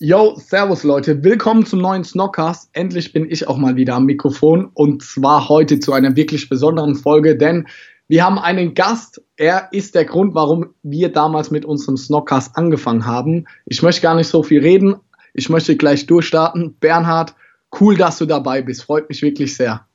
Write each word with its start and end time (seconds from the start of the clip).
Yo, 0.00 0.36
servus 0.36 0.84
Leute, 0.84 1.24
willkommen 1.24 1.66
zum 1.66 1.80
neuen 1.80 2.04
Snockcast. 2.04 2.70
Endlich 2.72 3.12
bin 3.12 3.28
ich 3.28 3.48
auch 3.48 3.56
mal 3.56 3.74
wieder 3.74 3.96
am 3.96 4.04
Mikrofon 4.04 4.70
und 4.72 5.02
zwar 5.02 5.48
heute 5.48 5.80
zu 5.80 5.92
einer 5.92 6.14
wirklich 6.14 6.48
besonderen 6.48 6.94
Folge, 6.94 7.36
denn 7.36 7.66
wir 8.06 8.24
haben 8.24 8.38
einen 8.38 8.74
Gast. 8.74 9.20
Er 9.36 9.70
ist 9.72 9.96
der 9.96 10.04
Grund, 10.04 10.36
warum 10.36 10.66
wir 10.84 11.10
damals 11.10 11.50
mit 11.50 11.64
unserem 11.64 11.96
Snockcast 11.96 12.56
angefangen 12.56 13.06
haben. 13.06 13.46
Ich 13.66 13.82
möchte 13.82 14.02
gar 14.02 14.14
nicht 14.14 14.28
so 14.28 14.44
viel 14.44 14.60
reden. 14.60 14.94
Ich 15.34 15.48
möchte 15.48 15.76
gleich 15.76 16.06
durchstarten. 16.06 16.76
Bernhard, 16.78 17.34
cool, 17.80 17.96
dass 17.96 18.18
du 18.18 18.26
dabei 18.26 18.62
bist. 18.62 18.84
Freut 18.84 19.08
mich 19.08 19.20
wirklich 19.22 19.56
sehr. 19.56 19.87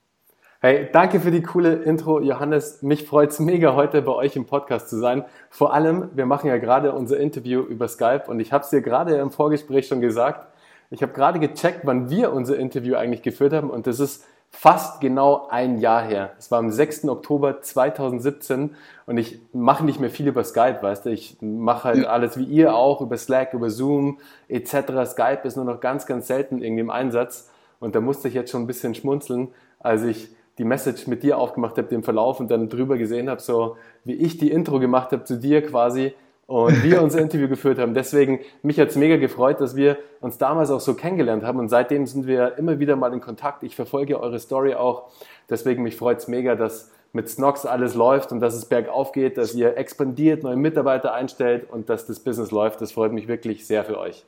Hey, 0.65 0.87
danke 0.89 1.19
für 1.19 1.29
die 1.29 1.41
coole 1.41 1.73
Intro, 1.73 2.21
Johannes. 2.21 2.81
Mich 2.81 3.05
freut's 3.05 3.37
mega, 3.37 3.75
heute 3.75 4.01
bei 4.01 4.13
euch 4.13 4.37
im 4.37 4.45
Podcast 4.45 4.87
zu 4.87 4.97
sein. 4.97 5.25
Vor 5.49 5.73
allem, 5.73 6.09
wir 6.13 6.25
machen 6.25 6.47
ja 6.47 6.55
gerade 6.55 6.93
unser 6.93 7.19
Interview 7.19 7.59
über 7.63 7.89
Skype 7.89 8.23
und 8.27 8.39
ich 8.39 8.53
habe 8.53 8.63
es 8.63 8.69
dir 8.69 8.79
gerade 8.79 9.17
im 9.17 9.29
Vorgespräch 9.29 9.87
schon 9.87 9.99
gesagt. 9.99 10.47
Ich 10.89 11.01
habe 11.01 11.11
gerade 11.11 11.39
gecheckt, 11.39 11.81
wann 11.83 12.09
wir 12.09 12.31
unser 12.31 12.55
Interview 12.55 12.95
eigentlich 12.95 13.23
geführt 13.23 13.51
haben 13.51 13.69
und 13.69 13.87
das 13.87 13.99
ist 13.99 14.23
fast 14.51 15.01
genau 15.01 15.49
ein 15.49 15.79
Jahr 15.79 16.01
her. 16.01 16.31
Es 16.39 16.49
war 16.49 16.59
am 16.59 16.71
6. 16.71 17.09
Oktober 17.09 17.61
2017 17.61 18.73
und 19.05 19.17
ich 19.17 19.41
mache 19.51 19.83
nicht 19.83 19.99
mehr 19.99 20.09
viel 20.09 20.29
über 20.29 20.45
Skype, 20.45 20.81
weißt 20.81 21.07
du. 21.07 21.09
Ich 21.09 21.39
mache 21.41 21.89
halt 21.89 22.05
alles 22.05 22.37
wie 22.37 22.45
ihr 22.45 22.73
auch, 22.73 23.01
über 23.01 23.17
Slack, 23.17 23.53
über 23.53 23.69
Zoom 23.69 24.19
etc. 24.47 25.11
Skype 25.11 25.41
ist 25.43 25.57
nur 25.57 25.65
noch 25.65 25.81
ganz, 25.81 26.05
ganz 26.05 26.27
selten 26.27 26.61
irgendwie 26.61 26.83
im 26.83 26.89
Einsatz 26.89 27.49
und 27.81 27.95
da 27.95 27.99
musste 27.99 28.29
ich 28.29 28.33
jetzt 28.33 28.51
schon 28.51 28.61
ein 28.61 28.67
bisschen 28.67 28.95
schmunzeln, 28.95 29.49
als 29.81 30.03
ich 30.03 30.29
die 30.57 30.63
Message 30.63 31.07
mit 31.07 31.23
dir 31.23 31.37
aufgemacht 31.37 31.77
habe, 31.77 31.87
den 31.87 32.03
Verlauf 32.03 32.39
und 32.39 32.51
dann 32.51 32.69
drüber 32.69 32.97
gesehen 32.97 33.29
habe, 33.29 33.41
so 33.41 33.77
wie 34.03 34.13
ich 34.13 34.37
die 34.37 34.51
Intro 34.51 34.79
gemacht 34.79 35.11
habe 35.11 35.23
zu 35.23 35.37
dir 35.37 35.61
quasi 35.63 36.13
und 36.45 36.83
wir 36.83 37.01
unser 37.01 37.19
Interview 37.21 37.47
geführt 37.47 37.79
haben. 37.79 37.93
Deswegen, 37.93 38.39
mich 38.61 38.79
hat 38.79 38.89
es 38.89 38.95
mega 38.95 39.17
gefreut, 39.17 39.61
dass 39.61 39.75
wir 39.75 39.97
uns 40.21 40.37
damals 40.37 40.69
auch 40.69 40.79
so 40.79 40.93
kennengelernt 40.93 41.43
haben 41.43 41.59
und 41.59 41.69
seitdem 41.69 42.05
sind 42.05 42.27
wir 42.27 42.57
immer 42.57 42.79
wieder 42.79 42.95
mal 42.95 43.13
in 43.13 43.21
Kontakt. 43.21 43.63
Ich 43.63 43.75
verfolge 43.75 44.19
eure 44.19 44.39
Story 44.39 44.75
auch. 44.75 45.09
Deswegen, 45.49 45.83
mich 45.83 45.95
freut 45.95 46.19
es 46.19 46.27
mega, 46.27 46.55
dass 46.55 46.91
mit 47.13 47.29
Snox 47.29 47.65
alles 47.65 47.93
läuft 47.93 48.31
und 48.31 48.39
dass 48.39 48.55
es 48.55 48.65
bergauf 48.65 49.11
geht, 49.11 49.37
dass 49.37 49.53
ihr 49.53 49.77
expandiert, 49.77 50.43
neue 50.43 50.55
Mitarbeiter 50.55 51.13
einstellt 51.13 51.69
und 51.69 51.89
dass 51.89 52.07
das 52.07 52.19
Business 52.19 52.51
läuft. 52.51 52.81
Das 52.81 52.91
freut 52.91 53.13
mich 53.13 53.27
wirklich 53.27 53.65
sehr 53.67 53.83
für 53.83 53.99
euch. 53.99 54.25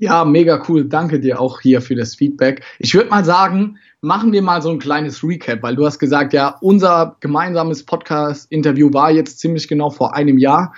Ja, 0.00 0.24
mega 0.24 0.62
cool. 0.68 0.84
Danke 0.84 1.18
dir 1.18 1.40
auch 1.40 1.60
hier 1.60 1.80
für 1.80 1.96
das 1.96 2.14
Feedback. 2.14 2.62
Ich 2.78 2.94
würde 2.94 3.10
mal 3.10 3.24
sagen, 3.24 3.78
machen 4.00 4.32
wir 4.32 4.42
mal 4.42 4.62
so 4.62 4.70
ein 4.70 4.78
kleines 4.78 5.24
Recap, 5.24 5.62
weil 5.62 5.74
du 5.74 5.84
hast 5.84 5.98
gesagt, 5.98 6.32
ja, 6.32 6.56
unser 6.60 7.16
gemeinsames 7.18 7.84
Podcast-Interview 7.84 8.92
war 8.92 9.10
jetzt 9.10 9.40
ziemlich 9.40 9.66
genau 9.66 9.90
vor 9.90 10.14
einem 10.14 10.38
Jahr. 10.38 10.72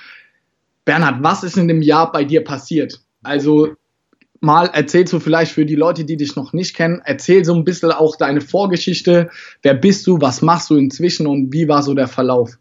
Bernhard, 0.86 1.22
was 1.22 1.44
ist 1.44 1.58
in 1.58 1.68
dem 1.68 1.82
Jahr 1.82 2.10
bei 2.10 2.24
dir 2.24 2.42
passiert? 2.42 3.00
Also 3.22 3.74
mal 4.40 4.66
erzählst 4.68 5.12
du 5.12 5.20
vielleicht 5.20 5.52
für 5.52 5.66
die 5.66 5.74
Leute, 5.74 6.06
die 6.06 6.16
dich 6.16 6.34
noch 6.34 6.54
nicht 6.54 6.74
kennen, 6.74 7.02
erzähl 7.04 7.44
so 7.44 7.54
ein 7.54 7.64
bisschen 7.64 7.92
auch 7.92 8.16
deine 8.16 8.40
Vorgeschichte. 8.40 9.28
Wer 9.60 9.74
bist 9.74 10.06
du? 10.06 10.18
Was 10.22 10.40
machst 10.40 10.70
du 10.70 10.76
inzwischen 10.76 11.26
und 11.26 11.52
wie 11.52 11.68
war 11.68 11.82
so 11.82 11.92
der 11.92 12.08
Verlauf? 12.08 12.58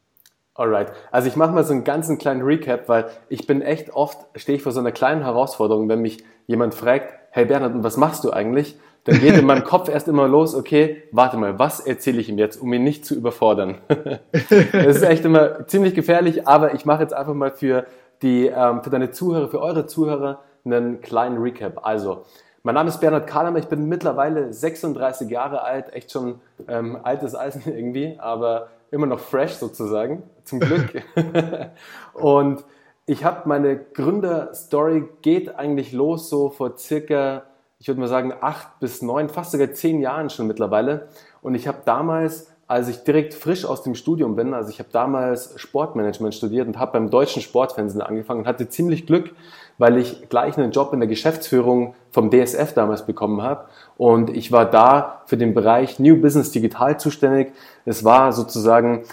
Alright, 0.60 0.92
also 1.10 1.30
ich 1.30 1.38
mache 1.38 1.54
mal 1.54 1.64
so 1.64 1.72
einen 1.72 1.86
ganzen 1.86 2.18
kleinen 2.18 2.42
Recap, 2.42 2.90
weil 2.90 3.06
ich 3.30 3.48
bin 3.48 3.62
echt 3.62 3.96
oft, 3.96 4.18
stehe 4.36 4.58
ich 4.58 4.62
vor 4.62 4.74
so 4.74 4.82
einer 4.82 4.92
kleinen 4.92 5.24
Herausforderung, 5.24 5.88
wenn 5.88 6.02
mich 6.02 6.22
jemand 6.48 6.76
fragt, 6.76 7.14
hey 7.30 7.46
Bernhard, 7.46 7.82
was 7.82 7.96
machst 7.96 8.26
du 8.26 8.32
eigentlich? 8.32 8.78
Dann 9.06 9.22
geht 9.22 9.38
in 9.38 9.46
meinem 9.46 9.64
Kopf 9.64 9.88
erst 9.88 10.10
immer 10.10 10.28
los, 10.28 10.56
okay, 10.56 11.04
warte 11.14 11.38
mal, 11.38 11.58
was 11.60 11.80
erzähle 11.80 12.20
ich 12.20 12.28
ihm 12.28 12.38
jetzt, 12.38 12.62
um 12.62 12.74
ihn 12.74 12.84
nicht 12.84 13.06
zu 13.06 13.16
überfordern? 13.16 13.78
das 14.34 14.98
ist 14.98 15.04
echt 15.04 15.24
immer 15.24 15.66
ziemlich 15.68 15.96
gefährlich, 15.96 16.46
aber 16.46 16.74
ich 16.74 16.86
mache 16.86 17.04
jetzt 17.04 17.14
einfach 17.14 17.34
mal 17.34 17.52
für 17.52 17.86
die, 18.22 18.48
ähm, 18.48 18.84
für 18.84 18.90
deine 18.90 19.12
Zuhörer, 19.12 19.48
für 19.48 19.62
eure 19.62 19.86
Zuhörer 19.86 20.42
einen 20.66 21.00
kleinen 21.00 21.38
Recap. 21.38 21.86
Also, 21.88 22.26
mein 22.64 22.76
Name 22.76 22.90
ist 22.90 23.00
Bernhard 23.00 23.28
Kahlemer, 23.28 23.60
ich 23.60 23.68
bin 23.70 23.88
mittlerweile 23.88 24.52
36 24.52 25.30
Jahre 25.30 25.64
alt, 25.64 25.94
echt 25.94 26.12
schon 26.12 26.42
ähm, 26.68 26.98
altes 27.02 27.34
Eisen 27.34 27.64
irgendwie, 27.74 28.18
aber 28.20 28.68
immer 28.92 29.06
noch 29.06 29.20
fresh 29.20 29.54
sozusagen, 29.54 30.24
zum 30.44 30.60
Glück. 30.60 31.04
und 32.14 32.64
ich 33.06 33.24
habe 33.24 33.50
meine 33.50 33.78
Gründerstory 33.78 35.06
geht 35.22 35.56
eigentlich 35.56 35.94
los 35.94 36.30
so 36.30 36.50
vor 36.50 36.78
circa, 36.78 37.44
ich 37.80 37.88
würde 37.88 38.02
mal 38.02 38.08
sagen, 38.08 38.34
acht 38.40 38.80
bis 38.80 39.02
neun, 39.02 39.30
fast 39.30 39.52
sogar 39.52 39.72
zehn 39.74 40.00
Jahren 40.00 40.30
schon 40.30 40.48
mittlerweile. 40.48 41.08
Und 41.42 41.56
ich 41.56 41.68
habe 41.68 41.80
damals, 41.86 42.52
als 42.68 42.88
ich 42.88 43.04
direkt 43.04 43.34
frisch 43.34 43.66
aus 43.66 43.82
dem 43.82 43.96
Studium 43.96 44.36
bin, 44.36 44.54
also 44.54 44.70
ich 44.70 44.80
habe 44.80 44.90
damals 44.92 45.60
Sportmanagement 45.60 46.36
studiert 46.36 46.68
und 46.68 46.78
habe 46.78 46.92
beim 46.94 47.10
deutschen 47.10 47.42
Sportfernsehen 47.42 48.02
angefangen 48.02 48.42
und 48.42 48.48
hatte 48.48 48.70
ziemlich 48.70 49.08
Glück, 49.08 49.32
weil 49.80 49.98
ich 49.98 50.30
gleich 50.30 50.58
einen 50.58 50.72
Job 50.72 50.94
in 50.94 51.00
der 51.00 51.10
Geschäftsführung 51.10 51.96
vom 52.12 52.30
DSF 52.30 52.74
damals 52.74 53.06
bekommen 53.06 53.42
habe. 53.42 53.66
Und 53.98 54.30
ich 54.30 54.52
war 54.52 54.66
da 54.66 55.24
für 55.26 55.38
den 55.38 55.56
Bereich 55.56 56.00
New 56.00 56.22
Business 56.22 56.52
Digital 56.52 57.00
zuständig. 57.00 57.54
Es 57.86 58.04
war 58.04 58.32
sozusagen 58.34 59.04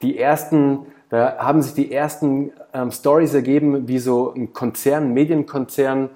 die 0.00 0.18
ersten, 0.18 0.86
da 1.10 1.38
haben 1.38 1.60
sich 1.60 1.74
die 1.74 1.92
ersten 1.92 2.52
ähm, 2.72 2.90
Stories 2.90 3.34
ergeben, 3.34 3.88
wie 3.88 3.98
so 3.98 4.32
ein 4.34 4.52
Konzern, 4.52 5.12
Medienkonzern, 5.12 6.08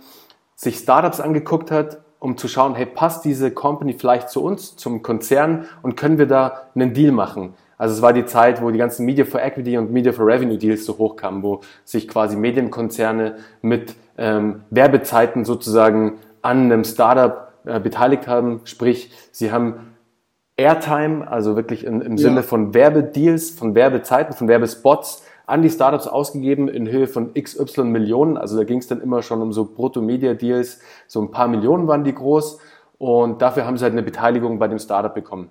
sich 0.54 0.78
Startups 0.78 1.20
angeguckt 1.20 1.70
hat, 1.70 1.98
um 2.18 2.38
zu 2.38 2.48
schauen, 2.48 2.74
hey, 2.74 2.86
passt 2.86 3.24
diese 3.24 3.50
Company 3.50 3.92
vielleicht 3.92 4.30
zu 4.30 4.42
uns, 4.42 4.76
zum 4.76 5.02
Konzern 5.02 5.66
und 5.82 5.96
können 5.96 6.16
wir 6.16 6.26
da 6.26 6.62
einen 6.74 6.94
Deal 6.94 7.12
machen? 7.12 7.54
Also 7.78 7.94
es 7.94 8.02
war 8.02 8.12
die 8.12 8.24
Zeit, 8.24 8.62
wo 8.62 8.70
die 8.70 8.78
ganzen 8.78 9.04
Media 9.04 9.24
for 9.24 9.42
Equity 9.42 9.76
und 9.76 9.92
Media 9.92 10.12
for 10.12 10.26
Revenue 10.26 10.58
Deals 10.58 10.84
so 10.86 10.96
hochkamen, 10.96 11.42
wo 11.42 11.60
sich 11.84 12.08
quasi 12.08 12.36
Medienkonzerne 12.36 13.36
mit 13.60 13.94
ähm, 14.16 14.62
Werbezeiten 14.70 15.44
sozusagen 15.44 16.18
an 16.42 16.64
einem 16.64 16.84
Startup 16.84 17.52
äh, 17.64 17.80
beteiligt 17.80 18.26
haben. 18.26 18.60
Sprich, 18.64 19.12
sie 19.30 19.52
haben 19.52 19.96
Airtime, 20.56 21.28
also 21.30 21.54
wirklich 21.54 21.84
im, 21.84 22.00
im 22.00 22.16
ja. 22.16 22.28
Sinne 22.28 22.42
von 22.42 22.72
Werbedeals, 22.72 23.50
von 23.50 23.74
Werbezeiten, 23.74 24.34
von 24.34 24.48
Werbespots 24.48 25.22
an 25.46 25.62
die 25.62 25.70
Startups 25.70 26.08
ausgegeben 26.08 26.68
in 26.68 26.88
Höhe 26.88 27.06
von 27.06 27.34
XY 27.34 27.84
Millionen. 27.84 28.36
Also 28.36 28.56
da 28.56 28.64
ging 28.64 28.78
es 28.78 28.88
dann 28.88 29.00
immer 29.00 29.22
schon 29.22 29.42
um 29.42 29.52
so 29.52 29.64
Brutto-Media-Deals, 29.64 30.80
so 31.06 31.20
ein 31.20 31.30
paar 31.30 31.46
Millionen 31.46 31.86
waren 31.86 32.04
die 32.04 32.14
groß. 32.14 32.58
Und 32.98 33.42
dafür 33.42 33.66
haben 33.66 33.76
sie 33.76 33.84
halt 33.84 33.92
eine 33.92 34.02
Beteiligung 34.02 34.58
bei 34.58 34.68
dem 34.68 34.78
Startup 34.78 35.14
bekommen. 35.14 35.50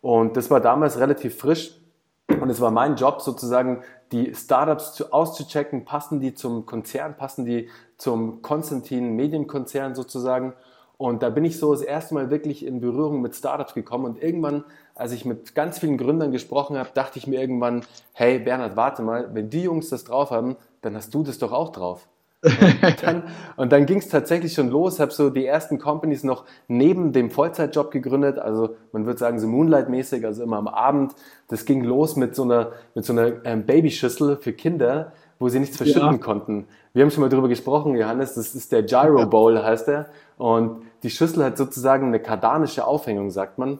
Und 0.00 0.36
das 0.36 0.50
war 0.50 0.60
damals 0.60 0.98
relativ 0.98 1.38
frisch. 1.38 1.80
Und 2.28 2.50
es 2.50 2.60
war 2.60 2.70
mein 2.70 2.96
Job 2.96 3.22
sozusagen, 3.22 3.82
die 4.12 4.34
Startups 4.34 4.94
zu, 4.94 5.12
auszuchecken, 5.12 5.84
passen 5.84 6.20
die 6.20 6.34
zum 6.34 6.66
Konzern, 6.66 7.16
passen 7.16 7.44
die 7.44 7.68
zum 7.96 8.42
Konstantin 8.42 9.14
Medienkonzern 9.14 9.94
sozusagen. 9.94 10.52
Und 10.98 11.22
da 11.22 11.30
bin 11.30 11.44
ich 11.44 11.58
so 11.58 11.72
das 11.72 11.82
erste 11.82 12.14
Mal 12.14 12.30
wirklich 12.30 12.64
in 12.64 12.80
Berührung 12.80 13.20
mit 13.20 13.34
Startups 13.34 13.74
gekommen. 13.74 14.06
Und 14.06 14.22
irgendwann, 14.22 14.64
als 14.94 15.12
ich 15.12 15.24
mit 15.24 15.54
ganz 15.54 15.78
vielen 15.78 15.98
Gründern 15.98 16.32
gesprochen 16.32 16.78
habe, 16.78 16.88
dachte 16.94 17.18
ich 17.18 17.26
mir 17.26 17.40
irgendwann, 17.40 17.84
hey 18.12 18.38
Bernhard, 18.38 18.76
warte 18.76 19.02
mal, 19.02 19.34
wenn 19.34 19.50
die 19.50 19.62
Jungs 19.62 19.90
das 19.90 20.04
drauf 20.04 20.30
haben, 20.30 20.56
dann 20.82 20.96
hast 20.96 21.12
du 21.14 21.22
das 21.22 21.38
doch 21.38 21.52
auch 21.52 21.70
drauf. 21.70 22.08
Und 22.42 23.02
dann, 23.02 23.22
und 23.56 23.72
dann 23.72 23.86
ging 23.86 23.98
es 23.98 24.08
tatsächlich 24.08 24.52
schon 24.52 24.68
los, 24.70 25.00
habe 25.00 25.10
so 25.10 25.30
die 25.30 25.46
ersten 25.46 25.78
Companies 25.78 26.22
noch 26.22 26.44
neben 26.68 27.12
dem 27.12 27.30
Vollzeitjob 27.30 27.90
gegründet, 27.90 28.38
also 28.38 28.76
man 28.92 29.06
würde 29.06 29.18
sagen 29.18 29.38
so 29.38 29.46
Moonlight-mäßig, 29.48 30.24
also 30.24 30.42
immer 30.42 30.58
am 30.58 30.68
Abend. 30.68 31.14
Das 31.48 31.64
ging 31.64 31.82
los 31.82 32.16
mit 32.16 32.34
so 32.36 32.42
einer, 32.42 32.72
mit 32.94 33.04
so 33.04 33.12
einer 33.12 33.44
ähm, 33.44 33.64
Babyschüssel 33.64 34.36
für 34.36 34.52
Kinder, 34.52 35.12
wo 35.38 35.48
sie 35.48 35.60
nichts 35.60 35.76
verschütten 35.76 36.12
ja. 36.12 36.18
konnten. 36.18 36.66
Wir 36.92 37.02
haben 37.02 37.10
schon 37.10 37.22
mal 37.22 37.28
drüber 37.28 37.48
gesprochen, 37.48 37.96
Johannes, 37.96 38.34
das 38.34 38.54
ist 38.54 38.72
der 38.72 38.82
Gyro 38.82 39.26
Bowl, 39.26 39.62
heißt 39.62 39.88
der. 39.88 40.06
Und 40.38 40.82
die 41.02 41.10
Schüssel 41.10 41.44
hat 41.44 41.56
sozusagen 41.56 42.08
eine 42.08 42.20
kardanische 42.20 42.86
Aufhängung, 42.86 43.30
sagt 43.30 43.58
man. 43.58 43.78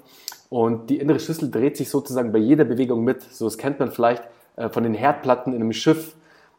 Und 0.49 0.91
die 0.91 0.99
innere 0.99 1.19
Schüssel 1.19 1.50
dreht 1.50 1.76
sich 1.76 1.91
sozusagen 1.91 2.32
bei 2.32 2.38
jeder 2.38 2.64
Bewegung 2.64 3.05
mit. 3.05 3.23
So, 3.23 3.47
das 3.47 3.58
kennt 3.58 3.79
man 3.79 3.91
vielleicht 3.91 4.23
äh, 4.56 4.69
von 4.69 4.82
den 4.82 4.94
Herdplatten 4.94 5.53
in 5.53 5.61
einem 5.61 5.73
Schiff 5.73 6.14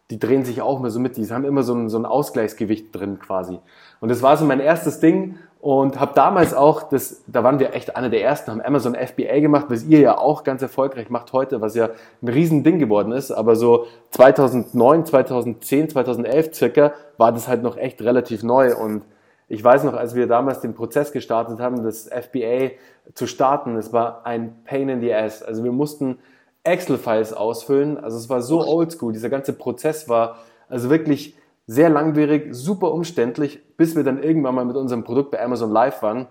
die 0.09 0.19
drehen 0.19 0.45
sich 0.45 0.61
auch 0.61 0.79
immer 0.79 0.89
so 0.89 0.99
mit, 0.99 1.17
die 1.17 1.25
haben 1.29 1.43
immer 1.43 1.63
so 1.63 1.73
ein, 1.73 1.89
so 1.89 1.97
ein 1.97 2.05
Ausgleichsgewicht 2.05 2.95
drin 2.95 3.19
quasi. 3.19 3.59
Und 3.99 4.09
das 4.09 4.21
war 4.21 4.37
so 4.37 4.45
mein 4.45 4.59
erstes 4.59 4.99
Ding 4.99 5.35
und 5.59 5.99
habe 5.99 6.13
damals 6.15 6.53
auch, 6.53 6.83
das, 6.83 7.23
da 7.27 7.43
waren 7.43 7.59
wir 7.59 7.73
echt 7.73 7.95
einer 7.95 8.09
der 8.09 8.23
ersten, 8.23 8.51
haben 8.51 8.61
Amazon 8.61 8.95
FBA 8.95 9.39
gemacht, 9.39 9.65
was 9.69 9.83
ihr 9.83 9.99
ja 9.99 10.17
auch 10.17 10.43
ganz 10.43 10.61
erfolgreich 10.61 11.09
macht 11.09 11.33
heute, 11.33 11.59
was 11.59 11.75
ja 11.75 11.89
ein 12.21 12.27
riesen 12.29 12.63
Ding 12.63 12.79
geworden 12.79 13.11
ist, 13.11 13.31
aber 13.31 13.55
so 13.55 13.85
2009, 14.11 15.05
2010, 15.05 15.89
2011 15.89 16.55
circa 16.55 16.93
war 17.17 17.31
das 17.31 17.47
halt 17.47 17.63
noch 17.63 17.75
echt 17.75 18.01
relativ 18.01 18.43
neu 18.43 18.75
und 18.77 19.03
ich 19.49 19.63
weiß 19.63 19.85
noch, 19.85 19.93
als 19.93 20.13
wir 20.13 20.27
damals 20.27 20.59
den 20.59 20.73
Prozess 20.73 21.11
gestartet 21.11 21.59
haben, 21.59 21.83
das 21.83 22.09
FBA 22.09 22.71
zu 23.13 23.27
starten, 23.27 23.77
es 23.77 23.93
war 23.93 24.25
ein 24.25 24.55
Pain 24.65 24.89
in 24.89 24.99
the 24.99 25.13
Ass. 25.13 25.41
Also 25.41 25.63
wir 25.63 25.71
mussten 25.71 26.19
Excel-Files 26.67 27.33
ausfüllen. 27.33 27.97
Also 27.97 28.17
es 28.17 28.29
war 28.29 28.41
so 28.41 28.65
oldschool. 28.65 29.13
Dieser 29.13 29.29
ganze 29.29 29.53
Prozess 29.53 30.07
war 30.07 30.37
also 30.69 30.89
wirklich 30.89 31.35
sehr 31.65 31.89
langwierig, 31.89 32.53
super 32.53 32.91
umständlich, 32.91 33.59
bis 33.75 33.95
wir 33.95 34.03
dann 34.03 34.21
irgendwann 34.21 34.55
mal 34.55 34.65
mit 34.65 34.77
unserem 34.77 35.03
Produkt 35.03 35.31
bei 35.31 35.43
Amazon 35.43 35.71
Live 35.71 36.01
waren. 36.01 36.27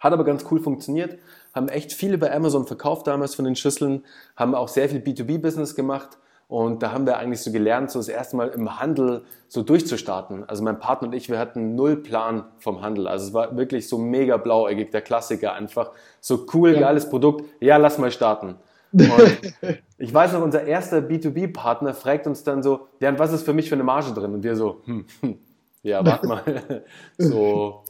Hat 0.00 0.12
aber 0.12 0.24
ganz 0.24 0.44
cool 0.50 0.60
funktioniert, 0.60 1.18
haben 1.54 1.68
echt 1.68 1.92
viele 1.92 2.18
bei 2.18 2.34
Amazon 2.34 2.66
verkauft 2.66 3.06
damals 3.06 3.34
von 3.34 3.44
den 3.44 3.56
Schüsseln, 3.56 4.04
haben 4.36 4.54
auch 4.54 4.68
sehr 4.68 4.88
viel 4.88 5.00
B2B-Business 5.00 5.74
gemacht 5.74 6.18
und 6.48 6.82
da 6.82 6.92
haben 6.92 7.06
wir 7.06 7.16
eigentlich 7.16 7.42
so 7.42 7.50
gelernt, 7.50 7.90
so 7.90 7.98
das 7.98 8.08
erste 8.08 8.36
Mal 8.36 8.48
im 8.48 8.78
Handel 8.78 9.24
so 9.48 9.62
durchzustarten. 9.62 10.48
Also 10.48 10.62
mein 10.62 10.78
Partner 10.78 11.08
und 11.08 11.14
ich, 11.14 11.28
wir 11.28 11.38
hatten 11.38 11.74
null 11.74 11.96
Plan 11.96 12.44
vom 12.58 12.82
Handel. 12.82 13.08
Also 13.08 13.28
es 13.28 13.34
war 13.34 13.56
wirklich 13.56 13.88
so 13.88 13.98
mega 13.98 14.36
blauäugig, 14.36 14.92
der 14.92 15.02
Klassiker 15.02 15.54
einfach. 15.54 15.90
So 16.20 16.46
cool, 16.54 16.74
ja. 16.74 16.80
geiles 16.80 17.08
Produkt, 17.08 17.44
ja, 17.60 17.78
lass 17.78 17.98
mal 17.98 18.12
starten. 18.12 18.56
Und 18.92 19.38
ich 19.98 20.12
weiß 20.12 20.32
noch, 20.32 20.42
unser 20.42 20.64
erster 20.64 20.98
B2B-Partner 20.98 21.94
fragt 21.94 22.26
uns 22.26 22.44
dann 22.44 22.62
so, 22.62 22.88
ja, 23.00 23.08
und 23.08 23.18
was 23.18 23.32
ist 23.32 23.44
für 23.44 23.52
mich 23.52 23.68
für 23.68 23.74
eine 23.74 23.84
Marge 23.84 24.12
drin? 24.12 24.34
Und 24.34 24.42
wir 24.42 24.56
so, 24.56 24.82
hm, 24.84 25.06
hm, 25.20 25.38
ja, 25.82 26.04
warte 26.04 26.26
mal, 26.26 26.84
so 27.18 27.84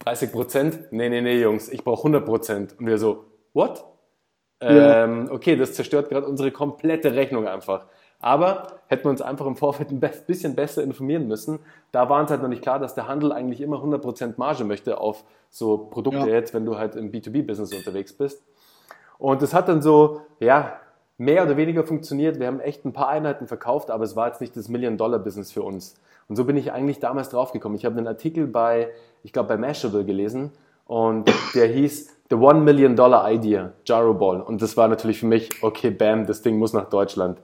30 0.00 0.32
Prozent? 0.32 0.78
Nee, 0.90 1.08
nee, 1.08 1.20
nee, 1.20 1.40
Jungs, 1.40 1.68
ich 1.68 1.84
brauche 1.84 2.00
100 2.00 2.24
Prozent. 2.24 2.74
Und 2.78 2.86
wir 2.86 2.98
so, 2.98 3.24
what? 3.52 3.84
Ja. 4.62 5.04
Ähm, 5.04 5.28
okay, 5.30 5.56
das 5.56 5.74
zerstört 5.74 6.08
gerade 6.08 6.26
unsere 6.26 6.52
komplette 6.52 7.14
Rechnung 7.14 7.48
einfach. 7.48 7.86
Aber 8.20 8.78
hätten 8.86 9.04
wir 9.04 9.10
uns 9.10 9.20
einfach 9.20 9.46
im 9.46 9.56
Vorfeld 9.56 9.90
ein 9.90 9.98
bisschen 9.98 10.54
besser 10.54 10.84
informieren 10.84 11.26
müssen. 11.26 11.58
Da 11.90 12.08
war 12.08 12.20
uns 12.20 12.30
halt 12.30 12.40
noch 12.40 12.48
nicht 12.48 12.62
klar, 12.62 12.78
dass 12.78 12.94
der 12.94 13.08
Handel 13.08 13.32
eigentlich 13.32 13.60
immer 13.60 13.78
100% 13.78 14.34
Marge 14.36 14.62
möchte 14.62 14.98
auf 14.98 15.24
so 15.50 15.76
Produkte 15.76 16.20
ja. 16.20 16.26
jetzt, 16.34 16.54
wenn 16.54 16.64
du 16.64 16.78
halt 16.78 16.94
im 16.94 17.10
B2B-Business 17.10 17.74
unterwegs 17.74 18.12
bist. 18.12 18.44
Und 19.22 19.40
das 19.40 19.54
hat 19.54 19.68
dann 19.68 19.82
so, 19.82 20.22
ja, 20.40 20.80
mehr 21.16 21.44
oder 21.44 21.56
weniger 21.56 21.84
funktioniert. 21.84 22.40
Wir 22.40 22.48
haben 22.48 22.58
echt 22.58 22.84
ein 22.84 22.92
paar 22.92 23.08
Einheiten 23.08 23.46
verkauft, 23.46 23.88
aber 23.88 24.02
es 24.02 24.16
war 24.16 24.26
jetzt 24.26 24.40
nicht 24.40 24.56
das 24.56 24.68
Million-Dollar-Business 24.68 25.52
für 25.52 25.62
uns. 25.62 25.94
Und 26.28 26.34
so 26.34 26.44
bin 26.44 26.56
ich 26.56 26.72
eigentlich 26.72 26.98
damals 26.98 27.28
draufgekommen. 27.28 27.78
Ich 27.78 27.84
habe 27.84 27.96
einen 27.96 28.08
Artikel 28.08 28.48
bei, 28.48 28.88
ich 29.22 29.32
glaube, 29.32 29.50
bei 29.50 29.56
Mashable 29.56 30.04
gelesen 30.04 30.50
und 30.86 31.30
der 31.54 31.68
hieß 31.68 32.08
The 32.30 32.34
One 32.34 32.62
Million 32.62 32.96
Dollar 32.96 33.30
Idea, 33.30 33.70
Jaro 33.84 34.12
Ball. 34.12 34.40
Und 34.40 34.60
das 34.60 34.76
war 34.76 34.88
natürlich 34.88 35.20
für 35.20 35.26
mich, 35.26 35.50
okay, 35.62 35.92
bam, 35.92 36.26
das 36.26 36.42
Ding 36.42 36.58
muss 36.58 36.72
nach 36.72 36.88
Deutschland. 36.88 37.38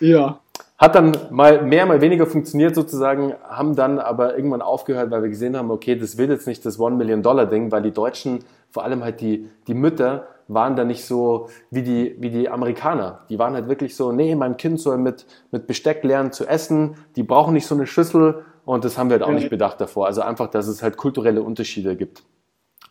Ja. 0.00 0.40
Hat 0.76 0.94
dann 0.94 1.16
mal 1.30 1.62
mehr, 1.62 1.86
mal 1.86 2.02
weniger 2.02 2.26
funktioniert 2.26 2.74
sozusagen, 2.74 3.32
haben 3.48 3.74
dann 3.74 3.98
aber 3.98 4.36
irgendwann 4.36 4.60
aufgehört, 4.60 5.10
weil 5.10 5.22
wir 5.22 5.30
gesehen 5.30 5.56
haben, 5.56 5.70
okay, 5.70 5.96
das 5.96 6.18
wird 6.18 6.28
jetzt 6.28 6.46
nicht 6.46 6.66
das 6.66 6.78
One 6.78 6.96
Million 6.96 7.22
Dollar 7.22 7.46
Ding, 7.46 7.72
weil 7.72 7.80
die 7.80 7.92
Deutschen, 7.92 8.40
vor 8.70 8.84
allem 8.84 9.02
halt 9.02 9.22
die, 9.22 9.48
die 9.66 9.74
Mütter, 9.74 10.26
waren 10.48 10.76
da 10.76 10.84
nicht 10.84 11.04
so 11.04 11.48
wie 11.70 11.82
die, 11.82 12.16
wie 12.18 12.30
die 12.30 12.48
Amerikaner. 12.48 13.20
Die 13.28 13.38
waren 13.38 13.54
halt 13.54 13.68
wirklich 13.68 13.96
so, 13.96 14.12
nee, 14.12 14.34
mein 14.34 14.56
Kind 14.56 14.80
soll 14.80 14.98
mit, 14.98 15.26
mit 15.50 15.66
Besteck 15.66 16.04
lernen 16.04 16.32
zu 16.32 16.46
essen, 16.46 16.96
die 17.16 17.22
brauchen 17.22 17.54
nicht 17.54 17.66
so 17.66 17.74
eine 17.74 17.86
Schüssel 17.86 18.44
und 18.64 18.84
das 18.84 18.98
haben 18.98 19.10
wir 19.10 19.14
halt 19.14 19.22
auch 19.22 19.32
nicht 19.32 19.50
bedacht 19.50 19.80
davor. 19.80 20.06
Also 20.06 20.22
einfach, 20.22 20.48
dass 20.48 20.66
es 20.66 20.82
halt 20.82 20.96
kulturelle 20.96 21.42
Unterschiede 21.42 21.96
gibt. 21.96 22.22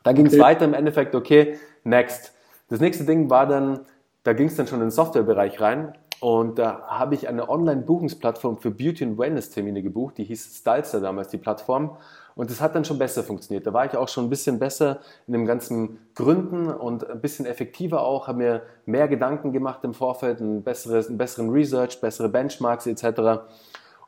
Da 0.04 0.12
ging 0.12 0.26
es 0.26 0.34
okay. 0.34 0.42
weiter 0.42 0.66
im 0.66 0.74
Endeffekt, 0.74 1.16
okay, 1.16 1.58
next. 1.84 2.34
Das 2.70 2.80
nächste 2.80 3.06
Ding 3.06 3.30
war 3.30 3.48
dann, 3.48 3.82
da 4.24 4.34
ging 4.34 4.48
es 4.48 4.56
dann 4.56 4.68
schon 4.68 4.80
in 4.80 4.86
den 4.86 4.92
Softwarebereich 4.92 5.62
rein 5.62 5.94
und 6.20 6.58
da 6.58 6.84
habe 6.88 7.16
ich 7.16 7.28
eine 7.28 7.50
Online-Buchungsplattform 7.50 8.58
für 8.58 8.72
Beauty- 8.72 9.04
und 9.06 9.18
Wellness-Termine 9.18 9.82
gebucht, 9.82 10.18
die 10.18 10.24
hieß 10.24 10.58
Stylester 10.58 11.02
damals, 11.02 11.30
die 11.30 11.38
Plattform. 11.38 11.98
Und 12.36 12.50
das 12.50 12.62
hat 12.62 12.76
dann 12.76 12.86
schon 12.86 12.98
besser 12.98 13.24
funktioniert. 13.24 13.68
Da 13.68 13.74
war 13.74 13.86
ich 13.86 13.96
auch 13.96 14.08
schon 14.08 14.26
ein 14.26 14.30
bisschen 14.30 14.60
besser 14.60 15.00
in 15.28 15.34
dem 15.34 15.46
ganzen 15.46 16.00
Gründen 16.16 16.68
und 16.68 17.10
ein 17.10 17.22
bisschen 17.22 17.46
effektiver 17.46 18.02
auch, 18.02 18.28
habe 18.28 18.38
mir 18.40 18.62
mehr 18.86 19.08
Gedanken 19.08 19.52
gemacht 19.52 19.84
im 19.84 19.94
Vorfeld, 19.94 20.40
ein 20.40 20.64
besseres, 20.64 21.08
einen 21.08 21.18
besseren 21.18 21.50
Research, 21.50 22.02
bessere 22.02 22.30
Benchmarks 22.30 22.88
etc. 22.88 23.42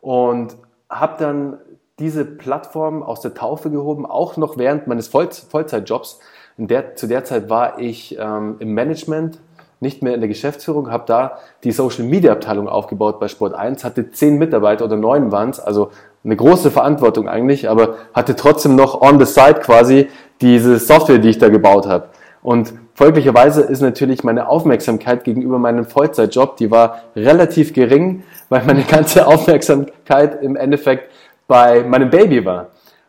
Und 0.02 0.56
habe 0.90 1.16
dann 1.20 1.58
diese 2.00 2.26
Plattform 2.26 3.04
aus 3.04 3.22
der 3.22 3.34
Taufe 3.34 3.70
gehoben, 3.70 4.06
auch 4.06 4.38
noch 4.38 4.58
während 4.58 4.88
meines 4.88 5.08
Voll 5.08 5.30
Vollzeitjobs. 5.32 6.20
Der, 6.58 6.96
zu 6.96 7.08
der 7.08 7.24
Zeit 7.24 7.50
war 7.50 7.80
ich 7.80 8.18
ähm, 8.18 8.56
im 8.60 8.74
Management, 8.74 9.40
nicht 9.82 10.02
mehr 10.02 10.14
in 10.14 10.22
der 10.22 10.30
Geschäftsführung, 10.30 10.90
habe 10.90 11.04
da 11.06 11.38
die 11.64 11.72
Social 11.72 12.06
Media 12.06 12.32
Abteilung 12.32 12.68
aufgebaut 12.68 13.20
bei 13.20 13.28
Sport 13.28 13.54
1, 13.54 13.84
hatte 13.84 14.10
zehn 14.10 14.38
Mitarbeiter 14.38 14.86
oder 14.86 14.96
neun 14.96 15.32
waren 15.32 15.50
es, 15.50 15.60
also 15.60 15.92
eine 16.26 16.36
große 16.36 16.72
Verantwortung 16.72 17.30
eigentlich, 17.30 17.70
aber 17.70 17.96
hatte 18.14 18.36
trotzdem 18.36 18.76
noch 18.76 19.02
on 19.02 19.20
the 19.20 19.26
side 19.26 19.60
quasi 19.62 20.10
diese 20.42 20.80
Software, 20.80 21.20
die 21.20 21.30
ich 21.30 21.38
da 21.38 21.50
gebaut 21.50 21.88
habe. 21.88 22.10
Und 22.42 22.74
folglicherweise 22.94 23.62
ist 23.62 23.82
natürlich 23.82 24.24
meine 24.24 24.50
Aufmerksamkeit 24.50 25.24
gegenüber 25.24 25.60
meinem 25.60 25.86
Vollzeitjob, 25.86 26.58
die 26.58 26.72
war 26.72 27.04
relativ 27.16 27.74
gering, 27.74 28.24
weil 28.50 28.64
meine 28.66 28.84
ganze 28.84 29.28
Aufmerksamkeit 29.28 30.42
im 30.42 30.56
Endeffekt 30.56 31.12
bei 31.48 31.84
meinem 31.84 32.10
Baby 32.10 32.44
war. 32.44 32.68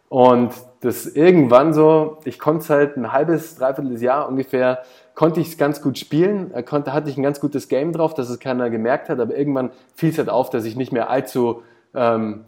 Und 0.08 0.52
das 0.80 1.06
irgendwann 1.06 1.72
so, 1.72 2.18
ich 2.24 2.38
konnte 2.38 2.60
es 2.60 2.70
halt 2.70 2.96
ein 2.96 3.12
halbes, 3.12 3.56
dreiviertel 3.56 4.00
Jahr 4.00 4.28
ungefähr, 4.28 4.82
konnte 5.14 5.40
ich 5.40 5.48
es 5.48 5.58
ganz 5.58 5.82
gut 5.82 5.98
spielen, 5.98 6.52
konnte, 6.64 6.92
hatte 6.92 7.10
ich 7.10 7.16
ein 7.16 7.22
ganz 7.22 7.40
gutes 7.40 7.68
Game 7.68 7.92
drauf, 7.92 8.14
dass 8.14 8.28
es 8.28 8.38
keiner 8.38 8.70
gemerkt 8.70 9.08
hat, 9.08 9.18
aber 9.18 9.36
irgendwann 9.36 9.70
fiel 9.94 10.10
es 10.10 10.18
halt 10.18 10.28
auf, 10.28 10.50
dass 10.50 10.64
ich 10.64 10.76
nicht 10.76 10.92
mehr 10.92 11.10
allzu, 11.10 11.62
ähm, 11.94 12.44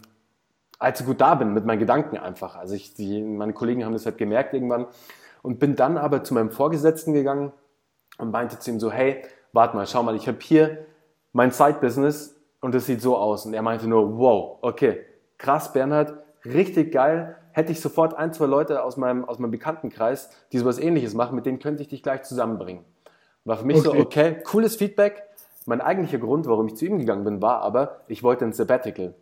allzu 0.78 1.04
gut 1.04 1.20
da 1.20 1.34
bin 1.34 1.52
mit 1.52 1.64
meinen 1.64 1.78
Gedanken 1.78 2.16
einfach. 2.16 2.56
Also 2.56 2.74
ich, 2.74 2.94
die, 2.94 3.22
meine 3.22 3.52
Kollegen 3.52 3.84
haben 3.84 3.92
das 3.92 4.06
halt 4.06 4.18
gemerkt 4.18 4.54
irgendwann 4.54 4.86
und 5.42 5.58
bin 5.58 5.76
dann 5.76 5.98
aber 5.98 6.24
zu 6.24 6.34
meinem 6.34 6.50
Vorgesetzten 6.50 7.12
gegangen 7.12 7.52
und 8.18 8.30
meinte 8.30 8.58
zu 8.58 8.70
ihm 8.70 8.80
so, 8.80 8.90
hey, 8.90 9.22
warte 9.52 9.76
mal, 9.76 9.86
schau 9.86 10.02
mal, 10.02 10.14
ich 10.16 10.28
habe 10.28 10.38
hier 10.40 10.86
mein 11.32 11.50
Side-Business 11.50 12.36
und 12.60 12.74
es 12.74 12.86
sieht 12.86 13.00
so 13.00 13.16
aus. 13.16 13.46
Und 13.46 13.54
er 13.54 13.62
meinte 13.62 13.88
nur, 13.88 14.18
wow, 14.18 14.58
okay, 14.62 15.04
krass, 15.36 15.72
Bernhard, 15.72 16.14
richtig 16.44 16.92
geil. 16.92 17.36
Hätte 17.52 17.72
ich 17.72 17.80
sofort 17.80 18.14
ein, 18.14 18.32
zwei 18.32 18.46
Leute 18.46 18.82
aus 18.82 18.96
meinem, 18.96 19.24
aus 19.24 19.38
meinem 19.38 19.50
Bekanntenkreis, 19.50 20.30
die 20.52 20.58
sowas 20.58 20.78
ähnliches 20.78 21.14
machen, 21.14 21.34
mit 21.34 21.46
denen 21.46 21.58
könnte 21.58 21.82
ich 21.82 21.88
dich 21.88 22.02
gleich 22.02 22.22
zusammenbringen. 22.22 22.84
War 23.44 23.56
für 23.56 23.64
mich 23.64 23.78
okay. 23.78 23.84
so, 23.84 23.94
okay, 23.94 24.42
cooles 24.44 24.76
Feedback. 24.76 25.22
Mein 25.66 25.80
eigentlicher 25.80 26.18
Grund, 26.18 26.46
warum 26.46 26.66
ich 26.66 26.76
zu 26.76 26.86
ihm 26.86 26.98
gegangen 26.98 27.24
bin, 27.24 27.42
war 27.42 27.60
aber, 27.62 28.00
ich 28.06 28.22
wollte 28.22 28.44
ein 28.44 28.52
Sabbatical. 28.52 29.14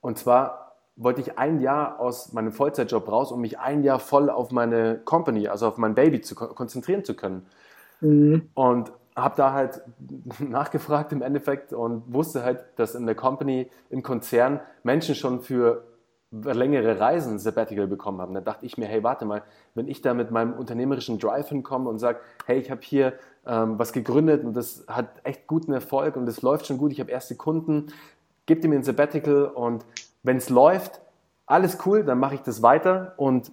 Und 0.00 0.18
zwar 0.18 0.67
wollte 0.98 1.20
ich 1.20 1.38
ein 1.38 1.60
Jahr 1.60 2.00
aus 2.00 2.32
meinem 2.32 2.52
Vollzeitjob 2.52 3.10
raus, 3.10 3.32
um 3.32 3.40
mich 3.40 3.58
ein 3.58 3.84
Jahr 3.84 4.00
voll 4.00 4.28
auf 4.28 4.50
meine 4.50 4.98
Company, 5.04 5.48
also 5.48 5.68
auf 5.68 5.78
mein 5.78 5.94
Baby 5.94 6.20
zu 6.20 6.34
konzentrieren 6.34 7.04
zu 7.04 7.14
können. 7.14 7.46
Mhm. 8.00 8.48
Und 8.54 8.92
habe 9.16 9.34
da 9.36 9.52
halt 9.52 9.82
nachgefragt 10.40 11.12
im 11.12 11.22
Endeffekt 11.22 11.72
und 11.72 12.02
wusste 12.12 12.42
halt, 12.42 12.64
dass 12.76 12.94
in 12.94 13.06
der 13.06 13.14
Company, 13.14 13.70
im 13.90 14.02
Konzern 14.02 14.60
Menschen 14.82 15.14
schon 15.14 15.40
für 15.40 15.84
längere 16.30 17.00
Reisen 17.00 17.38
Sabbatical 17.38 17.86
bekommen 17.86 18.20
haben. 18.20 18.34
Da 18.34 18.40
dachte 18.40 18.66
ich 18.66 18.76
mir, 18.76 18.86
hey, 18.86 19.02
warte 19.02 19.24
mal, 19.24 19.42
wenn 19.74 19.88
ich 19.88 20.02
da 20.02 20.12
mit 20.12 20.30
meinem 20.30 20.52
unternehmerischen 20.52 21.18
Drive 21.18 21.48
hinkomme 21.48 21.88
und 21.88 21.98
sage, 21.98 22.18
hey, 22.44 22.58
ich 22.58 22.70
habe 22.70 22.82
hier 22.82 23.14
ähm, 23.46 23.78
was 23.78 23.92
gegründet 23.92 24.44
und 24.44 24.54
das 24.54 24.84
hat 24.88 25.08
echt 25.24 25.46
guten 25.46 25.72
Erfolg 25.72 26.16
und 26.16 26.26
das 26.26 26.42
läuft 26.42 26.66
schon 26.66 26.76
gut, 26.76 26.92
ich 26.92 27.00
habe 27.00 27.10
erste 27.10 27.34
Kunden, 27.34 27.86
gebt 28.44 28.62
ihr 28.62 28.68
mir 28.68 28.76
ein 28.76 28.84
Sabbatical 28.84 29.46
und 29.46 29.86
wenn 30.22 30.36
es 30.36 30.48
läuft, 30.50 31.00
alles 31.46 31.78
cool, 31.86 32.04
dann 32.04 32.18
mache 32.18 32.34
ich 32.34 32.42
das 32.42 32.62
weiter 32.62 33.14
und 33.16 33.50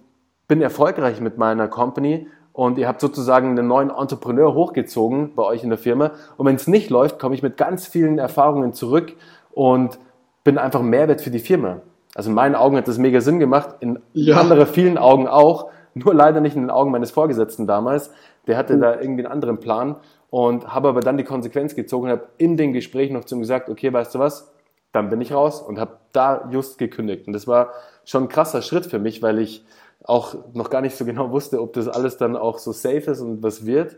bin 0.48 0.60
erfolgreich 0.62 1.20
mit 1.20 1.38
meiner 1.38 1.68
Company 1.68 2.28
und 2.52 2.78
ihr 2.78 2.88
habt 2.88 3.00
sozusagen 3.00 3.50
einen 3.50 3.66
neuen 3.66 3.90
Entrepreneur 3.90 4.54
hochgezogen 4.54 5.34
bei 5.34 5.42
euch 5.42 5.62
in 5.62 5.68
der 5.68 5.78
Firma. 5.78 6.12
Und 6.36 6.46
wenn 6.46 6.56
es 6.56 6.66
nicht 6.66 6.88
läuft, 6.88 7.18
komme 7.18 7.34
ich 7.34 7.42
mit 7.42 7.56
ganz 7.56 7.86
vielen 7.86 8.18
Erfahrungen 8.18 8.72
zurück 8.72 9.14
und 9.52 9.98
bin 10.44 10.56
einfach 10.56 10.80
ein 10.80 10.88
Mehrwert 10.88 11.20
für 11.20 11.30
die 11.30 11.38
Firma. 11.38 11.80
Also 12.14 12.30
in 12.30 12.34
meinen 12.34 12.54
Augen 12.54 12.78
hat 12.78 12.88
das 12.88 12.96
mega 12.96 13.20
Sinn 13.20 13.40
gemacht, 13.40 13.76
in 13.80 13.98
ja. 14.14 14.38
anderen 14.40 14.66
vielen 14.66 14.96
Augen 14.96 15.28
auch, 15.28 15.70
nur 15.92 16.14
leider 16.14 16.40
nicht 16.40 16.56
in 16.56 16.62
den 16.62 16.70
Augen 16.70 16.90
meines 16.90 17.10
Vorgesetzten 17.10 17.66
damals. 17.66 18.10
Der 18.46 18.56
hatte 18.56 18.76
mhm. 18.76 18.80
da 18.80 19.00
irgendwie 19.00 19.24
einen 19.24 19.32
anderen 19.32 19.58
Plan 19.58 19.96
und 20.30 20.72
habe 20.72 20.88
aber 20.88 21.00
dann 21.00 21.18
die 21.18 21.24
Konsequenz 21.24 21.74
gezogen 21.74 22.06
und 22.06 22.12
habe 22.12 22.28
in 22.38 22.56
den 22.56 22.72
Gesprächen 22.72 23.14
noch 23.14 23.24
zu 23.24 23.34
ihm 23.34 23.40
gesagt, 23.40 23.68
okay, 23.68 23.92
weißt 23.92 24.14
du 24.14 24.18
was, 24.18 24.50
dann 24.96 25.10
bin 25.10 25.20
ich 25.20 25.32
raus 25.32 25.60
und 25.60 25.78
habe 25.78 25.98
da 26.12 26.48
just 26.50 26.78
gekündigt. 26.78 27.26
Und 27.26 27.34
das 27.34 27.46
war 27.46 27.72
schon 28.04 28.24
ein 28.24 28.28
krasser 28.28 28.62
Schritt 28.62 28.86
für 28.86 28.98
mich, 28.98 29.22
weil 29.22 29.38
ich 29.38 29.64
auch 30.04 30.34
noch 30.54 30.70
gar 30.70 30.80
nicht 30.80 30.96
so 30.96 31.04
genau 31.10 31.30
wusste, 31.30 31.60
ob 31.60 31.74
das 31.74 31.86
alles 31.88 32.16
dann 32.16 32.36
auch 32.36 32.58
so 32.58 32.72
safe 32.72 33.10
ist 33.10 33.20
und 33.20 33.42
was 33.42 33.66
wird. 33.66 33.96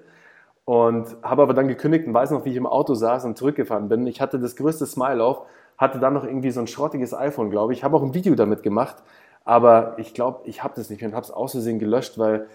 Und 0.65 1.17
habe 1.23 1.43
aber 1.43 1.55
dann 1.55 1.69
gekündigt 1.69 2.07
und 2.07 2.13
weiß 2.13 2.31
noch, 2.33 2.45
wie 2.45 2.51
ich 2.51 2.57
im 2.57 2.67
Auto 2.67 2.95
saß 2.95 3.25
und 3.25 3.39
zurückgefahren 3.39 3.89
bin. 3.89 4.07
Ich 4.07 4.21
hatte 4.21 4.39
das 4.39 4.55
größte 4.55 4.85
Smile 4.85 5.25
auf, 5.25 5.43
hatte 5.79 5.99
dann 5.99 6.13
noch 6.13 6.25
irgendwie 6.25 6.51
so 6.51 6.61
ein 6.61 6.67
schrottiges 6.67 7.15
iPhone, 7.15 7.51
glaube 7.51 7.73
ich. 7.73 7.85
Habe 7.85 7.97
auch 7.97 8.03
ein 8.03 8.13
Video 8.13 8.35
damit 8.35 8.63
gemacht, 8.63 8.97
aber 9.45 9.95
ich 9.97 10.13
glaube, 10.13 10.41
ich 10.45 10.63
habe 10.63 10.75
das 10.77 10.91
nicht 10.91 11.01
mehr 11.01 11.09
und 11.09 11.15
habe 11.15 11.25
es 11.25 11.31
aus 11.31 11.53
Versehen 11.53 11.79
gelöscht, 11.79 12.19
weil 12.19 12.49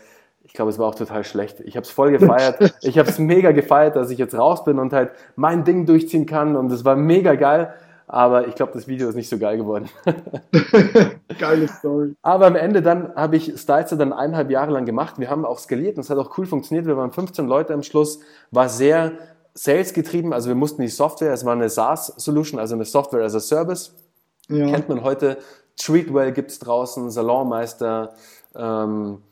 ich 0.43 0.53
glaube, 0.53 0.69
es 0.69 0.77
war 0.77 0.87
auch 0.87 0.95
total 0.95 1.23
schlecht. 1.23 1.61
Ich 1.61 1.75
habe 1.75 1.85
es 1.85 1.89
voll 1.89 2.11
gefeiert. 2.11 2.75
Ich 2.81 2.99
habe 2.99 3.09
es 3.09 3.17
mega 3.17 3.51
gefeiert, 3.51 3.95
dass 3.95 4.09
ich 4.09 4.17
jetzt 4.19 4.37
raus 4.37 4.63
bin 4.63 4.77
und 4.77 4.91
halt 4.93 5.11
mein 5.35 5.63
Ding 5.63 5.85
durchziehen 5.85 6.25
kann 6.25 6.55
und 6.55 6.71
es 6.71 6.83
war 6.83 6.95
mega 6.95 7.35
geil. 7.35 7.73
Aber 8.13 8.47
ich 8.47 8.53
glaube, 8.53 8.73
das 8.73 8.87
Video 8.87 9.09
ist 9.09 9.15
nicht 9.15 9.27
so 9.27 9.39
geil 9.39 9.57
geworden. 9.57 9.89
Geile 11.39 11.67
Story. 11.67 12.13
Aber 12.21 12.45
am 12.45 12.55
Ende 12.55 12.83
dann 12.83 13.11
habe 13.15 13.37
ich 13.37 13.57
Stylizer 13.57 13.95
dann 13.95 14.13
eineinhalb 14.13 14.51
Jahre 14.51 14.71
lang 14.71 14.85
gemacht. 14.85 15.15
Wir 15.17 15.31
haben 15.31 15.45
auch 15.45 15.57
skaliert 15.57 15.97
und 15.97 16.01
es 16.01 16.11
hat 16.11 16.19
auch 16.19 16.37
cool 16.37 16.45
funktioniert. 16.45 16.85
Wir 16.85 16.95
waren 16.95 17.11
15 17.11 17.47
Leute 17.47 17.73
am 17.73 17.81
Schluss, 17.81 18.19
war 18.51 18.69
sehr 18.69 19.13
Sales 19.55 19.93
getrieben. 19.95 20.31
Also 20.31 20.47
wir 20.47 20.55
mussten 20.55 20.83
die 20.83 20.89
Software, 20.89 21.33
es 21.33 21.43
war 21.43 21.53
eine 21.53 21.69
SaaS-Solution, 21.69 22.59
also 22.59 22.75
eine 22.75 22.85
Software 22.85 23.25
as 23.25 23.33
a 23.33 23.39
Service. 23.39 23.95
Ja. 24.47 24.67
Kennt 24.67 24.89
man 24.89 25.01
heute. 25.01 25.39
Treatwell 25.75 26.33
gibt 26.33 26.51
es 26.51 26.59
draußen, 26.59 27.09
Salonmeister, 27.09 28.13
ähm, 28.55 29.23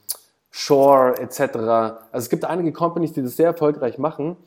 Shore 0.50 1.20
etc. 1.20 1.40
Also 1.40 2.00
es 2.14 2.30
gibt 2.30 2.46
einige 2.46 2.72
Companies, 2.72 3.14
die 3.14 3.22
das 3.22 3.36
sehr 3.36 3.46
erfolgreich 3.46 4.00
machen. 4.00 4.38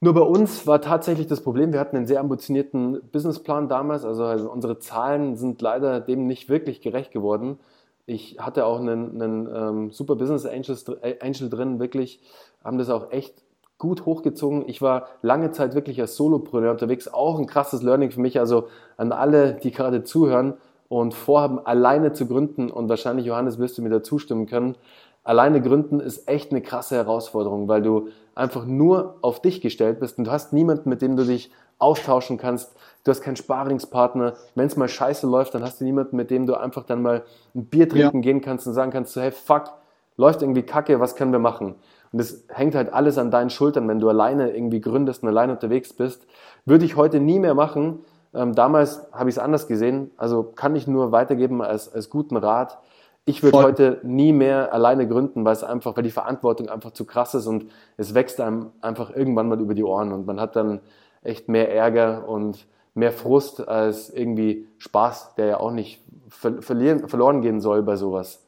Nur 0.00 0.14
bei 0.14 0.20
uns 0.20 0.66
war 0.66 0.80
tatsächlich 0.80 1.26
das 1.26 1.40
Problem, 1.40 1.72
wir 1.72 1.80
hatten 1.80 1.96
einen 1.96 2.06
sehr 2.06 2.20
ambitionierten 2.20 3.00
Businessplan 3.10 3.68
damals, 3.68 4.04
also, 4.04 4.24
also 4.24 4.50
unsere 4.50 4.78
Zahlen 4.78 5.36
sind 5.36 5.62
leider 5.62 6.00
dem 6.00 6.26
nicht 6.26 6.48
wirklich 6.48 6.80
gerecht 6.82 7.10
geworden. 7.10 7.58
Ich 8.06 8.36
hatte 8.38 8.66
auch 8.66 8.80
einen, 8.80 9.22
einen 9.22 9.48
ähm, 9.54 9.90
super 9.92 10.16
Business 10.16 10.44
Angels, 10.44 10.84
Angel 11.20 11.48
drin, 11.48 11.78
wirklich, 11.78 12.20
haben 12.62 12.76
das 12.76 12.90
auch 12.90 13.12
echt 13.12 13.42
gut 13.78 14.04
hochgezogen. 14.04 14.64
Ich 14.66 14.82
war 14.82 15.06
lange 15.22 15.52
Zeit 15.52 15.74
wirklich 15.74 16.00
als 16.00 16.16
Solopreneur 16.16 16.72
unterwegs, 16.72 17.08
auch 17.08 17.38
ein 17.38 17.46
krasses 17.46 17.82
Learning 17.82 18.10
für 18.10 18.20
mich, 18.20 18.38
also 18.38 18.68
an 18.96 19.12
alle, 19.12 19.54
die 19.54 19.70
gerade 19.70 20.04
zuhören 20.04 20.54
und 20.88 21.14
vorhaben, 21.14 21.58
alleine 21.64 22.12
zu 22.12 22.26
gründen 22.26 22.70
und 22.70 22.88
wahrscheinlich, 22.88 23.26
Johannes, 23.26 23.58
wirst 23.58 23.78
du 23.78 23.82
mir 23.82 23.90
da 23.90 24.02
zustimmen 24.02 24.46
können, 24.46 24.76
alleine 25.24 25.60
gründen 25.60 26.00
ist 26.00 26.28
echt 26.28 26.50
eine 26.50 26.60
krasse 26.60 26.96
Herausforderung, 26.96 27.66
weil 27.66 27.82
du 27.82 28.08
einfach 28.34 28.66
nur 28.66 29.16
auf 29.22 29.40
dich 29.40 29.60
gestellt 29.60 30.00
bist 30.00 30.18
und 30.18 30.24
du 30.26 30.30
hast 30.30 30.52
niemanden, 30.52 30.88
mit 30.88 31.02
dem 31.02 31.16
du 31.16 31.24
dich 31.24 31.50
austauschen 31.78 32.38
kannst. 32.38 32.74
Du 33.02 33.10
hast 33.10 33.22
keinen 33.22 33.36
Sparingspartner. 33.36 34.34
Wenn 34.54 34.66
es 34.66 34.76
mal 34.76 34.88
scheiße 34.88 35.26
läuft, 35.26 35.54
dann 35.54 35.62
hast 35.62 35.80
du 35.80 35.84
niemanden, 35.84 36.16
mit 36.16 36.30
dem 36.30 36.46
du 36.46 36.54
einfach 36.54 36.84
dann 36.84 37.02
mal 37.02 37.24
ein 37.54 37.66
Bier 37.66 37.88
trinken 37.88 38.18
ja. 38.18 38.22
gehen 38.22 38.40
kannst 38.40 38.66
und 38.66 38.74
sagen 38.74 38.92
kannst, 38.92 39.12
so, 39.12 39.20
hey, 39.20 39.32
fuck, 39.32 39.72
läuft 40.16 40.42
irgendwie 40.42 40.62
kacke, 40.62 41.00
was 41.00 41.16
können 41.16 41.32
wir 41.32 41.38
machen? 41.38 41.74
Und 42.12 42.18
das 42.20 42.44
hängt 42.48 42.74
halt 42.74 42.92
alles 42.92 43.18
an 43.18 43.30
deinen 43.30 43.50
Schultern, 43.50 43.88
wenn 43.88 43.98
du 43.98 44.08
alleine 44.08 44.54
irgendwie 44.54 44.80
gründest 44.80 45.22
und 45.22 45.28
alleine 45.28 45.52
unterwegs 45.52 45.92
bist. 45.92 46.26
Würde 46.64 46.84
ich 46.84 46.96
heute 46.96 47.18
nie 47.18 47.40
mehr 47.40 47.54
machen. 47.54 48.04
Ähm, 48.32 48.54
damals 48.54 49.06
habe 49.12 49.28
ich 49.28 49.36
es 49.36 49.38
anders 49.42 49.66
gesehen. 49.66 50.12
Also 50.16 50.44
kann 50.44 50.76
ich 50.76 50.86
nur 50.86 51.12
weitergeben 51.12 51.60
als, 51.60 51.92
als 51.92 52.10
guten 52.10 52.36
Rat. 52.36 52.78
Ich 53.26 53.42
würde 53.42 53.58
heute 53.58 54.00
nie 54.02 54.32
mehr 54.32 54.74
alleine 54.74 55.08
gründen, 55.08 55.44
weil 55.44 55.54
es 55.54 55.64
einfach, 55.64 55.96
weil 55.96 56.04
die 56.04 56.10
Verantwortung 56.10 56.68
einfach 56.68 56.90
zu 56.90 57.06
krass 57.06 57.34
ist 57.34 57.46
und 57.46 57.66
es 57.96 58.14
wächst 58.14 58.40
einem 58.40 58.66
einfach 58.82 59.14
irgendwann 59.14 59.48
mal 59.48 59.60
über 59.60 59.74
die 59.74 59.84
Ohren 59.84 60.12
und 60.12 60.26
man 60.26 60.40
hat 60.40 60.56
dann 60.56 60.80
echt 61.22 61.48
mehr 61.48 61.74
Ärger 61.74 62.28
und 62.28 62.66
mehr 62.94 63.12
Frust 63.12 63.66
als 63.66 64.10
irgendwie 64.10 64.66
Spaß, 64.78 65.36
der 65.36 65.46
ja 65.46 65.60
auch 65.60 65.72
nicht 65.72 66.02
ver 66.28 66.60
verlieren, 66.60 67.08
verloren 67.08 67.40
gehen 67.40 67.60
soll 67.60 67.82
bei 67.82 67.96
sowas. 67.96 68.40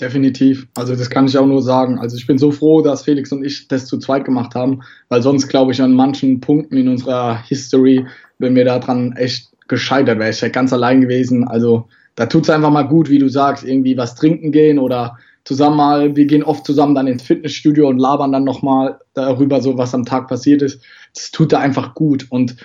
Definitiv. 0.00 0.68
Also 0.76 0.96
das 0.96 1.10
kann 1.10 1.26
ich 1.26 1.36
auch 1.36 1.46
nur 1.46 1.62
sagen. 1.62 1.98
Also 1.98 2.16
ich 2.16 2.26
bin 2.26 2.38
so 2.38 2.50
froh, 2.50 2.80
dass 2.80 3.02
Felix 3.02 3.30
und 3.32 3.44
ich 3.44 3.68
das 3.68 3.86
zu 3.86 3.98
zweit 3.98 4.24
gemacht 4.24 4.54
haben, 4.54 4.82
weil 5.08 5.22
sonst 5.22 5.48
glaube 5.48 5.72
ich 5.72 5.82
an 5.82 5.94
manchen 5.94 6.40
Punkten 6.40 6.76
in 6.76 6.88
unserer 6.88 7.42
History, 7.42 8.06
wenn 8.38 8.54
wir 8.54 8.64
daran 8.64 9.12
echt 9.16 9.52
gescheitert 9.68 10.18
wäre, 10.18 10.30
ich 10.30 10.40
ja 10.40 10.48
ganz 10.48 10.72
allein 10.72 11.00
gewesen. 11.00 11.46
Also 11.46 11.88
da 12.14 12.26
tut 12.26 12.44
es 12.44 12.50
einfach 12.50 12.70
mal 12.70 12.82
gut, 12.82 13.08
wie 13.08 13.18
du 13.18 13.28
sagst, 13.28 13.64
irgendwie 13.64 13.96
was 13.96 14.14
trinken 14.14 14.52
gehen 14.52 14.78
oder 14.78 15.18
zusammen 15.44 15.76
mal, 15.76 16.16
wir 16.16 16.26
gehen 16.26 16.44
oft 16.44 16.64
zusammen 16.64 16.94
dann 16.94 17.06
ins 17.06 17.22
Fitnessstudio 17.22 17.88
und 17.88 17.98
labern 17.98 18.32
dann 18.32 18.44
nochmal 18.44 19.00
darüber, 19.14 19.60
so 19.60 19.76
was 19.76 19.94
am 19.94 20.04
Tag 20.04 20.28
passiert 20.28 20.62
ist. 20.62 20.82
Das 21.14 21.30
tut 21.30 21.52
da 21.52 21.58
einfach 21.58 21.94
gut. 21.94 22.26
Und 22.30 22.56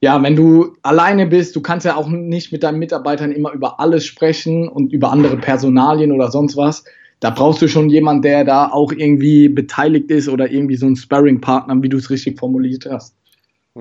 ja, 0.00 0.22
wenn 0.22 0.36
du 0.36 0.76
alleine 0.82 1.26
bist, 1.26 1.56
du 1.56 1.60
kannst 1.60 1.86
ja 1.86 1.96
auch 1.96 2.08
nicht 2.08 2.52
mit 2.52 2.62
deinen 2.62 2.78
Mitarbeitern 2.78 3.32
immer 3.32 3.52
über 3.52 3.80
alles 3.80 4.04
sprechen 4.04 4.68
und 4.68 4.92
über 4.92 5.10
andere 5.10 5.36
Personalien 5.36 6.12
oder 6.12 6.30
sonst 6.30 6.56
was. 6.56 6.84
Da 7.20 7.30
brauchst 7.30 7.62
du 7.62 7.68
schon 7.68 7.88
jemanden, 7.88 8.22
der 8.22 8.44
da 8.44 8.68
auch 8.68 8.92
irgendwie 8.92 9.48
beteiligt 9.48 10.10
ist 10.10 10.28
oder 10.28 10.50
irgendwie 10.50 10.76
so 10.76 10.86
ein 10.86 10.96
Sparring-Partner, 10.96 11.82
wie 11.82 11.88
du 11.88 11.96
es 11.96 12.10
richtig 12.10 12.38
formuliert 12.38 12.86
hast. 12.90 13.14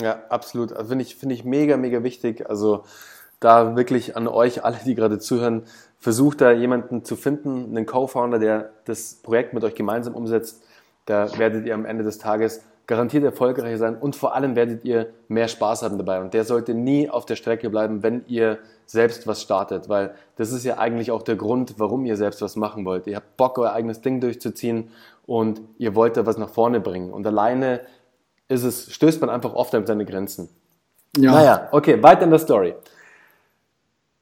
Ja, 0.01 0.23
absolut. 0.29 0.73
Also 0.73 0.89
finde 0.89 1.03
ich, 1.03 1.15
finde 1.15 1.35
ich 1.35 1.43
mega, 1.43 1.77
mega 1.77 2.03
wichtig. 2.03 2.49
Also 2.49 2.83
da 3.43 3.75
wirklich 3.75 4.15
an 4.15 4.27
euch 4.27 4.63
alle, 4.63 4.77
die 4.85 4.95
gerade 4.95 5.19
zuhören, 5.19 5.63
versucht 5.99 6.41
da 6.41 6.51
jemanden 6.51 7.03
zu 7.03 7.15
finden, 7.15 7.75
einen 7.75 7.85
Co-Founder, 7.85 8.39
der 8.39 8.71
das 8.85 9.15
Projekt 9.15 9.53
mit 9.53 9.63
euch 9.63 9.75
gemeinsam 9.75 10.15
umsetzt. 10.15 10.63
Da 11.05 11.37
werdet 11.37 11.65
ihr 11.65 11.73
am 11.73 11.85
Ende 11.85 12.03
des 12.03 12.17
Tages 12.17 12.61
garantiert 12.85 13.23
erfolgreicher 13.23 13.77
sein 13.77 13.95
und 13.95 14.15
vor 14.15 14.35
allem 14.35 14.55
werdet 14.57 14.83
ihr 14.83 15.13
mehr 15.29 15.47
Spaß 15.47 15.83
haben 15.83 15.97
dabei. 15.97 16.19
Und 16.19 16.33
der 16.33 16.43
sollte 16.43 16.73
nie 16.73 17.09
auf 17.09 17.25
der 17.25 17.35
Strecke 17.35 17.69
bleiben, 17.69 18.03
wenn 18.03 18.25
ihr 18.27 18.59
selbst 18.85 19.25
was 19.25 19.41
startet, 19.41 19.87
weil 19.87 20.13
das 20.35 20.51
ist 20.51 20.65
ja 20.65 20.77
eigentlich 20.77 21.11
auch 21.11 21.21
der 21.21 21.37
Grund, 21.37 21.75
warum 21.77 22.05
ihr 22.05 22.17
selbst 22.17 22.41
was 22.41 22.57
machen 22.57 22.83
wollt. 22.85 23.07
Ihr 23.07 23.15
habt 23.15 23.37
Bock, 23.37 23.57
euer 23.57 23.71
eigenes 23.71 24.01
Ding 24.01 24.19
durchzuziehen 24.19 24.89
und 25.25 25.61
ihr 25.77 25.95
wollt 25.95 26.17
da 26.17 26.25
was 26.25 26.37
nach 26.37 26.49
vorne 26.49 26.81
bringen. 26.81 27.11
Und 27.11 27.25
alleine 27.25 27.81
ist 28.49 28.63
es, 28.63 28.91
stößt 28.91 29.21
man 29.21 29.29
einfach 29.29 29.53
oft 29.53 29.73
an 29.75 29.85
seine 29.85 30.05
Grenzen. 30.05 30.49
Ja. 31.15 31.31
Naja, 31.31 31.69
okay, 31.71 32.03
weiter 32.03 32.23
in 32.23 32.31
der 32.31 32.39
Story 32.39 32.75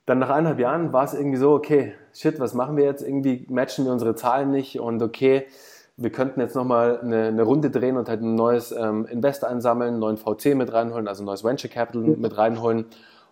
dann 0.06 0.20
nach 0.20 0.30
eineinhalb 0.30 0.60
Jahren 0.60 0.94
war 0.94 1.04
es 1.04 1.14
irgendwie 1.14 1.38
so, 1.38 1.52
okay, 1.54 1.94
shit, 2.14 2.40
was 2.40 2.54
machen 2.54 2.78
wir 2.78 2.86
jetzt? 2.86 3.04
Irgendwie 3.04 3.46
matchen 3.50 3.86
wir 3.86 3.92
unsere 3.92 4.16
Zahlen 4.16 4.52
nicht 4.52 4.80
und 4.80 5.02
okay, 5.02 5.46
wir 5.98 6.12
könnten 6.12 6.40
jetzt 6.40 6.56
nochmal 6.56 7.00
eine, 7.02 7.28
eine 7.28 7.44
Runde 7.44 7.70
drehen 7.70 7.98
und 7.98 8.10
halt 8.10 8.22
ein 8.22 8.36
neues 8.36 8.72
ähm, 8.72 9.06
Invest 9.06 9.46
einsammeln, 9.46 9.92
einen 9.92 10.00
neuen 10.00 10.18
VC 10.18 10.56
mit 10.56 10.74
reinholen, 10.74 11.08
also 11.08 11.24
ein 11.24 11.26
neues 11.26 11.44
Venture 11.44 11.70
Capital 11.70 12.02
mit 12.02 12.38
reinholen. 12.38 12.86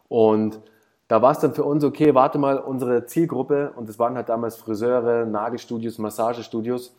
Und 0.08 0.60
da 1.08 1.22
war 1.22 1.32
es 1.32 1.40
dann 1.40 1.54
für 1.56 1.64
uns, 1.64 1.84
okay, 1.84 2.14
warte 2.14 2.38
mal, 2.38 2.60
unsere 2.60 3.06
Zielgruppe, 3.06 3.72
und 3.76 3.90
das 3.90 3.98
waren 3.98 4.16
halt 4.16 4.30
damals 4.30 4.56
Friseure, 4.58 5.26
Nagelstudios, 5.26 5.98
Massagestudios, 5.98 6.96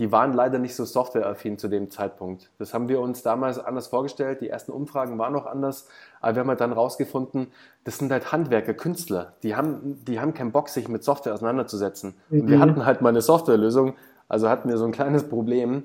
die 0.00 0.10
waren 0.10 0.32
leider 0.32 0.58
nicht 0.58 0.74
so 0.74 0.86
softwareaffin 0.86 1.58
zu 1.58 1.68
dem 1.68 1.90
Zeitpunkt. 1.90 2.50
Das 2.58 2.72
haben 2.72 2.88
wir 2.88 3.00
uns 3.00 3.22
damals 3.22 3.58
anders 3.58 3.88
vorgestellt. 3.88 4.40
Die 4.40 4.48
ersten 4.48 4.72
Umfragen 4.72 5.18
waren 5.18 5.34
noch 5.34 5.44
anders, 5.44 5.88
aber 6.22 6.36
wir 6.36 6.40
haben 6.40 6.48
halt 6.48 6.62
dann 6.62 6.72
rausgefunden, 6.72 7.48
das 7.84 7.98
sind 7.98 8.10
halt 8.10 8.32
Handwerker, 8.32 8.72
Künstler. 8.72 9.34
Die 9.42 9.56
haben, 9.56 10.02
die 10.06 10.18
haben 10.18 10.32
keinen 10.32 10.52
Bock, 10.52 10.70
sich 10.70 10.88
mit 10.88 11.04
Software 11.04 11.34
auseinanderzusetzen. 11.34 12.14
Mhm. 12.30 12.40
Und 12.40 12.48
wir 12.48 12.56
mhm. 12.56 12.62
hatten 12.62 12.86
halt 12.86 13.02
mal 13.02 13.10
eine 13.10 13.20
Softwarelösung, 13.20 13.92
also 14.26 14.48
hatten 14.48 14.70
wir 14.70 14.78
so 14.78 14.86
ein 14.86 14.92
kleines 14.92 15.28
Problem, 15.28 15.82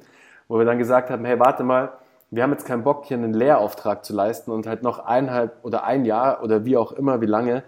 wo 0.47 0.57
wir 0.57 0.65
dann 0.65 0.77
gesagt 0.77 1.09
haben, 1.09 1.25
hey, 1.25 1.37
warte 1.37 1.65
mal, 1.65 1.91
wir 2.31 2.41
haben 2.41 2.51
jetzt 2.51 2.65
keinen 2.65 2.85
Bock, 2.85 3.03
hier 3.03 3.17
einen 3.17 3.33
Lehrauftrag 3.33 4.05
zu 4.05 4.13
leisten 4.13 4.49
und 4.49 4.65
halt 4.65 4.81
noch 4.81 4.99
eineinhalb 4.99 5.57
oder 5.63 5.83
ein 5.83 6.05
Jahr 6.05 6.41
oder 6.41 6.63
wie 6.63 6.77
auch 6.77 6.93
immer, 6.93 7.19
wie 7.19 7.25
lange, 7.25 7.63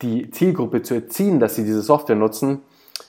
die 0.00 0.30
Zielgruppe 0.30 0.80
zu 0.80 0.94
erziehen, 0.94 1.40
dass 1.40 1.56
sie 1.56 1.64
diese 1.64 1.82
Software 1.82 2.16
nutzen 2.16 2.62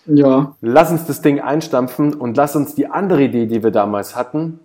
ja. 0.10 0.56
Lass 0.62 0.92
uns 0.92 1.06
das 1.06 1.22
Ding 1.22 1.40
einstampfen 1.40 2.14
und 2.14 2.38
lass 2.38 2.56
uns 2.56 2.76
die 2.76 2.88
andere 2.88 3.24
Idee, 3.24 3.46
die 3.46 3.64
wir 3.64 3.72
damals 3.72 4.16
hatten, 4.16 4.60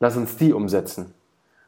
lass 0.00 0.16
uns 0.16 0.36
die 0.36 0.52
umsetzen. 0.52 1.14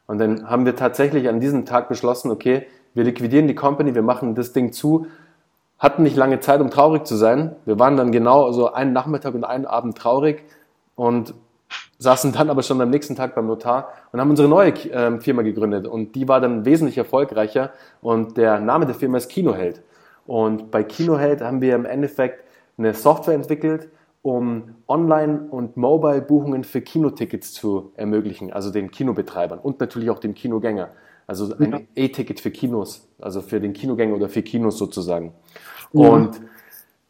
Und 0.07 0.17
dann 0.17 0.49
haben 0.49 0.65
wir 0.65 0.75
tatsächlich 0.75 1.29
an 1.29 1.39
diesem 1.39 1.65
Tag 1.65 1.89
beschlossen, 1.89 2.31
okay, 2.31 2.65
wir 2.93 3.03
liquidieren 3.03 3.47
die 3.47 3.55
Company, 3.55 3.93
wir 3.93 4.01
machen 4.01 4.35
das 4.35 4.53
Ding 4.53 4.73
zu, 4.73 5.05
hatten 5.77 6.03
nicht 6.03 6.15
lange 6.15 6.39
Zeit, 6.39 6.61
um 6.61 6.71
traurig 6.71 7.05
zu 7.05 7.15
sein. 7.15 7.55
Wir 7.65 7.79
waren 7.79 7.95
dann 7.95 8.11
genau 8.11 8.51
so 8.51 8.73
einen 8.73 8.91
Nachmittag 8.91 9.33
und 9.35 9.43
einen 9.43 9.65
Abend 9.65 9.97
traurig 9.97 10.43
und 10.95 11.33
saßen 11.99 12.31
dann 12.31 12.49
aber 12.49 12.63
schon 12.63 12.81
am 12.81 12.89
nächsten 12.89 13.15
Tag 13.15 13.35
beim 13.35 13.47
Notar 13.47 13.89
und 14.11 14.19
haben 14.19 14.29
unsere 14.29 14.47
neue 14.47 14.71
äh, 14.71 15.19
Firma 15.19 15.41
gegründet. 15.41 15.87
Und 15.87 16.15
die 16.15 16.27
war 16.27 16.41
dann 16.41 16.65
wesentlich 16.65 16.97
erfolgreicher 16.97 17.71
und 18.01 18.37
der 18.37 18.59
Name 18.59 18.85
der 18.85 18.95
Firma 18.95 19.17
ist 19.17 19.29
Kinoheld. 19.29 19.81
Und 20.25 20.71
bei 20.71 20.83
Kinoheld 20.83 21.41
haben 21.41 21.61
wir 21.61 21.75
im 21.75 21.85
Endeffekt 21.85 22.43
eine 22.79 22.93
Software 22.93 23.35
entwickelt, 23.35 23.89
um 24.21 24.75
Online- 24.87 25.47
und 25.49 25.77
Mobile-Buchungen 25.77 26.63
für 26.63 26.81
Kinotickets 26.81 27.53
zu 27.53 27.91
ermöglichen, 27.95 28.51
also 28.51 28.71
den 28.71 28.91
Kinobetreibern 28.91 29.59
und 29.59 29.79
natürlich 29.79 30.09
auch 30.09 30.19
dem 30.19 30.33
Kinogänger. 30.33 30.89
Also 31.27 31.53
ein 31.57 31.71
ja. 31.71 31.79
E-Ticket 31.95 32.39
für 32.39 32.49
Kinos, 32.49 33.07
also 33.21 33.41
für 33.41 33.59
den 33.59 33.73
Kinogänger 33.73 34.15
oder 34.15 34.29
für 34.29 34.41
Kinos 34.41 34.77
sozusagen. 34.77 35.33
Ja. 35.93 36.09
Und 36.09 36.41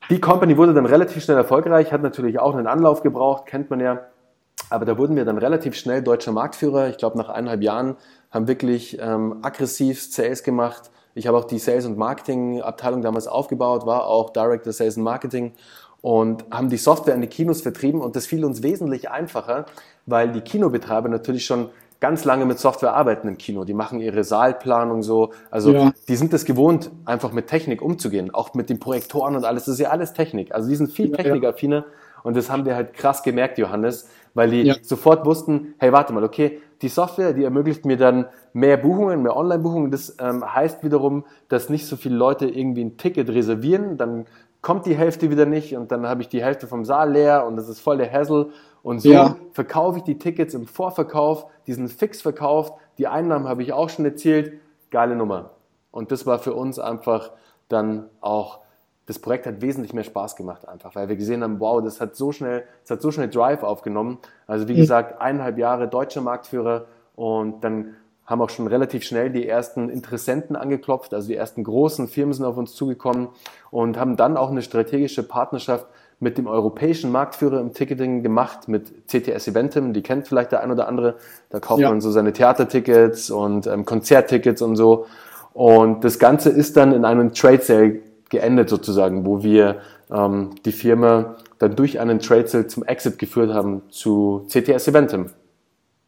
die 0.10 0.20
Company 0.20 0.58
wurde 0.58 0.74
dann 0.74 0.86
relativ 0.86 1.24
schnell 1.24 1.38
erfolgreich, 1.38 1.94
hat 1.94 2.02
natürlich 2.02 2.40
auch 2.40 2.54
einen 2.54 2.68
Anlauf 2.68 3.02
gebraucht, 3.02 3.46
kennt 3.46 3.70
man 3.70 3.80
ja. 3.80 4.02
Aber 4.70 4.86
da 4.86 4.98
wurden 4.98 5.16
wir 5.16 5.24
dann 5.24 5.38
relativ 5.38 5.76
schnell 5.76 6.04
deutscher 6.04 6.32
Marktführer. 6.32 6.90
Ich 6.90 6.98
glaube, 6.98 7.18
nach 7.18 7.30
eineinhalb 7.30 7.62
Jahren 7.62 7.96
haben 8.30 8.48
wirklich 8.48 9.00
ähm, 9.02 9.38
aggressiv 9.42 10.02
Sales 10.02 10.44
gemacht, 10.44 10.92
ich 11.16 11.28
habe 11.28 11.38
auch 11.38 11.46
die 11.46 11.60
Sales- 11.60 11.86
und 11.86 11.98
Marketing-Abteilung 11.98 13.02
damals 13.02 13.28
aufgebaut, 13.28 13.86
war 13.86 14.08
auch 14.08 14.32
Director 14.32 14.72
Sales 14.74 14.98
und 14.98 15.04
Marketing 15.04 15.54
und 16.02 16.46
haben 16.52 16.70
die 16.70 16.78
Software 16.78 17.14
an 17.14 17.22
die 17.22 17.28
Kinos 17.28 17.62
vertrieben 17.62 18.02
und 18.02 18.16
das 18.16 18.26
fiel 18.26 18.46
uns 18.46 18.64
wesentlich 18.64 19.10
einfacher, 19.10 19.66
weil 20.06 20.32
die 20.32 20.42
Kinobetreiber 20.42 21.10
natürlich 21.10 21.46
schon 21.46 21.70
ganz 22.00 22.24
lange 22.24 22.46
mit 22.46 22.60
Software 22.60 22.94
arbeiten 22.94 23.28
im 23.28 23.38
Kino. 23.38 23.66
Die 23.66 23.74
machen 23.74 24.00
ihre 24.00 24.24
Saalplanung 24.24 25.04
so. 25.04 25.32
Also 25.52 25.74
ja. 25.74 25.92
die 26.08 26.16
sind 26.16 26.34
es 26.34 26.46
gewohnt, 26.46 26.92
einfach 27.06 27.32
mit 27.32 27.48
Technik 27.48 27.82
umzugehen. 27.82 28.34
Auch 28.34 28.54
mit 28.54 28.70
den 28.70 28.80
Projektoren 28.80 29.36
und 29.36 29.44
alles. 29.44 29.66
Das 29.66 29.74
ist 29.74 29.80
ja 29.80 29.90
alles 29.90 30.14
Technik. 30.14 30.54
Also 30.54 30.70
die 30.70 30.76
sind 30.76 30.92
viel 30.92 31.12
technikaffiner. 31.12 31.86
Und 32.24 32.36
das 32.36 32.50
haben 32.50 32.66
wir 32.66 32.76
halt 32.76 32.94
krass 32.94 33.24
gemerkt, 33.24 33.58
Johannes, 33.58 34.10
weil 34.34 34.52
die 34.52 34.64
ja. 34.64 34.76
sofort 34.82 35.26
wussten, 35.26 35.74
hey, 35.78 35.92
warte 35.92 36.14
mal, 36.14 36.24
okay, 36.24 36.62
die 36.82 36.90
Software, 36.90 37.34
die 37.34 37.44
ermöglicht 37.44 37.86
mir 37.86 37.98
dann 37.98 38.26
mehr 38.54 38.78
Buchungen, 38.78 39.22
mehr 39.22 39.36
Online-Buchungen. 39.36 39.92
Das 39.92 40.16
ähm, 40.20 40.44
heißt 40.44 40.84
wiederum, 40.84 41.26
dass 41.50 41.70
nicht 41.70 41.88
so 41.88 41.96
viele 41.96 42.16
Leute 42.16 42.48
irgendwie 42.48 42.84
ein 42.84 42.98
Ticket 42.98 43.30
reservieren, 43.30 43.98
dann 43.98 44.26
kommt 44.62 44.86
die 44.86 44.96
Hälfte 44.96 45.30
wieder 45.30 45.46
nicht 45.46 45.76
und 45.76 45.92
dann 45.92 46.06
habe 46.08 46.22
ich 46.22 46.28
die 46.28 46.44
Hälfte 46.44 46.68
vom 46.68 46.84
Saal 46.86 47.14
leer 47.14 47.46
und 47.46 47.56
das 47.56 47.70
ist 47.70 47.80
voll 47.80 47.98
der 47.98 48.12
Hassel. 48.12 48.52
Und 48.82 49.02
so 49.02 49.12
ja. 49.12 49.36
verkaufe 49.52 49.98
ich 50.00 50.04
die 50.04 50.18
Tickets 50.18 50.54
im 50.54 50.66
Vorverkauf, 50.66 51.46
diesen 51.68 51.88
fix 51.88 52.22
verkauft, 52.22 52.74
die 52.98 53.08
Einnahmen 53.08 53.48
habe 53.48 53.64
ich 53.64 53.74
auch 53.74 53.90
schon 53.90 54.06
erzielt. 54.06 54.54
Geile 54.90 55.16
Nummer. 55.16 55.52
Und 55.92 56.12
das 56.12 56.26
war 56.26 56.40
für 56.40 56.54
uns 56.54 56.80
einfach 56.80 57.32
dann 57.68 58.10
auch, 58.22 58.60
das 59.10 59.18
Projekt 59.18 59.48
hat 59.48 59.60
wesentlich 59.64 59.92
mehr 59.92 60.04
Spaß 60.04 60.36
gemacht 60.36 60.68
einfach, 60.68 60.94
weil 60.94 61.10
wir 61.10 61.16
gesehen 61.16 61.42
haben, 61.42 61.60
wow, 61.60 61.84
das 61.84 62.00
hat 62.00 62.16
so 62.16 62.32
schnell, 62.32 62.64
das 62.84 62.92
hat 62.92 63.02
so 63.02 63.10
schnell 63.10 63.28
Drive 63.28 63.64
aufgenommen. 63.64 64.20
Also 64.46 64.68
wie 64.68 64.74
mhm. 64.74 64.82
gesagt, 64.82 65.20
eineinhalb 65.20 65.58
Jahre 65.58 65.88
deutscher 65.88 66.22
Marktführer 66.22 66.86
und 67.16 67.64
dann 67.64 67.96
haben 68.28 68.40
auch 68.40 68.52
schon 68.52 68.68
relativ 68.68 69.04
schnell 69.04 69.32
die 69.32 69.48
ersten 69.48 69.90
Interessenten 69.90 70.56
angeklopft, 70.56 71.16
also 71.16 71.28
die 71.28 71.36
ersten 71.36 71.64
großen 71.64 72.08
Firmen 72.08 72.34
sind 72.34 72.46
auf 72.46 72.56
uns 72.56 72.76
zugekommen 72.76 73.30
und 73.72 73.98
haben 73.98 74.16
dann 74.16 74.38
auch 74.38 74.52
eine 74.52 74.62
strategische 74.62 75.24
Partnerschaft 75.24 75.88
mit 76.20 76.38
dem 76.38 76.46
europäischen 76.46 77.12
Marktführer 77.12 77.60
im 77.62 77.74
Ticketing 77.74 78.22
gemacht, 78.22 78.68
mit 78.68 79.08
CTS 79.08 79.48
Eventim, 79.48 79.94
die 79.94 80.04
kennt 80.04 80.28
vielleicht 80.28 80.52
der 80.52 80.62
ein 80.62 80.70
oder 80.70 80.88
andere. 80.88 81.16
Da 81.50 81.60
kauft 81.60 81.82
ja. 81.82 81.90
man 81.90 82.00
so 82.00 82.12
seine 82.12 82.32
Theatertickets 82.32 83.32
und 83.32 83.66
ähm, 83.66 83.86
Konzerttickets 83.86 84.62
und 84.62 84.76
so. 84.76 85.08
Und 85.54 86.04
das 86.04 86.20
Ganze 86.20 86.52
ist 86.52 86.78
dann 86.78 86.94
in 86.94 87.06
einem 87.06 87.34
Trade 87.34 87.64
Sale 87.64 88.02
geendet 88.30 88.70
sozusagen, 88.70 89.26
wo 89.26 89.44
wir 89.44 89.82
ähm, 90.12 90.52
die 90.66 90.72
Firma 90.72 91.38
dann 91.60 91.76
durch 91.76 92.00
einen 92.00 92.20
Trade 92.20 92.48
Sale 92.48 92.68
zum 92.68 92.84
Exit 92.84 93.20
geführt 93.20 93.54
haben 93.54 93.82
zu 93.90 94.48
CTS 94.50 94.88
Eventim. 94.88 95.28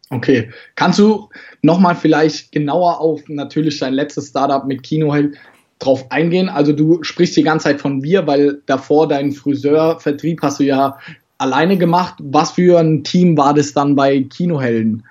Okay, 0.10 0.50
kannst 0.76 1.00
du 1.00 1.30
nochmal 1.62 1.96
vielleicht 1.96 2.52
genauer 2.52 3.00
auf 3.00 3.22
natürlich 3.28 3.80
dein 3.80 3.94
letztes 3.94 4.30
Startup 4.30 4.66
mit 4.66 4.84
Kinoheld 4.84 5.38
drauf 5.80 6.06
eingehen? 6.10 6.50
Also 6.50 6.74
du 6.74 7.02
sprichst 7.02 7.38
die 7.38 7.44
ganze 7.44 7.66
Zeit 7.66 7.82
von 7.82 8.04
wir, 8.04 8.28
weil 8.28 8.62
davor 8.66 9.08
deinen 9.08 9.32
Friseurvertrieb 9.32 10.42
hast 10.42 10.60
du 10.60 10.66
ja 10.66 10.98
alleine 11.38 11.78
gemacht. 11.78 12.16
Was 12.20 12.52
für 12.52 12.80
ein 12.80 13.06
Team 13.06 13.38
war 13.38 13.54
das 13.54 13.74
dann 13.74 13.96
bei 13.96 14.22
Kinohelden? 14.24 15.04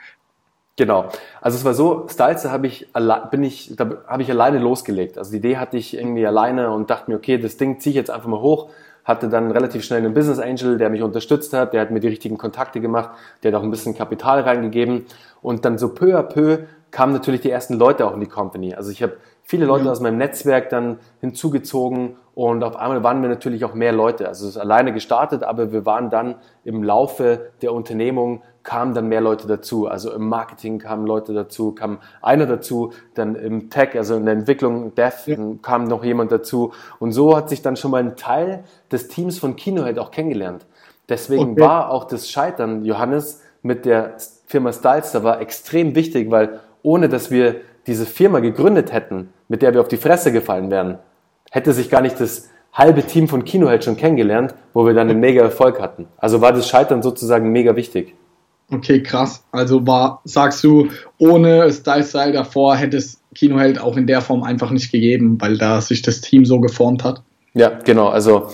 Genau. 0.81 1.11
Also 1.43 1.59
es 1.59 1.65
war 1.67 1.75
so, 1.75 2.07
Styles, 2.09 2.41
da 2.41 2.53
habe 2.53 2.67
ich, 2.67 2.89
bin 3.31 3.43
ich, 3.43 3.77
da 3.77 3.87
habe 4.07 4.23
ich 4.23 4.31
alleine 4.31 4.59
losgelegt. 4.59 5.19
Also 5.19 5.31
die 5.31 5.37
Idee 5.37 5.59
hatte 5.59 5.77
ich 5.77 5.95
irgendwie 5.95 6.27
alleine 6.27 6.71
und 6.71 6.89
dachte 6.89 7.11
mir, 7.11 7.19
okay, 7.19 7.37
das 7.37 7.59
Ding 7.59 7.81
ziehe 7.81 7.91
ich 7.91 7.97
jetzt 7.97 8.11
einfach 8.11 8.29
mal 8.29 8.41
hoch. 8.41 8.71
Hatte 9.05 9.29
dann 9.29 9.51
relativ 9.51 9.85
schnell 9.85 9.99
einen 9.99 10.15
Business 10.15 10.39
Angel, 10.39 10.79
der 10.79 10.89
mich 10.89 11.03
unterstützt 11.03 11.53
hat, 11.53 11.75
der 11.75 11.83
hat 11.83 11.91
mir 11.91 12.01
die 12.01 12.09
richtigen 12.09 12.39
Kontakte 12.39 12.81
gemacht, 12.81 13.11
der 13.43 13.53
hat 13.53 13.61
auch 13.61 13.63
ein 13.63 13.71
bisschen 13.71 13.95
Kapital 13.95 14.41
reingegeben. 14.41 15.05
Und 15.43 15.67
dann 15.67 15.77
so 15.77 15.93
peu 15.93 16.19
à 16.19 16.23
peu 16.23 16.61
kamen 16.91 17.13
natürlich 17.13 17.43
die 17.43 17.51
ersten 17.51 17.75
Leute 17.75 18.07
auch 18.07 18.15
in 18.15 18.21
die 18.21 18.27
Company. 18.27 18.75
Also 18.75 18.91
ich 18.91 19.03
habe 19.03 19.19
viele 19.43 19.67
Leute 19.67 19.85
ja. 19.85 19.91
aus 19.91 20.01
meinem 20.01 20.17
Netzwerk 20.17 20.71
dann 20.71 20.99
hinzugezogen 21.21 22.17
und 22.35 22.63
auf 22.63 22.77
einmal 22.77 23.03
waren 23.03 23.21
wir 23.21 23.29
natürlich 23.29 23.67
auch 23.67 23.75
mehr 23.75 23.93
Leute. 23.93 24.29
Also 24.29 24.47
es 24.47 24.57
ist 24.57 24.61
alleine 24.61 24.95
gestartet, 24.95 25.43
aber 25.43 25.73
wir 25.73 25.85
waren 25.85 26.09
dann 26.09 26.37
im 26.65 26.83
Laufe 26.83 27.51
der 27.61 27.75
Unternehmung 27.75 28.43
kamen 28.63 28.95
dann 28.95 29.09
mehr 29.09 29.21
Leute 29.21 29.47
dazu. 29.47 29.87
Also 29.87 30.13
im 30.13 30.29
Marketing 30.29 30.79
kamen 30.79 31.07
Leute 31.07 31.33
dazu, 31.33 31.73
kam 31.73 31.99
einer 32.21 32.47
dazu, 32.47 32.93
dann 33.15 33.35
im 33.35 33.71
Tech, 33.71 33.97
also 33.97 34.17
in 34.17 34.25
der 34.25 34.35
Entwicklung, 34.35 34.95
Dev, 34.95 35.27
ja. 35.27 35.37
kam 35.63 35.85
noch 35.85 36.05
jemand 36.05 36.33
dazu. 36.33 36.73
Und 36.99 37.13
so 37.13 37.37
hat 37.37 37.49
sich 37.49 37.63
dann 37.63 37.77
schon 37.77 37.91
mal 37.91 38.03
ein 38.03 38.17
Teil 38.17 38.65
des 38.93 39.09
Teams 39.09 39.39
von 39.39 39.57
Kinohead 39.57 39.99
auch 39.99 40.11
kennengelernt. 40.11 40.67
Deswegen 41.09 41.53
okay. 41.53 41.61
war 41.61 41.91
auch 41.91 42.05
das 42.05 42.31
Scheitern, 42.31 42.85
Johannes, 42.85 43.43
mit 43.63 43.85
der 43.85 44.15
Firma 44.47 44.73
Stylester 44.73 45.23
war 45.23 45.41
extrem 45.41 45.95
wichtig, 45.95 46.31
weil 46.31 46.61
ohne 46.83 47.09
dass 47.09 47.31
wir 47.31 47.57
diese 47.87 48.07
Firma 48.07 48.41
gegründet 48.41 48.93
hätten, 48.93 49.33
mit 49.49 49.63
der 49.63 49.75
wir 49.75 49.81
auf 49.81 49.89
die 49.89 49.97
Fresse 49.97 50.33
gefallen 50.33 50.71
wären, 50.71 50.99
hätte 51.51 51.73
sich 51.73 51.91
gar 51.91 52.01
nicht 52.01 52.21
das 52.21 52.49
halbe 52.73 53.03
Team 53.03 53.29
von 53.29 53.45
Kinoheld 53.45 53.85
schon 53.85 53.97
kennengelernt, 53.97 54.55
wo 54.73 54.87
wir 54.87 54.95
dann 54.95 55.11
einen 55.11 55.21
mega 55.21 55.43
Erfolg 55.43 55.81
hatten. 55.81 56.07
Also 56.17 56.41
war 56.41 56.53
das 56.53 56.69
Scheitern 56.69 57.03
sozusagen 57.03 57.51
mega 57.51 57.77
wichtig. 57.77 58.15
Okay, 58.71 59.03
krass. 59.03 59.43
Also 59.51 59.87
war, 59.87 60.21
sagst 60.25 60.63
du, 60.63 60.89
ohne 61.19 61.73
Style 61.73 62.05
Style 62.05 62.33
davor 62.33 62.77
hätte 62.77 62.97
es 62.97 63.21
Kinoheld 63.35 63.81
auch 63.81 63.97
in 63.97 64.07
der 64.07 64.21
Form 64.21 64.43
einfach 64.43 64.71
nicht 64.71 64.93
gegeben, 64.93 65.41
weil 65.41 65.59
da 65.59 65.81
sich 65.81 66.03
das 66.03 66.21
Team 66.21 66.45
so 66.45 66.61
geformt 66.61 67.05
hat? 67.05 67.23
Ja, 67.55 67.71
genau. 67.85 68.09
Also 68.09 68.49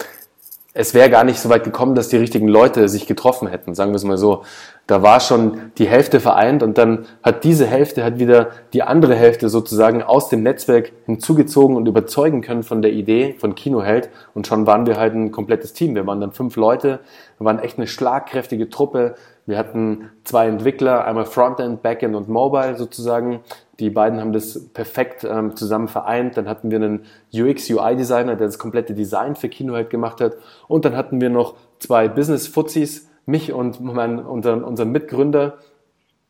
es 0.79 0.93
wäre 0.93 1.09
gar 1.09 1.25
nicht 1.25 1.40
so 1.40 1.49
weit 1.49 1.64
gekommen, 1.64 1.95
dass 1.95 2.11
die 2.11 2.19
richtigen 2.19 2.49
Leute 2.49 2.90
sich 2.90 3.07
getroffen 3.07 3.49
hätten, 3.49 3.75
sagen 3.75 3.93
wir 3.93 3.97
es 3.97 4.05
mal 4.05 4.19
so. 4.19 4.43
Da 4.87 5.03
war 5.03 5.21
schon 5.21 5.73
die 5.79 5.88
Hälfte 5.88 6.21
vereint 6.21 6.62
und 6.62 6.77
dann 6.77 7.07
hat 7.23 7.45
diese 7.45 7.67
Hälfte 7.67 8.05
hat 8.05 8.19
wieder 8.19 8.51
die 8.75 8.83
andere 8.83 9.14
Hälfte 9.14 9.49
sozusagen 9.49 10.03
aus 10.03 10.29
dem 10.29 10.43
Netzwerk 10.43 10.93
hinzugezogen 11.07 11.77
und 11.77 11.88
überzeugen 11.88 12.43
können 12.43 12.62
von 12.62 12.83
der 12.83 12.93
Idee 12.93 13.35
von 13.38 13.55
Kinoheld 13.55 14.11
und 14.35 14.47
schon 14.47 14.67
waren 14.67 14.87
wir 14.87 14.99
halt 14.99 15.14
ein 15.14 15.33
komplettes 15.33 15.73
Team. 15.73 15.95
Wir 15.95 16.07
waren 16.07 16.21
dann 16.21 16.33
fünf 16.33 16.57
Leute, 16.57 17.01
wir 17.38 17.47
waren 17.47 17.59
echt 17.59 17.79
eine 17.79 17.87
schlagkräftige 17.87 18.69
Truppe. 18.69 19.14
Wir 19.47 19.59
hatten 19.59 20.11
zwei 20.25 20.49
Entwickler, 20.49 21.05
einmal 21.05 21.25
Frontend, 21.25 21.81
Backend 21.83 22.17
und 22.17 22.29
Mobile 22.29 22.77
sozusagen. 22.77 23.41
Die 23.79 23.91
beiden 23.91 24.21
haben 24.21 24.33
das 24.33 24.69
perfekt 24.75 25.25
ähm, 25.25 25.55
zusammen 25.55 25.87
vereint. 25.87 26.37
Dann 26.37 26.49
hatten 26.49 26.71
wir 26.71 26.79
einen 26.79 27.05
UX-UI-Designer, 27.33 28.35
der 28.35 28.49
das 28.49 28.59
komplette 28.59 28.95
Design 28.95 29.37
für 29.37 29.49
Kino 29.49 29.75
halt 29.75 29.91
gemacht 29.91 30.21
hat. 30.21 30.35
Und 30.67 30.85
dann 30.85 30.97
hatten 30.97 31.21
wir 31.21 31.31
noch 31.31 31.55
zwei 31.79 32.09
Business-Fuzis, 32.09 33.09
mich 33.25 33.53
und 33.53 33.81
mein, 33.81 34.19
unseren, 34.19 34.65
unseren 34.65 34.91
Mitgründer. 34.91 35.59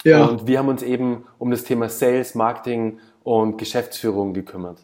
Ja. 0.05 0.27
Und 0.27 0.47
wir 0.47 0.59
haben 0.59 0.69
uns 0.69 0.83
eben 0.83 1.25
um 1.39 1.51
das 1.51 1.65
Thema 1.65 1.89
Sales, 1.89 2.35
Marketing 2.35 2.99
und 3.23 3.57
Geschäftsführung 3.57 4.35
gekümmert. 4.35 4.79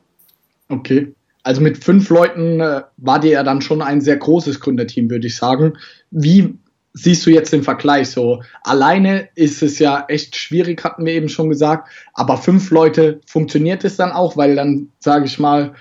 Okay. 0.68 1.14
Also 1.42 1.60
mit 1.60 1.82
fünf 1.84 2.08
Leuten 2.08 2.60
äh, 2.60 2.82
war 2.96 3.20
dir 3.20 3.32
ja 3.32 3.42
dann 3.42 3.60
schon 3.60 3.82
ein 3.82 4.00
sehr 4.00 4.16
großes 4.16 4.60
Gründerteam, 4.60 5.10
würde 5.10 5.26
ich 5.26 5.36
sagen. 5.36 5.74
Wie 6.10 6.58
siehst 6.94 7.24
du 7.26 7.30
jetzt 7.30 7.52
den 7.52 7.62
Vergleich? 7.62 8.10
So 8.10 8.42
alleine 8.62 9.28
ist 9.34 9.62
es 9.62 9.78
ja 9.78 10.04
echt 10.08 10.36
schwierig, 10.36 10.84
hatten 10.84 11.06
wir 11.06 11.12
eben 11.12 11.28
schon 11.28 11.48
gesagt, 11.48 11.88
aber 12.14 12.36
fünf 12.36 12.70
Leute 12.70 13.20
funktioniert 13.26 13.84
es 13.84 13.96
dann 13.96 14.12
auch, 14.12 14.36
weil 14.36 14.56
dann 14.56 14.90
sage 14.98 15.24
ich 15.26 15.38
mal, 15.38 15.74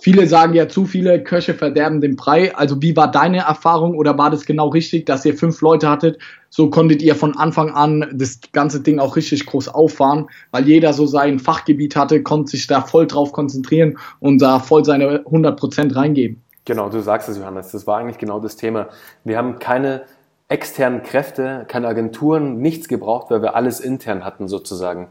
viele 0.00 0.26
sagen 0.26 0.54
ja, 0.54 0.68
zu 0.68 0.86
viele 0.86 1.22
Köche 1.22 1.54
verderben 1.54 2.00
den 2.00 2.16
Brei. 2.16 2.54
Also 2.54 2.80
wie 2.82 2.96
war 2.96 3.10
deine 3.10 3.38
Erfahrung 3.40 3.96
oder 3.96 4.16
war 4.18 4.30
das 4.30 4.46
genau 4.46 4.68
richtig, 4.68 5.06
dass 5.06 5.24
ihr 5.24 5.36
fünf 5.36 5.60
Leute 5.60 5.88
hattet? 5.88 6.18
So 6.48 6.70
konntet 6.70 7.02
ihr 7.02 7.14
von 7.14 7.36
Anfang 7.36 7.70
an 7.70 8.10
das 8.12 8.40
ganze 8.52 8.80
Ding 8.80 8.98
auch 8.98 9.16
richtig 9.16 9.46
groß 9.46 9.68
auffahren, 9.68 10.26
weil 10.50 10.66
jeder 10.66 10.92
so 10.92 11.06
sein 11.06 11.38
Fachgebiet 11.38 11.94
hatte, 11.94 12.22
konnte 12.22 12.50
sich 12.50 12.66
da 12.66 12.80
voll 12.80 13.06
drauf 13.06 13.32
konzentrieren 13.32 13.98
und 14.18 14.40
da 14.40 14.58
voll 14.58 14.84
seine 14.84 15.20
100 15.26 15.58
Prozent 15.58 15.94
reingeben. 15.94 16.42
Genau, 16.64 16.88
du 16.88 17.00
sagst 17.00 17.28
es, 17.28 17.38
Johannes. 17.38 17.70
Das 17.72 17.86
war 17.86 17.98
eigentlich 17.98 18.18
genau 18.18 18.40
das 18.40 18.56
Thema. 18.56 18.88
Wir 19.24 19.38
haben 19.38 19.58
keine 19.58 20.02
externen 20.50 21.02
Kräfte, 21.02 21.64
keine 21.68 21.88
Agenturen, 21.88 22.58
nichts 22.58 22.88
gebraucht, 22.88 23.30
weil 23.30 23.40
wir 23.40 23.54
alles 23.54 23.80
intern 23.80 24.24
hatten 24.24 24.48
sozusagen. 24.48 25.08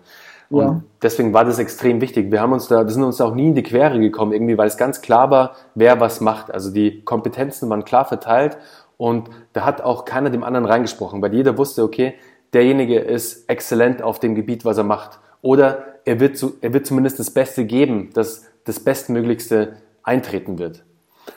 Und 0.49 0.61
ja. 0.61 0.81
deswegen 1.01 1.33
war 1.33 1.45
das 1.45 1.59
extrem 1.59 2.01
wichtig. 2.01 2.31
Wir 2.31 2.41
haben 2.41 2.53
uns 2.53 2.67
da, 2.67 2.83
wir 2.83 2.91
sind 2.91 3.03
uns 3.03 3.17
da 3.17 3.25
auch 3.25 3.35
nie 3.35 3.47
in 3.47 3.55
die 3.55 3.63
Quere 3.63 3.99
gekommen 3.99 4.33
irgendwie, 4.33 4.57
weil 4.57 4.67
es 4.67 4.77
ganz 4.77 5.01
klar 5.01 5.31
war, 5.31 5.55
wer 5.75 5.99
was 5.99 6.21
macht. 6.21 6.51
Also 6.51 6.71
die 6.71 7.03
Kompetenzen 7.03 7.69
waren 7.69 7.85
klar 7.85 8.05
verteilt 8.05 8.57
und 8.97 9.29
da 9.53 9.63
hat 9.63 9.81
auch 9.81 10.05
keiner 10.05 10.29
dem 10.29 10.43
anderen 10.43 10.65
reingesprochen, 10.65 11.21
weil 11.21 11.33
jeder 11.33 11.57
wusste, 11.57 11.83
okay, 11.83 12.15
derjenige 12.51 12.99
ist 12.99 13.49
exzellent 13.49 14.01
auf 14.01 14.19
dem 14.19 14.35
Gebiet, 14.35 14.65
was 14.65 14.77
er 14.77 14.83
macht. 14.83 15.19
Oder 15.41 15.85
er 16.03 16.19
wird, 16.19 16.43
er 16.61 16.73
wird 16.73 16.85
zumindest 16.85 17.19
das 17.19 17.31
Beste 17.31 17.65
geben, 17.65 18.09
dass 18.13 18.45
das 18.65 18.79
Bestmöglichste 18.79 19.77
eintreten 20.03 20.59
wird. 20.59 20.83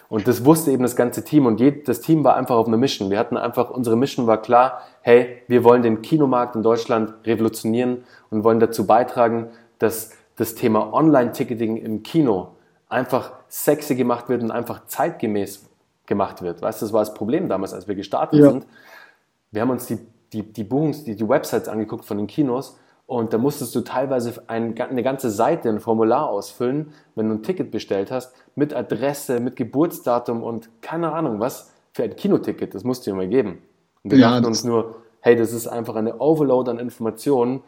Und 0.08 0.28
das 0.28 0.44
wusste 0.44 0.70
eben 0.70 0.82
das 0.82 0.96
ganze 0.96 1.24
Team 1.24 1.46
und 1.46 1.60
das 1.86 2.00
Team 2.00 2.24
war 2.24 2.36
einfach 2.36 2.56
auf 2.56 2.66
einer 2.66 2.76
Mission. 2.76 3.10
Wir 3.10 3.18
hatten 3.18 3.36
einfach, 3.36 3.70
unsere 3.70 3.96
Mission 3.96 4.26
war 4.26 4.40
klar, 4.42 4.82
hey, 5.00 5.42
wir 5.48 5.64
wollen 5.64 5.82
den 5.82 6.02
Kinomarkt 6.02 6.54
in 6.54 6.62
Deutschland 6.62 7.14
revolutionieren 7.24 8.04
und 8.30 8.44
wollen 8.44 8.60
dazu 8.60 8.86
beitragen, 8.86 9.48
dass 9.78 10.10
das 10.36 10.54
Thema 10.54 10.92
Online-Ticketing 10.92 11.76
im 11.76 12.02
Kino 12.02 12.48
einfach 12.88 13.32
sexy 13.48 13.94
gemacht 13.94 14.28
wird 14.28 14.42
und 14.42 14.50
einfach 14.50 14.86
zeitgemäß 14.86 15.64
gemacht 16.06 16.42
wird. 16.42 16.62
Weißt 16.62 16.82
du, 16.82 16.86
das 16.86 16.92
war 16.92 17.00
das 17.00 17.14
Problem 17.14 17.48
damals, 17.48 17.72
als 17.72 17.88
wir 17.88 17.94
gestartet 17.94 18.40
ja. 18.40 18.50
sind. 18.50 18.66
Wir 19.50 19.62
haben 19.62 19.70
uns 19.70 19.86
die, 19.86 19.98
die, 20.32 20.42
die 20.42 20.64
Buchungs-, 20.64 21.04
die, 21.04 21.16
die 21.16 21.28
Websites 21.28 21.68
angeguckt 21.68 22.04
von 22.04 22.16
den 22.16 22.26
Kinos 22.26 22.76
und 23.06 23.32
da 23.32 23.38
musstest 23.38 23.74
du 23.74 23.80
teilweise 23.80 24.42
ein, 24.46 24.78
eine 24.80 25.02
ganze 25.02 25.30
Seite, 25.30 25.68
ein 25.68 25.80
Formular 25.80 26.28
ausfüllen, 26.28 26.94
wenn 27.14 27.28
du 27.28 27.34
ein 27.34 27.42
Ticket 27.42 27.70
bestellt 27.70 28.10
hast, 28.10 28.34
mit 28.54 28.74
Adresse, 28.74 29.40
mit 29.40 29.56
Geburtsdatum 29.56 30.42
und 30.42 30.70
keine 30.80 31.12
Ahnung 31.12 31.40
was 31.40 31.72
für 31.92 32.04
ein 32.04 32.16
Kinoticket. 32.16 32.74
Das 32.74 32.84
musst 32.84 33.06
du 33.06 33.10
dir 33.10 33.16
mal 33.16 33.28
geben. 33.28 33.58
Und 34.02 34.12
wir 34.12 34.18
ja, 34.18 34.30
dachten 34.30 34.46
uns 34.46 34.64
nur, 34.64 34.96
hey, 35.20 35.36
das 35.36 35.52
ist 35.52 35.66
einfach 35.66 35.94
eine 35.94 36.20
Overload 36.20 36.70
an 36.70 36.78
Informationen. 36.78 37.62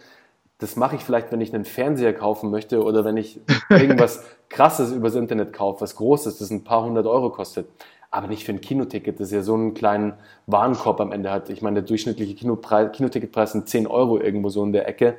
Das 0.58 0.76
mache 0.76 0.96
ich 0.96 1.02
vielleicht, 1.02 1.30
wenn 1.30 1.40
ich 1.40 1.54
einen 1.54 1.64
Fernseher 1.64 2.14
kaufen 2.14 2.50
möchte 2.50 2.82
oder 2.82 3.04
wenn 3.04 3.16
ich 3.16 3.40
irgendwas 3.68 4.24
Krasses 4.48 4.92
übers 4.92 5.14
Internet 5.14 5.52
kaufe, 5.52 5.82
was 5.82 5.96
Großes, 5.96 6.38
das 6.38 6.50
ein 6.50 6.64
paar 6.64 6.84
hundert 6.84 7.06
Euro 7.06 7.30
kostet. 7.30 7.68
Aber 8.14 8.28
nicht 8.28 8.44
für 8.44 8.52
ein 8.52 8.60
Kinoticket, 8.60 9.18
das 9.18 9.32
ja 9.32 9.42
so 9.42 9.54
einen 9.54 9.74
kleinen 9.74 10.12
Warenkorb 10.46 11.00
am 11.00 11.10
Ende 11.10 11.32
hat. 11.32 11.50
Ich 11.50 11.62
meine, 11.62 11.74
der 11.74 11.82
durchschnittliche 11.82 12.34
Kinopreis, 12.34 12.92
Kinoticketpreis 12.92 13.52
sind 13.52 13.68
10 13.68 13.88
Euro 13.88 14.20
irgendwo 14.20 14.50
so 14.50 14.62
in 14.62 14.72
der 14.72 14.88
Ecke. 14.88 15.16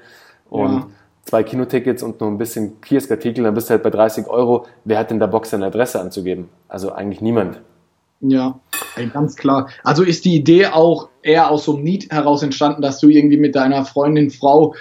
Und 0.50 0.72
ja. 0.72 0.88
zwei 1.26 1.44
Kinotickets 1.44 2.04
und 2.04 2.22
noch 2.22 2.28
ein 2.28 2.38
bisschen 2.38 2.80
Kioskartikel, 2.80 3.44
dann 3.44 3.54
bist 3.54 3.70
du 3.70 3.72
halt 3.72 3.84
bei 3.84 3.90
30 3.90 4.28
Euro. 4.28 4.66
Wer 4.86 4.98
hat 4.98 5.12
denn 5.12 5.20
da 5.20 5.28
Bock, 5.28 5.46
seine 5.46 5.66
Adresse 5.66 6.00
anzugeben? 6.00 6.48
Also 6.70 6.94
eigentlich 6.94 7.20
niemand. 7.20 7.60
Ja, 8.22 8.62
ganz 9.12 9.36
klar. 9.36 9.70
Also 9.84 10.04
ist 10.04 10.24
die 10.24 10.36
Idee 10.36 10.68
auch 10.68 11.10
eher 11.22 11.52
aus 11.52 11.66
so 11.66 11.76
einem 11.76 11.84
Need 11.84 12.14
heraus 12.14 12.44
entstanden, 12.44 12.82
dass 12.82 13.00
du 13.00 13.10
irgendwie 13.10 13.38
mit 13.38 13.56
deiner 13.56 13.84
Freundin, 13.84 14.30
Frau 14.30 14.74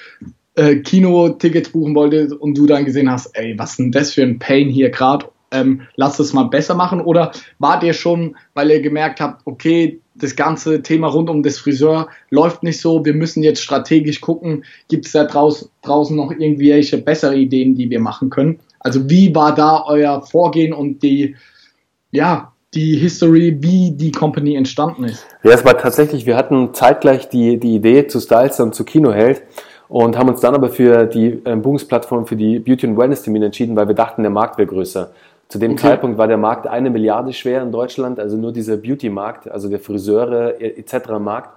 äh, 0.55 0.77
Kinotickets 0.77 1.71
buchen 1.71 1.97
wolltest 1.97 2.33
und 2.33 2.57
du 2.57 2.67
dann 2.67 2.85
gesehen 2.85 3.11
hast, 3.11 3.37
ey, 3.37 3.59
was 3.59 3.71
ist 3.71 3.79
denn 3.81 3.91
das 3.91 4.13
für 4.13 4.23
ein 4.23 4.39
Pain 4.39 4.69
hier 4.69 4.91
gerade? 4.91 5.27
Ähm, 5.55 5.83
lass 5.97 6.19
es 6.19 6.33
mal 6.33 6.45
besser 6.45 6.75
machen. 6.75 7.01
Oder 7.01 7.33
wart 7.59 7.83
ihr 7.83 7.95
schon, 7.95 8.37
weil 8.53 8.71
ihr 8.71 8.83
gemerkt 8.83 9.21
habt, 9.21 9.47
okay, 9.47 10.01
das 10.15 10.37
ganze 10.37 10.83
Thema 10.83 11.09
rund 11.09 11.29
um 11.29 11.43
das 11.43 11.59
Friseur 11.59 12.09
läuft 12.31 12.63
nicht 12.63 12.81
so, 12.81 13.05
wir 13.05 13.15
müssen 13.15 13.43
jetzt 13.43 13.63
strategisch 13.63 14.21
gucken, 14.21 14.65
gibt 14.89 15.07
es 15.07 15.13
da 15.13 15.25
draus, 15.25 15.71
draußen 15.83 16.17
noch 16.17 16.31
irgendwelche 16.31 16.99
bessere 16.99 17.37
Ideen, 17.37 17.75
die 17.75 17.91
wir 17.91 18.01
machen 18.01 18.31
können? 18.31 18.61
Also 18.79 19.09
wie 19.09 19.35
war 19.35 19.55
da 19.55 19.85
euer 19.87 20.23
Vorgehen 20.23 20.73
und 20.73 21.03
die, 21.03 21.37
ja, 22.11 22.53
die 22.75 22.97
History, 22.97 23.57
wie 23.61 23.93
die 23.93 24.13
Company 24.13 24.55
entstanden 24.57 25.05
ist? 25.05 25.27
Ja, 25.43 25.53
es 25.53 25.65
war 25.65 25.79
tatsächlich, 25.79 26.27
wir 26.27 26.37
hatten 26.37 26.75
zeitgleich 26.75 27.29
die, 27.29 27.59
die 27.59 27.77
Idee 27.77 28.07
zu 28.07 28.21
Styles 28.21 28.61
und 28.61 28.75
zu 28.75 28.85
Kinoheld 28.85 29.43
und 29.89 30.19
haben 30.19 30.29
uns 30.29 30.41
dann 30.41 30.55
aber 30.55 30.69
für 30.69 31.07
die 31.07 31.41
äh, 31.45 31.57
Buchungsplattform 31.57 32.27
für 32.27 32.37
die 32.37 32.59
Beauty 32.59 32.87
and 32.87 32.99
Wellness 32.99 33.23
Termine 33.23 33.47
entschieden, 33.47 33.77
weil 33.77 33.89
wir 33.89 33.95
dachten, 33.95 34.23
der 34.23 34.31
Markt 34.31 34.59
wäre 34.59 34.69
größer. 34.69 35.11
Zu 35.49 35.59
dem 35.59 35.73
okay. 35.73 35.83
Zeitpunkt 35.83 36.19
war 36.19 36.27
der 36.27 36.39
Markt 36.39 36.67
eine 36.67 36.91
Milliarde 36.91 37.33
schwer 37.33 37.63
in 37.63 37.71
Deutschland, 37.71 38.19
also 38.19 38.37
nur 38.37 38.53
dieser 38.53 38.77
Beauty-Markt, 38.77 39.51
also 39.51 39.69
der 39.69 39.79
Friseure 39.79 40.61
etc. 40.61 41.11
Markt. 41.19 41.51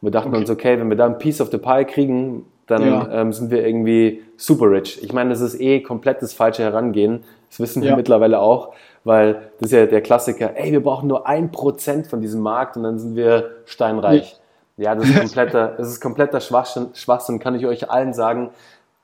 Und 0.00 0.06
wir 0.06 0.10
dachten 0.10 0.28
okay. 0.28 0.38
uns, 0.38 0.50
okay, 0.50 0.78
wenn 0.78 0.88
wir 0.88 0.96
da 0.96 1.06
ein 1.06 1.18
Piece 1.18 1.40
of 1.40 1.50
the 1.50 1.58
Pie 1.58 1.84
kriegen, 1.84 2.46
dann 2.66 2.86
ja. 2.86 3.08
ähm, 3.10 3.32
sind 3.32 3.50
wir 3.50 3.66
irgendwie 3.66 4.22
super 4.36 4.70
rich. 4.70 5.02
Ich 5.02 5.12
meine, 5.12 5.30
das 5.30 5.40
ist 5.40 5.60
eh 5.60 5.80
komplett 5.80 6.22
das 6.22 6.32
falsche 6.32 6.62
Herangehen. 6.62 7.24
Das 7.48 7.58
wissen 7.58 7.82
wir 7.82 7.90
ja. 7.90 7.96
mittlerweile 7.96 8.38
auch, 8.38 8.72
weil 9.02 9.50
das 9.58 9.70
ist 9.70 9.72
ja 9.72 9.86
der 9.86 10.02
Klassiker, 10.02 10.52
ey, 10.54 10.70
wir 10.70 10.82
brauchen 10.82 11.08
nur 11.08 11.26
ein 11.26 11.50
Prozent 11.50 12.06
von 12.06 12.20
diesem 12.20 12.40
Markt 12.40 12.76
und 12.76 12.84
dann 12.84 12.98
sind 12.98 13.16
wir 13.16 13.50
steinreich. 13.64 14.38
Ja, 14.76 14.94
das 14.94 15.08
ist 15.08 15.18
kompletter, 15.20 15.74
das 15.76 15.88
ist 15.88 16.00
kompletter 16.00 16.40
Schwachsinn, 16.40 16.88
Schwachsinn, 16.94 17.38
kann 17.38 17.54
ich 17.54 17.66
euch 17.66 17.90
allen 17.90 18.14
sagen. 18.14 18.50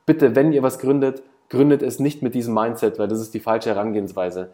Bitte, 0.07 0.37
wenn 0.37 0.53
ihr 0.53 0.63
was 0.63 0.79
gründet, 0.79 1.23
gründet 1.49 1.83
es 1.83 1.99
nicht 1.99 2.23
mit 2.23 2.35
diesem 2.35 2.55
Mindset, 2.55 2.99
weil 2.99 3.09
das 3.09 3.21
ist 3.21 3.35
die 3.35 3.41
falsche 3.41 3.71
Herangehensweise. 3.71 4.51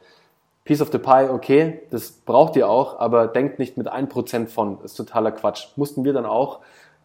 Piece 0.65 0.81
of 0.81 0.93
the 0.93 0.99
Pie, 0.99 1.29
okay, 1.29 1.83
das 1.91 2.13
braucht 2.13 2.55
ihr 2.57 2.69
auch, 2.69 3.01
aber 3.01 3.27
denkt 3.27 3.59
nicht 3.59 3.77
mit 3.77 3.93
1% 3.93 4.47
von. 4.47 4.81
Ist 4.85 4.95
totaler 4.95 5.33
Quatsch. 5.33 5.69
Mussten 5.77 6.05
wir 6.05 6.13
dann 6.13 6.27
auch 6.27 6.61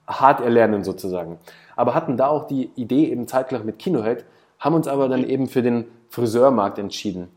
hart 0.07 0.41
erlernen 0.41 0.83
sozusagen. 0.83 1.39
Aber 1.75 1.95
hatten 1.95 2.17
da 2.17 2.27
auch 2.27 2.45
die 2.45 2.71
Idee 2.75 3.05
eben 3.05 3.27
zeitgleich 3.27 3.63
mit 3.63 3.79
Kinohead, 3.79 4.25
haben 4.59 4.75
uns 4.75 4.87
aber 4.87 5.09
dann 5.09 5.23
eben 5.23 5.47
für 5.47 5.61
den 5.61 5.85
Friseurmarkt 6.09 6.79
entschieden. 6.79 7.29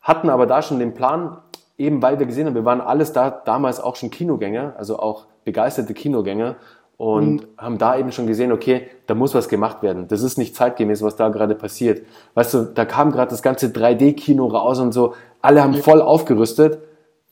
Hatten 0.00 0.30
aber 0.30 0.46
da 0.46 0.62
schon 0.62 0.78
den 0.78 0.94
Plan, 0.94 1.38
eben 1.78 2.02
weil 2.02 2.18
wir 2.18 2.26
gesehen 2.26 2.46
haben, 2.46 2.54
wir 2.54 2.64
waren 2.64 2.80
alles 2.80 3.12
da 3.12 3.30
damals 3.30 3.80
auch 3.80 3.96
schon 3.96 4.10
Kinogänger, 4.10 4.74
also 4.76 4.98
auch 4.98 5.26
begeisterte 5.44 5.94
Kinogänger 5.94 6.56
und 6.96 7.42
mhm. 7.42 7.46
haben 7.58 7.78
da 7.78 7.98
eben 7.98 8.12
schon 8.12 8.26
gesehen, 8.26 8.52
okay, 8.52 8.88
da 9.06 9.14
muss 9.14 9.34
was 9.34 9.48
gemacht 9.48 9.82
werden. 9.82 10.08
Das 10.08 10.22
ist 10.22 10.38
nicht 10.38 10.54
zeitgemäß, 10.54 11.02
was 11.02 11.16
da 11.16 11.28
gerade 11.28 11.54
passiert. 11.54 12.06
Weißt 12.34 12.54
du, 12.54 12.62
da 12.64 12.84
kam 12.84 13.10
gerade 13.10 13.30
das 13.30 13.42
ganze 13.42 13.68
3D-Kino 13.68 14.46
raus 14.46 14.78
und 14.78 14.92
so, 14.92 15.14
alle 15.42 15.62
haben 15.62 15.74
voll 15.74 16.00
aufgerüstet 16.00 16.78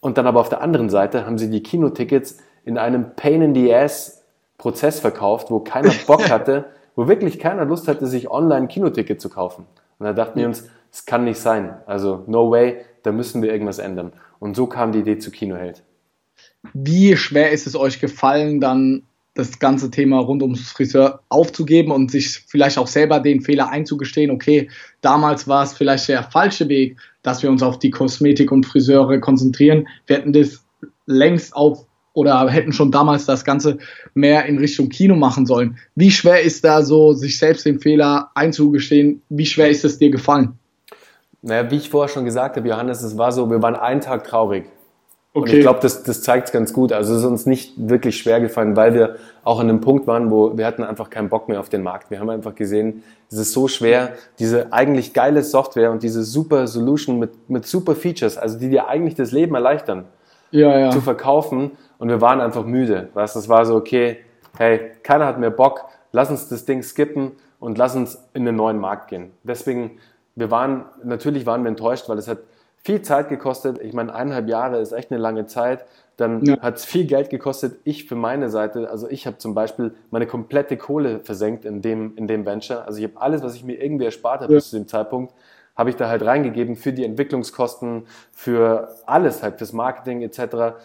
und 0.00 0.18
dann 0.18 0.26
aber 0.26 0.40
auf 0.40 0.48
der 0.48 0.60
anderen 0.60 0.90
Seite 0.90 1.26
haben 1.26 1.38
sie 1.38 1.48
die 1.48 1.62
Kinotickets 1.62 2.38
in 2.64 2.78
einem 2.78 3.14
Pain 3.16 3.42
in 3.42 3.54
the 3.54 3.74
Ass 3.74 4.22
Prozess 4.58 5.00
verkauft, 5.00 5.50
wo 5.50 5.60
keiner 5.60 5.92
Bock 6.06 6.28
hatte, 6.28 6.66
wo 6.94 7.08
wirklich 7.08 7.38
keiner 7.38 7.64
Lust 7.64 7.88
hatte, 7.88 8.06
sich 8.06 8.30
online 8.30 8.68
Kinoticket 8.68 9.20
zu 9.20 9.28
kaufen. 9.28 9.66
Und 9.98 10.06
da 10.06 10.12
dachten 10.12 10.38
wir 10.38 10.46
uns, 10.46 10.68
es 10.92 11.06
kann 11.06 11.24
nicht 11.24 11.38
sein. 11.38 11.78
Also 11.86 12.24
no 12.26 12.50
way, 12.50 12.84
da 13.02 13.12
müssen 13.12 13.42
wir 13.42 13.52
irgendwas 13.52 13.78
ändern. 13.78 14.12
Und 14.38 14.56
so 14.56 14.66
kam 14.66 14.92
die 14.92 15.00
Idee 15.00 15.18
zu 15.18 15.30
Kinoheld. 15.30 15.82
Wie 16.74 17.16
schwer 17.16 17.50
ist 17.50 17.66
es 17.66 17.76
euch 17.76 18.00
gefallen, 18.00 18.60
dann 18.60 19.04
das 19.34 19.58
ganze 19.58 19.90
Thema 19.90 20.18
rund 20.18 20.42
ums 20.42 20.70
Friseur 20.70 21.22
aufzugeben 21.28 21.90
und 21.90 22.10
sich 22.10 22.44
vielleicht 22.46 22.76
auch 22.78 22.86
selber 22.86 23.20
den 23.20 23.40
Fehler 23.40 23.70
einzugestehen, 23.70 24.30
okay, 24.30 24.68
damals 25.00 25.48
war 25.48 25.62
es 25.62 25.72
vielleicht 25.72 26.08
der 26.08 26.22
falsche 26.22 26.68
Weg, 26.68 26.98
dass 27.22 27.42
wir 27.42 27.50
uns 27.50 27.62
auf 27.62 27.78
die 27.78 27.90
Kosmetik 27.90 28.52
und 28.52 28.66
Friseure 28.66 29.18
konzentrieren. 29.20 29.88
Wir 30.06 30.16
hätten 30.16 30.32
das 30.32 30.64
längst 31.06 31.56
auf 31.56 31.86
oder 32.14 32.46
hätten 32.50 32.72
schon 32.72 32.92
damals 32.92 33.24
das 33.24 33.44
Ganze 33.44 33.78
mehr 34.12 34.44
in 34.44 34.58
Richtung 34.58 34.90
Kino 34.90 35.16
machen 35.16 35.46
sollen. 35.46 35.78
Wie 35.94 36.10
schwer 36.10 36.42
ist 36.42 36.62
da 36.62 36.82
so, 36.82 37.14
sich 37.14 37.38
selbst 37.38 37.64
den 37.64 37.80
Fehler 37.80 38.30
einzugestehen? 38.34 39.22
Wie 39.30 39.46
schwer 39.46 39.70
ist 39.70 39.84
es 39.84 39.98
dir 39.98 40.10
gefallen? 40.10 40.58
Naja, 41.40 41.70
wie 41.70 41.76
ich 41.76 41.88
vorher 41.88 42.12
schon 42.12 42.26
gesagt 42.26 42.56
habe, 42.56 42.68
Johannes, 42.68 43.02
es 43.02 43.16
war 43.16 43.32
so, 43.32 43.50
wir 43.50 43.62
waren 43.62 43.76
einen 43.76 44.00
Tag 44.02 44.24
traurig. 44.24 44.66
Okay. 45.34 45.50
Und 45.50 45.56
ich 45.56 45.60
glaube, 45.62 45.78
das, 45.80 46.02
das 46.02 46.20
zeigt 46.20 46.48
es 46.48 46.52
ganz 46.52 46.74
gut. 46.74 46.92
Also 46.92 47.14
es 47.14 47.20
ist 47.20 47.24
uns 47.24 47.46
nicht 47.46 47.72
wirklich 47.76 48.18
schwer 48.18 48.38
gefallen, 48.40 48.76
weil 48.76 48.92
wir 48.92 49.16
auch 49.44 49.60
an 49.60 49.70
einem 49.70 49.80
Punkt 49.80 50.06
waren, 50.06 50.30
wo 50.30 50.58
wir 50.58 50.66
hatten 50.66 50.82
einfach 50.84 51.08
keinen 51.08 51.30
Bock 51.30 51.48
mehr 51.48 51.58
auf 51.58 51.70
den 51.70 51.82
Markt. 51.82 52.10
Wir 52.10 52.20
haben 52.20 52.28
einfach 52.28 52.54
gesehen, 52.54 53.02
es 53.30 53.38
ist 53.38 53.52
so 53.52 53.66
schwer, 53.66 54.12
diese 54.38 54.74
eigentlich 54.74 55.14
geile 55.14 55.42
Software 55.42 55.90
und 55.90 56.02
diese 56.02 56.22
super 56.22 56.66
Solution 56.66 57.18
mit, 57.18 57.48
mit 57.48 57.66
super 57.66 57.94
Features, 57.94 58.36
also 58.36 58.58
die 58.58 58.68
dir 58.68 58.88
eigentlich 58.88 59.14
das 59.14 59.32
Leben 59.32 59.54
erleichtern, 59.54 60.04
ja, 60.50 60.78
ja. 60.78 60.90
zu 60.90 61.00
verkaufen. 61.00 61.72
Und 61.98 62.08
wir 62.08 62.20
waren 62.20 62.42
einfach 62.42 62.66
müde. 62.66 63.08
Weißt, 63.14 63.34
das 63.34 63.48
war 63.48 63.64
so, 63.64 63.74
okay, 63.76 64.18
hey, 64.58 64.92
keiner 65.02 65.24
hat 65.24 65.40
mehr 65.40 65.50
Bock, 65.50 65.86
lass 66.10 66.28
uns 66.30 66.48
das 66.48 66.66
Ding 66.66 66.82
skippen 66.82 67.32
und 67.58 67.78
lass 67.78 67.96
uns 67.96 68.22
in 68.34 68.44
den 68.44 68.56
neuen 68.56 68.78
Markt 68.78 69.08
gehen. 69.08 69.30
Deswegen, 69.44 69.92
wir 70.34 70.50
waren, 70.50 70.84
natürlich 71.02 71.46
waren 71.46 71.62
wir 71.62 71.70
enttäuscht, 71.70 72.06
weil 72.10 72.18
es 72.18 72.28
hat 72.28 72.38
viel 72.82 73.02
Zeit 73.02 73.28
gekostet. 73.28 73.80
Ich 73.80 73.92
meine, 73.92 74.14
eineinhalb 74.14 74.48
Jahre 74.48 74.80
ist 74.80 74.92
echt 74.92 75.10
eine 75.10 75.20
lange 75.20 75.46
Zeit. 75.46 75.84
Dann 76.16 76.44
ja. 76.44 76.60
hat 76.60 76.76
es 76.76 76.84
viel 76.84 77.06
Geld 77.06 77.30
gekostet. 77.30 77.76
Ich 77.84 78.06
für 78.06 78.16
meine 78.16 78.50
Seite, 78.50 78.90
also 78.90 79.08
ich 79.08 79.26
habe 79.26 79.38
zum 79.38 79.54
Beispiel 79.54 79.94
meine 80.10 80.26
komplette 80.26 80.76
Kohle 80.76 81.20
versenkt 81.20 81.64
in 81.64 81.80
dem, 81.80 82.16
in 82.16 82.26
dem 82.26 82.44
Venture. 82.44 82.84
Also 82.84 82.98
ich 82.98 83.04
habe 83.04 83.20
alles, 83.20 83.42
was 83.42 83.54
ich 83.54 83.64
mir 83.64 83.82
irgendwie 83.82 84.04
erspart 84.04 84.42
habe 84.42 84.52
ja. 84.52 84.58
bis 84.58 84.70
zu 84.70 84.76
dem 84.76 84.88
Zeitpunkt, 84.88 85.32
habe 85.76 85.90
ich 85.90 85.96
da 85.96 86.08
halt 86.08 86.22
reingegeben 86.22 86.76
für 86.76 86.92
die 86.92 87.04
Entwicklungskosten, 87.04 88.06
für 88.32 88.94
alles 89.06 89.42
halt, 89.42 89.58
fürs 89.58 89.72
Marketing 89.72 90.22
etc. 90.22 90.76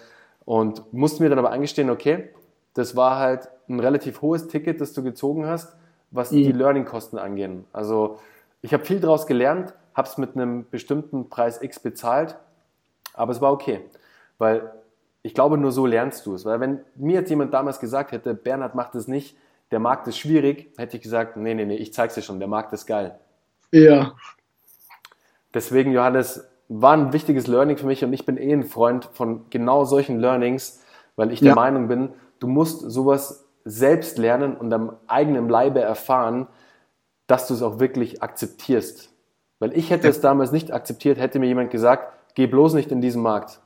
Und 0.46 0.94
musste 0.94 1.24
mir 1.24 1.30
dann 1.30 1.40
aber 1.40 1.52
eingestehen, 1.52 1.90
okay, 1.90 2.30
das 2.74 2.96
war 2.96 3.18
halt 3.18 3.50
ein 3.68 3.80
relativ 3.80 4.22
hohes 4.22 4.48
Ticket, 4.48 4.80
das 4.80 4.94
du 4.94 5.04
gezogen 5.04 5.46
hast, 5.46 5.76
was 6.12 6.32
mhm. 6.32 6.38
die 6.38 6.52
Learning-Kosten 6.52 7.18
angehen. 7.18 7.66
Also 7.74 8.20
ich 8.62 8.74
habe 8.74 8.86
viel 8.86 9.00
daraus 9.00 9.28
gelernt, 9.28 9.74
habe 9.98 10.08
es 10.08 10.18
mit 10.18 10.36
einem 10.36 10.70
bestimmten 10.70 11.30
Preis 11.30 11.62
X 11.62 11.80
bezahlt, 11.80 12.38
aber 13.14 13.32
es 13.32 13.42
war 13.42 13.52
okay, 13.52 13.82
weil 14.38 14.72
ich 15.24 15.34
glaube, 15.34 15.58
nur 15.58 15.72
so 15.72 15.86
lernst 15.86 16.26
du 16.26 16.36
es. 16.36 16.46
Weil 16.46 16.60
wenn 16.62 16.80
mir 16.96 17.16
jetzt 17.16 17.30
jemand 17.30 17.54
damals 17.54 17.80
gesagt 17.80 18.12
hätte, 18.14 18.34
Bernhard 18.34 18.76
macht 18.76 18.96
es 18.96 19.08
nicht, 19.08 19.36
der 19.72 19.80
Markt 19.80 20.08
ist 20.08 20.18
schwierig, 20.18 20.72
hätte 20.78 20.96
ich 20.96 21.04
gesagt, 21.04 21.36
nee, 21.36 21.54
nee, 21.54 21.66
nee, 21.66 21.76
ich 21.76 21.94
zeig's 21.94 22.14
dir 22.14 22.22
schon, 22.22 22.40
der 22.40 22.48
Markt 22.48 22.72
ist 22.72 22.86
geil. 22.86 23.20
Ja. 23.72 24.14
Deswegen, 25.54 25.92
Johannes, 25.92 26.48
war 26.70 26.94
ein 26.94 27.12
wichtiges 27.12 27.48
Learning 27.48 27.78
für 27.78 27.88
mich 27.88 28.04
und 28.04 28.14
ich 28.14 28.26
bin 28.26 28.38
eh 28.38 28.54
ein 28.54 28.64
Freund 28.64 29.10
von 29.14 29.50
genau 29.50 29.84
solchen 29.84 30.20
Learnings, 30.20 30.82
weil 31.16 31.32
ich 31.32 31.40
der 31.40 31.50
ja. 31.50 31.56
Meinung 31.56 31.88
bin, 31.88 32.10
du 32.40 32.48
musst 32.48 32.82
sowas 32.82 33.46
selbst 33.66 34.18
lernen 34.18 34.56
und 34.56 34.72
am 34.72 34.96
eigenen 35.08 35.50
Leibe 35.50 35.82
erfahren, 35.82 36.48
dass 37.26 37.48
du 37.48 37.54
es 37.54 37.62
auch 37.62 37.80
wirklich 37.80 38.22
akzeptierst. 38.22 39.10
Weil 39.60 39.76
ich 39.78 39.89
hätte 39.89 40.06
ja. 40.06 40.10
es 40.10 40.22
damals 40.22 40.52
nicht 40.52 40.72
akzeptiert, 40.72 41.20
hätte 41.20 41.39
mir 41.39 41.48
jemand 41.48 41.72
gesagt, 41.72 42.13
geh 42.36 42.48
bloß 42.48 42.74
nicht 42.74 42.91
in 42.91 43.02
diesen 43.02 43.22
Markt. 43.22 43.60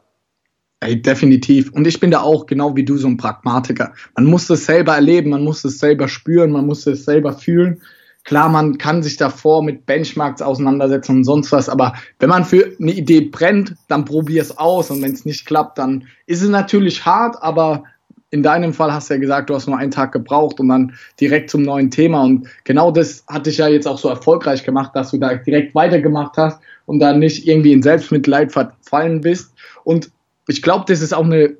Ey, 0.79 0.99
definitiv. 0.99 1.71
Und 1.73 1.85
ich 1.85 1.99
bin 1.99 2.09
da 2.09 2.21
auch 2.21 2.47
genau 2.47 2.75
wie 2.75 2.83
du 2.83 2.97
so 2.97 3.07
ein 3.07 3.17
Pragmatiker. 3.17 3.93
Man 4.15 4.25
muss 4.25 4.49
es 4.49 4.65
selber 4.65 4.95
erleben, 4.95 5.29
man 5.29 5.43
muss 5.43 5.63
es 5.63 5.77
selber 5.77 6.07
spüren, 6.07 6.51
man 6.51 6.65
muss 6.65 6.87
es 6.87 7.05
selber 7.05 7.33
fühlen. 7.33 7.81
Klar, 8.23 8.49
man 8.49 8.77
kann 8.77 9.03
sich 9.03 9.17
davor 9.17 9.63
mit 9.63 9.85
Benchmarks 9.85 10.41
auseinandersetzen 10.41 11.17
und 11.17 11.23
sonst 11.23 11.51
was, 11.51 11.69
aber 11.69 11.93
wenn 12.19 12.29
man 12.29 12.45
für 12.45 12.75
eine 12.79 12.91
Idee 12.91 13.21
brennt, 13.21 13.75
dann 13.87 14.05
probier 14.05 14.43
es 14.43 14.57
aus 14.57 14.91
und 14.91 15.01
wenn 15.01 15.11
es 15.11 15.25
nicht 15.25 15.45
klappt, 15.45 15.79
dann 15.79 16.05
ist 16.27 16.43
es 16.43 16.49
natürlich 16.49 17.03
hart, 17.03 17.41
aber 17.41 17.83
in 18.31 18.43
deinem 18.43 18.73
Fall 18.73 18.93
hast 18.93 19.09
du 19.09 19.15
ja 19.15 19.19
gesagt, 19.19 19.49
du 19.49 19.55
hast 19.55 19.67
nur 19.67 19.77
einen 19.77 19.91
Tag 19.91 20.13
gebraucht 20.13 20.59
und 20.59 20.69
dann 20.69 20.93
direkt 21.19 21.49
zum 21.49 21.63
neuen 21.63 21.91
Thema. 21.91 22.23
Und 22.23 22.47
genau 22.63 22.89
das 22.89 23.25
hat 23.27 23.45
dich 23.45 23.57
ja 23.57 23.67
jetzt 23.67 23.87
auch 23.87 23.97
so 23.97 24.07
erfolgreich 24.07 24.63
gemacht, 24.63 24.91
dass 24.95 25.11
du 25.11 25.17
da 25.17 25.35
direkt 25.35 25.75
weitergemacht 25.75 26.37
hast 26.37 26.59
und 26.85 26.99
dann 26.99 27.19
nicht 27.19 27.45
irgendwie 27.45 27.73
in 27.73 27.83
Selbstmitleid 27.83 28.53
verfallen 28.53 29.19
bist. 29.19 29.53
Und 29.83 30.11
ich 30.47 30.61
glaube, 30.61 30.85
das 30.87 31.01
ist 31.01 31.13
auch 31.13 31.25
eine, 31.25 31.57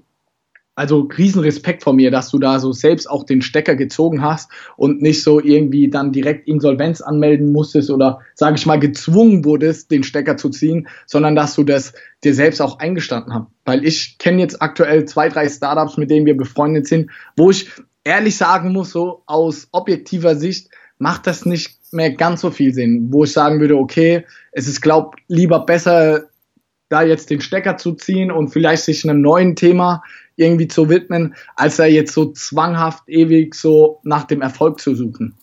also 0.82 1.08
riesen 1.15 1.41
Respekt 1.41 1.84
von 1.84 1.96
mir, 1.96 2.10
dass 2.10 2.32
du 2.32 2.39
da 2.39 2.58
so 2.58 2.72
selbst 2.72 3.08
auch 3.08 3.24
den 3.24 3.44
Stecker 3.44 3.76
gezogen 3.76 4.24
hast 4.24 4.50
und 4.78 5.00
nicht 5.00 5.22
so 5.22 5.39
irgendwie 5.39 5.91
dann 5.91 6.12
direkt 6.12 6.48
Insolvenz 6.48 7.02
anmelden 7.02 7.52
musstest 7.52 7.91
oder, 7.91 8.22
sage 8.34 8.56
ich 8.56 8.65
mal, 8.65 8.80
gezwungen 8.80 9.46
wurdest, 9.46 9.91
den 9.91 10.02
Stecker 10.02 10.38
zu 10.38 10.50
ziehen, 10.50 10.88
sondern 11.06 11.36
dass 11.36 11.54
du 11.54 11.63
das 11.63 11.94
dir 12.24 12.34
selbst 12.34 12.63
auch 12.63 12.80
eingestanden 12.80 13.32
hast. 13.32 13.46
Weil 13.63 13.86
ich 13.86 14.17
kenne 14.17 14.41
jetzt 14.41 14.60
aktuell 14.60 15.06
zwei, 15.06 15.30
drei 15.30 15.48
Startups, 15.48 15.98
mit 15.98 16.10
denen 16.10 16.26
wir 16.26 16.36
befreundet 16.36 16.88
sind, 16.88 17.12
wo 17.38 17.52
ich 17.52 17.70
ehrlich 18.04 18.36
sagen 18.36 18.74
muss, 18.74 18.89
so 18.89 19.22
aus 19.28 19.67
objektiver 19.74 20.36
Sicht 20.36 20.72
macht 20.98 21.28
das 21.28 21.46
nicht 21.46 21.78
mehr 21.91 22.12
ganz 22.12 22.41
so 22.41 22.50
viel 22.50 22.74
Sinn, 22.74 23.10
wo 23.12 23.24
ich 23.24 23.34
sagen 23.34 23.60
würde, 23.60 23.78
okay, 23.78 24.26
es 24.52 24.67
ist, 24.67 24.82
glaub, 24.82 25.15
lieber 25.28 25.63
besser, 25.63 26.24
da 26.89 27.04
jetzt 27.04 27.30
den 27.30 27.39
Stecker 27.39 27.78
zu 27.78 27.94
ziehen 27.94 28.32
und 28.32 28.50
vielleicht 28.50 28.84
sich 28.84 29.08
einem 29.08 29.22
neuen 29.22 29.56
Thema 29.56 30.02
irgendwie 30.41 30.67
zu 30.67 30.89
widmen, 30.89 31.36
als 31.56 31.77
da 31.77 31.86
jetzt 31.86 32.13
so 32.13 32.32
zwanghaft 32.34 33.08
ewig 33.08 33.56
so 33.56 33.99
nach 34.04 34.25
dem 34.25 34.41
Erfolg 34.41 34.80
zu 34.80 34.95
suchen. 34.95 35.36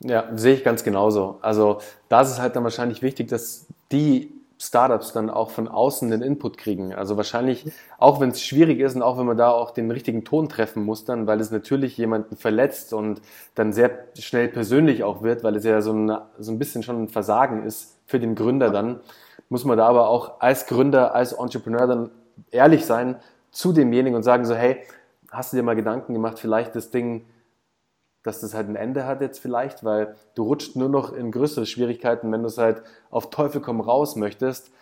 Ja, 0.00 0.24
sehe 0.34 0.54
ich 0.54 0.64
ganz 0.64 0.84
genauso. 0.84 1.38
Also 1.42 1.78
da 2.08 2.22
ist 2.22 2.30
es 2.30 2.40
halt 2.40 2.56
dann 2.56 2.64
wahrscheinlich 2.64 3.02
wichtig, 3.02 3.28
dass 3.28 3.66
die 3.90 4.30
Startups 4.58 5.12
dann 5.12 5.30
auch 5.30 5.50
von 5.50 5.68
außen 5.68 6.10
den 6.10 6.22
Input 6.22 6.56
kriegen. 6.56 6.94
Also 6.94 7.16
wahrscheinlich, 7.16 7.66
auch 7.98 8.20
wenn 8.20 8.30
es 8.30 8.42
schwierig 8.42 8.80
ist 8.80 8.94
und 8.94 9.02
auch 9.02 9.18
wenn 9.18 9.26
man 9.26 9.36
da 9.36 9.50
auch 9.50 9.72
den 9.72 9.90
richtigen 9.90 10.24
Ton 10.24 10.48
treffen 10.48 10.84
muss 10.84 11.04
dann, 11.04 11.26
weil 11.26 11.40
es 11.40 11.50
natürlich 11.50 11.96
jemanden 11.98 12.36
verletzt 12.36 12.92
und 12.92 13.20
dann 13.54 13.72
sehr 13.72 13.90
schnell 14.18 14.48
persönlich 14.48 15.04
auch 15.04 15.22
wird, 15.22 15.42
weil 15.44 15.56
es 15.56 15.64
ja 15.64 15.80
so 15.80 15.92
ein, 15.92 16.16
so 16.38 16.52
ein 16.52 16.58
bisschen 16.58 16.82
schon 16.82 17.02
ein 17.02 17.08
Versagen 17.08 17.64
ist 17.64 17.96
für 18.06 18.20
den 18.20 18.34
Gründer 18.34 18.70
dann, 18.70 19.00
muss 19.48 19.64
man 19.64 19.76
da 19.76 19.86
aber 19.86 20.08
auch 20.08 20.40
als 20.40 20.66
Gründer, 20.66 21.14
als 21.14 21.32
Entrepreneur 21.32 21.86
dann 21.86 22.10
ehrlich 22.50 22.86
sein 22.86 23.16
zu 23.54 23.72
demjenigen 23.72 24.16
und 24.16 24.22
sagen 24.22 24.44
so, 24.44 24.54
hey, 24.54 24.82
hast 25.30 25.52
du 25.52 25.56
dir 25.56 25.62
mal 25.62 25.76
Gedanken 25.76 26.12
gemacht, 26.12 26.38
vielleicht 26.38 26.76
das 26.76 26.90
Ding 26.90 27.24
dass 28.24 28.40
das 28.40 28.54
halt 28.54 28.68
ein 28.68 28.74
Ende 28.74 29.06
hat 29.06 29.20
jetzt 29.20 29.38
vielleicht, 29.38 29.84
weil 29.84 30.16
du 30.34 30.44
rutscht 30.44 30.74
nur 30.76 30.88
noch 30.88 31.12
in 31.12 31.30
größere 31.30 31.66
Schwierigkeiten, 31.66 32.32
wenn 32.32 32.40
du 32.40 32.48
es 32.48 32.58
halt 32.58 32.82
auf 33.10 33.30
Teufel 33.30 33.60
komm 33.60 33.80
raus 33.80 34.16
möchtest. 34.16 34.72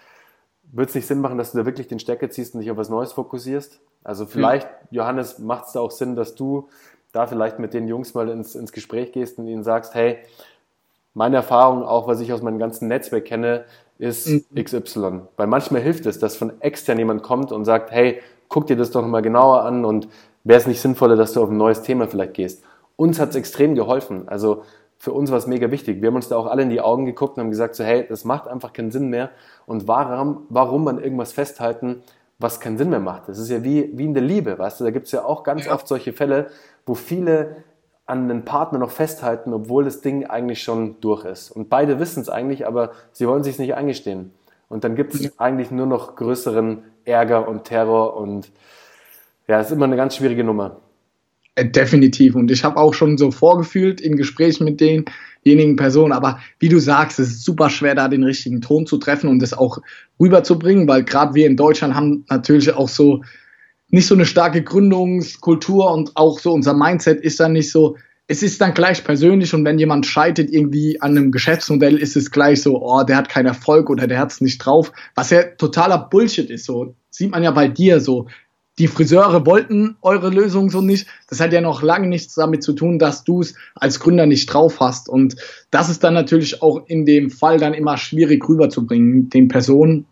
Wird 0.71 0.89
es 0.89 0.95
nicht 0.95 1.09
Sinn 1.09 1.21
machen, 1.21 1.39
dass 1.39 1.51
du 1.51 1.59
da 1.59 1.67
wirklich 1.67 1.89
den 1.89 1.99
Stecker 1.99 2.31
ziehst 2.31 2.55
und 2.55 2.61
dich 2.61 2.71
auf 2.71 2.77
was 2.77 2.89
Neues 2.89 3.13
fokussierst? 3.13 3.81
Also 4.05 4.27
vielleicht, 4.27 4.69
mhm. 4.69 4.89
Johannes, 4.97 5.41
macht 5.41 5.67
es 5.67 5.73
da 5.73 5.81
auch 5.81 5.91
Sinn, 5.91 6.15
dass 6.15 6.37
du 6.37 6.69
da 7.11 7.27
vielleicht 7.27 7.59
mit 7.59 7.75
den 7.75 7.89
Jungs 7.89 8.15
mal 8.15 8.29
ins, 8.29 8.55
ins 8.55 8.71
Gespräch 8.71 9.11
gehst 9.11 9.39
und 9.39 9.49
ihnen 9.49 9.65
sagst, 9.65 9.93
hey, 9.95 10.19
meine 11.13 11.37
Erfahrung, 11.37 11.83
auch 11.83 12.07
was 12.07 12.21
ich 12.21 12.33
aus 12.33 12.43
meinem 12.43 12.61
ganzen 12.61 12.87
Netzwerk 12.87 13.25
kenne, 13.25 13.65
ist 13.99 14.29
mhm. 14.29 14.45
XY. 14.55 15.23
Weil 15.37 15.49
manchmal 15.49 15.83
hilft 15.83 16.07
es, 16.07 16.21
dass 16.21 16.37
von 16.37 16.63
extern 16.63 16.99
jemand 16.99 17.25
kommt 17.25 17.51
und 17.51 17.65
sagt, 17.65 17.91
hey, 17.91 18.23
guck 18.53 18.69
dir 18.69 18.77
das 18.77 18.93
doch 18.93 19.05
mal 19.05 19.23
genauer 19.23 19.63
an 19.63 19.85
und 19.85 20.07
wäre 20.45 20.61
es 20.61 20.69
nicht 20.69 20.81
sinnvoller, 20.81 21.17
dass 21.17 21.33
du 21.33 21.43
auf 21.43 21.51
ein 21.51 21.57
neues 21.57 21.83
Thema 21.83 22.07
vielleicht 22.07 22.35
gehst 22.35 22.63
uns 22.97 23.19
hat 23.19 23.31
es 23.31 23.37
extrem 23.37 23.75
geholfen. 23.75 24.29
Also 24.29 24.63
für 24.99 25.13
uns 25.13 25.31
war 25.31 25.39
es 25.39 25.47
mega 25.47 25.71
wichtig. 25.71 26.01
Wir 26.01 26.09
haben 26.09 26.17
uns 26.17 26.29
da 26.29 26.37
auch 26.37 26.47
alle 26.47 26.63
in 26.63 26.71
die 26.71 26.81
Augen 26.81 27.07
geguckt 27.07 27.37
und 27.37 27.43
haben 27.43 27.51
gesagt, 27.51 27.75
so, 27.75 27.85
hey, 27.85 28.07
das 28.09 28.25
macht 28.25 28.47
einfach 28.47 28.73
keinen 28.73 28.93
Sinn 28.93 29.09
mehr. 29.09 29.31
Und 29.67 29.89
warum, 29.89 30.47
warum 30.49 30.87
an 30.89 31.03
irgendwas 31.03 31.33
festhalten, 31.33 32.03
was 32.39 32.61
keinen 32.61 32.79
Sinn 32.79 32.91
mehr 32.91 33.01
macht? 33.01 33.29
Das 33.29 33.39
ist 33.39 33.51
ja 33.51 33.65
wie, 33.65 33.91
wie 33.99 34.05
in 34.05 34.15
der 34.15 34.23
Liebe, 34.23 34.59
weißt 34.59 34.81
du? 34.81 34.85
Da 34.85 34.91
gibt 34.91 35.07
es 35.07 35.13
ja 35.13 35.25
auch 35.25 35.43
ganz 35.43 35.67
ja. 35.67 35.75
oft 35.75 35.89
solche 35.89 36.13
Fälle, 36.13 36.47
wo 36.87 36.95
viele 36.95 37.57
an 38.07 38.29
den 38.29 38.45
Partner 38.45 38.79
noch 38.79 38.91
festhalten, 38.91 39.53
obwohl 39.53 39.85
das 39.85 40.01
Ding 40.01 40.27
eigentlich 40.27 40.63
schon 40.63 41.01
durch 41.01 41.25
ist. 41.25 41.51
Und 41.51 41.71
beide 41.71 41.99
wissen 41.99 42.21
es 42.21 42.29
eigentlich, 42.29 42.67
aber 42.67 42.93
sie 43.13 43.27
wollen 43.27 43.43
sich 43.43 43.59
nicht 43.59 43.75
eingestehen. 43.75 44.33
Und 44.69 44.85
dann 44.85 44.95
gibt 44.95 45.15
es 45.15 45.25
ja. 45.25 45.31
eigentlich 45.39 45.71
nur 45.71 45.87
noch 45.87 46.17
größeren 46.17 46.85
Ärger 47.05 47.49
und 47.49 47.65
Terror 47.65 48.17
und 48.17 48.51
ja, 49.49 49.61
es 49.61 49.67
ist 49.67 49.73
immer 49.73 49.87
eine 49.87 49.97
ganz 49.97 50.17
schwierige 50.17 50.45
Nummer. 50.45 50.81
Äh, 51.55 51.67
definitiv. 51.67 52.35
Und 52.35 52.51
ich 52.51 52.65
habe 52.65 52.79
auch 52.79 52.95
schon 52.95 53.19
so 53.19 53.31
vorgefühlt 53.31 54.01
in 54.01 54.17
Gesprächen 54.17 54.65
mit 54.65 54.81
denjenigen 54.81 55.77
Personen. 55.77 56.13
Aber 56.13 56.39
wie 56.59 56.69
du 56.69 56.79
sagst, 56.79 57.19
es 57.19 57.29
ist 57.29 57.45
super 57.45 57.69
schwer, 57.69 57.95
da 57.95 58.09
den 58.09 58.25
richtigen 58.25 58.61
Ton 58.61 58.87
zu 58.87 58.97
treffen 58.97 59.29
und 59.29 59.41
das 59.41 59.53
auch 59.53 59.79
rüberzubringen, 60.19 60.89
weil 60.89 61.05
gerade 61.05 61.35
wir 61.35 61.47
in 61.47 61.57
Deutschland 61.57 61.95
haben 61.95 62.25
natürlich 62.29 62.73
auch 62.73 62.89
so 62.89 63.23
nicht 63.89 64.07
so 64.07 64.15
eine 64.15 64.25
starke 64.25 64.63
Gründungskultur 64.63 65.93
und 65.93 66.13
auch 66.17 66.39
so 66.39 66.53
unser 66.53 66.73
Mindset 66.73 67.21
ist 67.21 67.39
dann 67.39 67.53
nicht 67.53 67.71
so, 67.71 67.99
es 68.33 68.43
ist 68.43 68.63
dann 68.63 68.73
gleich 68.73 69.05
persönlich 69.05 69.53
und 69.53 69.63
wenn 69.67 69.79
jemand 69.79 70.07
scheitert 70.07 70.49
irgendwie 70.49 70.99
an 71.03 71.11
einem 71.11 71.33
Geschäftsmodell, 71.33 71.99
ist 71.99 72.17
es 72.17 72.31
gleich 72.31 72.63
so, 72.63 72.81
oh, 72.81 73.03
der 73.03 73.19
hat 73.19 73.29
keinen 73.29 73.45
Erfolg 73.45 73.91
oder 73.91 74.07
der 74.07 74.19
hat 74.19 74.33
es 74.33 74.41
nicht 74.41 74.57
drauf, 74.57 74.91
was 75.15 75.29
ja 75.29 75.43
totaler 75.43 75.99
Bullshit 75.99 76.49
ist. 76.49 76.65
So 76.65 76.95
sieht 77.11 77.31
man 77.31 77.43
ja 77.43 77.51
bei 77.51 77.69
dir 77.69 78.01
so 78.01 78.29
die 78.79 78.89
Friseure 78.89 79.45
wollten 79.45 79.99
eure 80.01 80.31
Lösung 80.31 80.71
so 80.71 80.81
nicht. 80.81 81.07
Das 81.29 81.41
hat 81.41 81.53
ja 81.53 81.61
noch 81.61 81.83
lange 81.83 82.09
nichts 82.09 82.35
damit 82.35 82.63
zu 82.63 82.73
tun, 82.73 82.99
dass 82.99 83.23
du 83.23 83.43
es 83.43 83.55
als 83.75 84.01
Gründer 84.01 84.25
nicht 84.25 84.47
drauf 84.47 84.81
hast. 84.81 85.11
Und 85.11 85.37
das 85.71 85.91
ist 85.91 86.03
dann 86.03 86.15
natürlich 86.15 86.63
auch 86.63 86.87
in 86.87 87.05
dem 87.05 87.29
Fall 87.29 87.59
dann 87.59 87.75
immer 87.75 87.99
schwierig 87.99 88.49
rüberzubringen, 88.49 89.29
den 89.29 89.49
Personen. 89.49 90.07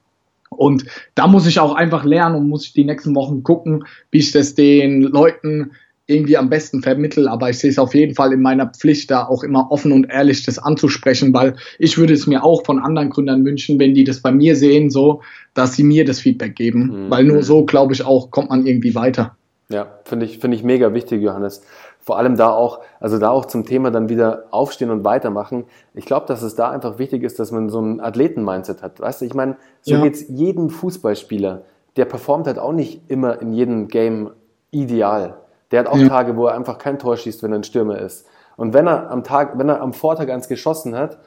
Und 0.51 0.85
da 1.15 1.27
muss 1.27 1.47
ich 1.47 1.59
auch 1.59 1.75
einfach 1.75 2.05
lernen 2.05 2.37
und 2.37 2.49
muss 2.51 2.67
ich 2.67 2.75
die 2.75 2.85
nächsten 2.85 3.15
Wochen 3.15 3.43
gucken, 3.43 3.85
wie 4.11 4.19
ich 4.19 4.31
das 4.31 4.55
den 4.55 5.01
Leuten 5.01 5.71
irgendwie 6.11 6.37
am 6.37 6.51
besten 6.51 6.83
vermittel, 6.83 7.29
aber 7.29 7.51
ich 7.51 7.59
sehe 7.59 7.71
es 7.71 7.79
auf 7.79 7.95
jeden 7.95 8.15
Fall 8.15 8.33
in 8.33 8.43
meiner 8.43 8.67
Pflicht, 8.67 9.11
da 9.11 9.27
auch 9.27 9.43
immer 9.43 9.71
offen 9.71 9.93
und 9.93 10.11
ehrlich 10.11 10.45
das 10.45 10.59
anzusprechen, 10.59 11.33
weil 11.33 11.57
ich 11.79 11.97
würde 11.97 12.13
es 12.13 12.27
mir 12.27 12.45
auch 12.45 12.65
von 12.65 12.79
anderen 12.79 13.11
Gründern 13.11 13.45
wünschen, 13.45 13.79
wenn 13.79 13.95
die 13.95 14.05
das 14.05 14.21
bei 14.21 14.33
mir 14.33 14.57
sehen, 14.57 14.91
so, 14.91 15.23
dass 15.55 15.75
sie 15.75 15.85
mir 15.85 16.05
das 16.05 16.21
Feedback 16.21 16.57
geben, 16.57 17.07
mhm. 17.07 17.11
weil 17.11 17.25
nur 17.25 17.43
so, 17.43 17.65
glaube 17.65 17.93
ich, 17.93 18.05
auch 18.05 18.31
kommt 18.31 18.51
man 18.51 18.67
irgendwie 18.67 18.95
weiter. 18.95 19.37
Ja, 19.71 19.87
finde 20.05 20.27
ich, 20.27 20.39
finde 20.39 20.57
ich 20.57 20.65
mega 20.65 20.93
wichtig, 20.93 21.23
Johannes. 21.23 21.63
Vor 22.01 22.19
allem 22.19 22.37
da 22.37 22.51
auch, 22.51 22.81
also 22.99 23.19
da 23.19 23.31
auch 23.31 23.45
zum 23.45 23.65
Thema 23.65 23.91
dann 23.91 24.09
wieder 24.09 24.47
aufstehen 24.51 24.91
und 24.91 25.05
weitermachen. 25.05 25.65
Ich 25.95 26.07
glaube, 26.07 26.27
dass 26.27 26.43
es 26.43 26.57
da 26.57 26.71
einfach 26.71 26.99
wichtig 26.99 27.23
ist, 27.23 27.39
dass 27.39 27.53
man 27.53 27.69
so 27.69 27.81
ein 27.81 28.01
Athleten-Mindset 28.01 28.83
hat. 28.83 29.01
Weißt 29.01 29.21
du, 29.21 29.27
ich 29.27 29.35
meine, 29.35 29.57
so 29.83 29.95
ja. 29.95 30.03
geht's 30.03 30.25
jedem 30.29 30.71
Fußballspieler. 30.71 31.63
Der 31.97 32.05
performt 32.05 32.47
halt 32.47 32.59
auch 32.59 32.73
nicht 32.73 33.03
immer 33.09 33.41
in 33.41 33.53
jedem 33.53 33.89
Game 33.89 34.31
ideal. 34.71 35.40
Der 35.71 35.81
hat 35.81 35.87
auch 35.87 35.97
ja. 35.97 36.09
Tage, 36.09 36.37
wo 36.37 36.47
er 36.47 36.55
einfach 36.55 36.79
kein 36.79 36.99
Tor 36.99 37.17
schießt, 37.17 37.43
wenn 37.43 37.53
er 37.53 37.59
ein 37.59 37.65
Stürmer 37.65 37.99
ist. 37.99 38.27
Und 38.57 38.75
wenn 38.75 38.87
er 38.87 39.11
am 39.11 39.25
Tag, 39.25 39.59
wenn 39.59 39.69
er 39.69 39.81
am 39.81 39.93
Vortag 39.93 40.29
eins 40.29 40.49
geschossen 40.49 40.97
hat, 40.97 41.19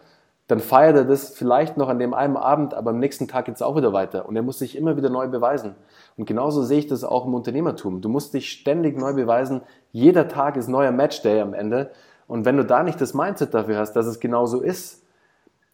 dann 0.48 0.60
feiert 0.60 0.96
er 0.96 1.06
das 1.06 1.30
vielleicht 1.30 1.78
noch 1.78 1.88
an 1.88 2.00
dem 2.00 2.14
einen 2.14 2.36
Abend, 2.36 2.74
aber 2.74 2.92
am 2.92 3.00
nächsten 3.00 3.30
Tag 3.30 3.46
geht 3.46 3.56
es 3.56 3.62
auch 3.62 3.78
wieder 3.78 3.94
weiter. 3.94 4.28
Und 4.28 4.36
er 4.36 4.42
muss 4.42 4.60
sich 4.60 4.78
immer 4.78 4.98
wieder 4.98 5.10
neu 5.10 5.28
beweisen. 5.28 5.76
Und 6.18 6.26
genauso 6.26 6.64
sehe 6.64 6.80
ich 6.80 6.88
das 6.88 7.04
auch 7.06 7.26
im 7.26 7.34
Unternehmertum. 7.34 8.02
Du 8.02 8.10
musst 8.10 8.34
dich 8.34 8.52
ständig 8.52 9.00
neu 9.00 9.14
beweisen. 9.14 9.62
Jeder 9.92 10.28
Tag 10.28 10.58
ist 10.58 10.68
neuer 10.68 10.92
Matchday 10.92 11.40
am 11.40 11.54
Ende. 11.54 11.92
Und 12.28 12.46
wenn 12.46 12.58
du 12.58 12.66
da 12.66 12.84
nicht 12.84 13.00
das 13.00 13.14
Mindset 13.14 13.54
dafür 13.54 13.78
hast, 13.78 13.94
dass 13.94 14.06
es 14.06 14.20
genauso 14.20 14.62
ist, 14.62 15.04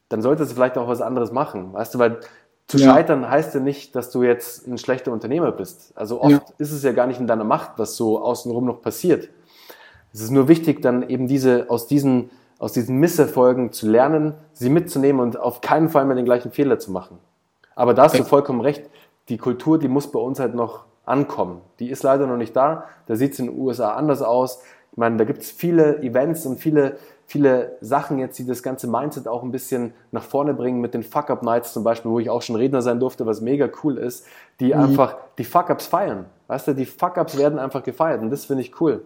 dann 0.08 0.22
solltest 0.22 0.52
du 0.52 0.56
vielleicht 0.56 0.78
auch 0.78 0.88
was 0.88 1.02
anderes 1.02 1.32
machen. 1.32 1.74
Weißt 1.74 1.94
du, 1.94 2.00
weil 2.00 2.20
zu 2.70 2.78
ja. 2.78 2.94
scheitern 2.94 3.28
heißt 3.28 3.56
ja 3.56 3.60
nicht, 3.60 3.96
dass 3.96 4.12
du 4.12 4.22
jetzt 4.22 4.68
ein 4.68 4.78
schlechter 4.78 5.12
Unternehmer 5.12 5.52
bist. 5.52 5.92
Also 5.96 6.22
oft 6.22 6.32
ja. 6.32 6.42
ist 6.60 6.72
es 6.72 6.84
ja 6.84 6.92
gar 6.92 7.08
nicht 7.08 7.20
in 7.20 7.26
deiner 7.26 7.44
Macht, 7.44 7.72
was 7.78 7.96
so 7.96 8.22
außenrum 8.22 8.64
noch 8.64 8.84
passiert. 8.84 9.28
Es 10.14 10.22
ist 10.22 10.30
nur 10.30 10.48
wichtig, 10.48 10.80
dann 10.84 11.10
eben 11.10 11.28
diese, 11.28 11.66
aus 11.70 11.88
diesen, 11.88 12.30
aus 12.60 12.72
diesen 12.72 12.98
Misserfolgen 12.98 13.72
zu 13.72 13.90
lernen, 13.90 14.36
sie 14.54 14.70
mitzunehmen 14.70 15.20
und 15.20 15.40
auf 15.40 15.62
keinen 15.62 15.90
Fall 15.90 16.06
mehr 16.06 16.16
den 16.16 16.26
gleichen 16.26 16.52
Fehler 16.52 16.78
zu 16.78 16.92
machen. 16.92 17.18
Aber 17.74 17.96
da 17.96 18.04
hast 18.04 18.20
du 18.20 18.24
vollkommen 18.24 18.62
recht. 18.62 18.84
Die 19.30 19.40
Kultur, 19.40 19.80
die 19.80 19.88
muss 19.88 20.12
bei 20.12 20.20
uns 20.20 20.40
halt 20.40 20.54
noch 20.54 20.86
ankommen. 21.06 21.62
Die 21.80 21.90
ist 21.90 22.04
leider 22.04 22.28
noch 22.28 22.38
nicht 22.38 22.56
da. 22.56 22.86
Da 23.08 23.16
sieht 23.16 23.34
es 23.34 23.40
in 23.40 23.48
den 23.48 23.58
USA 23.58 23.96
anders 23.96 24.22
aus. 24.22 24.62
Ich 24.92 24.98
meine, 24.98 25.18
da 25.18 25.24
gibt 25.24 25.42
es 25.42 25.50
viele 25.50 26.04
Events 26.04 26.46
und 26.46 26.60
viele 26.60 26.98
viele 27.30 27.78
Sachen 27.80 28.18
jetzt, 28.18 28.40
die 28.40 28.46
das 28.48 28.64
ganze 28.64 28.88
Mindset 28.88 29.28
auch 29.28 29.44
ein 29.44 29.52
bisschen 29.52 29.94
nach 30.12 30.24
vorne 30.24 30.56
bringen, 30.56 30.82
mit 30.82 30.96
den 30.96 31.04
Fuck-Up-Nights 31.04 31.74
zum 31.74 31.84
Beispiel, 31.84 32.10
wo 32.10 32.20
ich 32.20 32.28
auch 32.28 32.42
schon 32.42 32.56
Redner 32.56 32.82
sein 32.82 33.00
durfte, 33.00 33.28
was 33.28 33.40
mega 33.40 33.70
cool 33.84 34.00
ist, 34.00 34.26
die 34.60 34.74
mhm. 34.74 34.80
einfach 34.80 35.16
die 35.38 35.44
Fuck-Ups 35.44 35.86
feiern. 35.86 36.26
Weißt 36.48 36.68
du, 36.68 36.74
die 36.74 36.88
Fuck-Ups 36.88 37.38
werden 37.38 37.60
einfach 37.60 37.84
gefeiert 37.84 38.24
und 38.24 38.32
das 38.32 38.46
finde 38.46 38.64
ich 38.64 38.82
cool. 38.82 39.04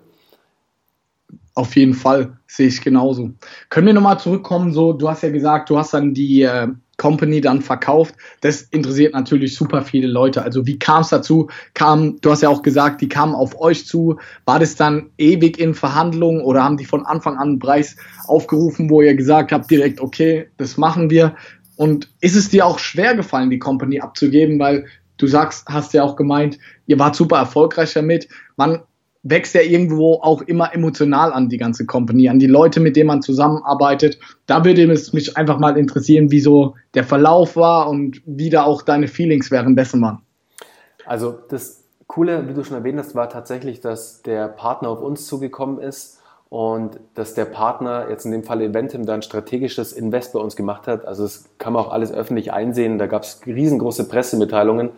Auf 1.56 1.76
jeden 1.76 1.93
Fall, 1.93 2.38
sehe 2.48 2.67
ich 2.67 2.82
genauso. 2.82 3.32
Können 3.69 3.88
wir 3.88 3.93
nochmal 3.93 4.19
zurückkommen, 4.19 4.74
so, 4.74 4.93
du 4.93 5.10
hast 5.10 5.24
ja 5.24 5.30
gesagt, 5.30 5.69
du 5.69 5.78
hast 5.78 5.93
dann 5.93 6.13
die 6.13 6.41
äh, 6.41 6.67
Company 6.98 7.41
dann 7.41 7.62
verkauft. 7.62 8.15
Das 8.41 8.62
interessiert 8.62 9.13
natürlich 9.13 9.56
super 9.56 9.82
viele 9.82 10.08
Leute. 10.08 10.43
Also 10.43 10.65
wie 10.65 10.78
kam 10.78 11.02
es 11.02 11.10
dazu? 11.10 11.50
Kam, 11.74 12.19
du 12.22 12.32
hast 12.32 12.43
ja 12.43 12.50
auch 12.50 12.62
gesagt, 12.62 13.02
die 13.02 13.10
kamen 13.10 13.36
auf 13.36 13.60
euch 13.60 13.86
zu. 13.86 14.17
War 14.46 14.60
das 14.60 14.76
dann 14.76 15.10
ewig 15.17 15.60
in 15.60 15.74
Verhandlungen 15.74 16.41
oder 16.41 16.63
haben 16.63 16.78
die 16.78 16.86
von 16.86 17.06
Anfang 17.06 17.36
an 17.38 17.50
einen 17.50 17.60
Preis 17.60 17.96
aufgerufen, 18.28 18.89
wo 18.89 19.02
ihr 19.02 19.15
gesagt 19.15 19.52
habt, 19.52 19.69
direkt, 19.69 20.02
okay, 20.02 20.48
das 20.58 20.78
machen 20.78 21.10
wir? 21.10 21.36
Und 21.76 22.10
ist 22.22 22.36
es 22.36 22.50
dir 22.50 22.65
auch 22.65 22.80
schwer 22.80 23.15
gefallen, 23.15 23.50
die 23.50 23.60
Company 23.60 24.00
abzugeben, 24.00 24.60
weil 24.60 24.86
du 25.17 25.28
sagst, 25.28 25.67
hast 25.67 25.93
ja 25.93 26.04
auch 26.04 26.15
gemeint, 26.15 26.60
ihr 26.86 27.00
wart 27.00 27.15
super 27.15 27.38
erfolgreich 27.38 27.93
damit. 27.93 28.28
Man 28.56 28.80
wächst 29.23 29.55
ja 29.55 29.62
irgendwo 29.62 30.15
auch 30.15 30.41
immer 30.41 30.73
emotional 30.73 31.31
an 31.31 31.47
die 31.47 31.57
ganze 31.57 31.86
Company, 31.86 32.27
an 32.27 32.39
die 32.39 32.47
Leute, 32.47 32.81
mit 32.81 32.95
denen 32.97 33.07
man 33.07 33.21
zusammenarbeitet. 33.21 34.19
Da 34.45 34.65
würde 34.65 34.91
es 34.91 35.13
mich 35.13 35.38
einfach 35.38 35.59
mal 35.59 35.77
interessieren, 35.77 36.29
wie 36.29 36.41
so 36.41 36.75
der 36.93 37.05
Verlauf 37.05 37.55
war 37.55 37.89
und 37.89 38.21
wie 38.25 38.49
da 38.49 38.63
auch 38.63 38.81
deine 38.81 39.07
Feelings 39.07 39.49
währenddessen 39.49 40.01
waren. 40.01 40.21
Also 41.05 41.38
das 41.49 41.83
Coole, 42.07 42.47
wie 42.49 42.53
du 42.53 42.63
schon 42.63 42.77
erwähnt 42.77 42.99
hast, 42.99 43.15
war 43.15 43.29
tatsächlich, 43.29 43.79
dass 43.79 44.21
der 44.21 44.49
Partner 44.49 44.89
auf 44.89 45.01
uns 45.01 45.25
zugekommen 45.25 45.79
ist 45.79 46.19
und 46.49 46.99
dass 47.15 47.33
der 47.33 47.45
Partner, 47.45 48.07
jetzt 48.09 48.25
in 48.25 48.31
dem 48.31 48.43
Fall 48.43 48.62
Eventim, 48.62 49.05
dann 49.05 49.21
strategisches 49.21 49.93
Invest 49.93 50.33
bei 50.33 50.39
uns 50.39 50.55
gemacht 50.55 50.86
hat. 50.86 51.05
Also 51.05 51.23
das 51.23 51.45
kann 51.57 51.73
man 51.73 51.83
auch 51.83 51.91
alles 51.91 52.12
öffentlich 52.12 52.51
einsehen. 52.51 52.99
Da 52.99 53.07
gab 53.07 53.23
es 53.23 53.41
riesengroße 53.45 54.07
Pressemitteilungen, 54.07 54.91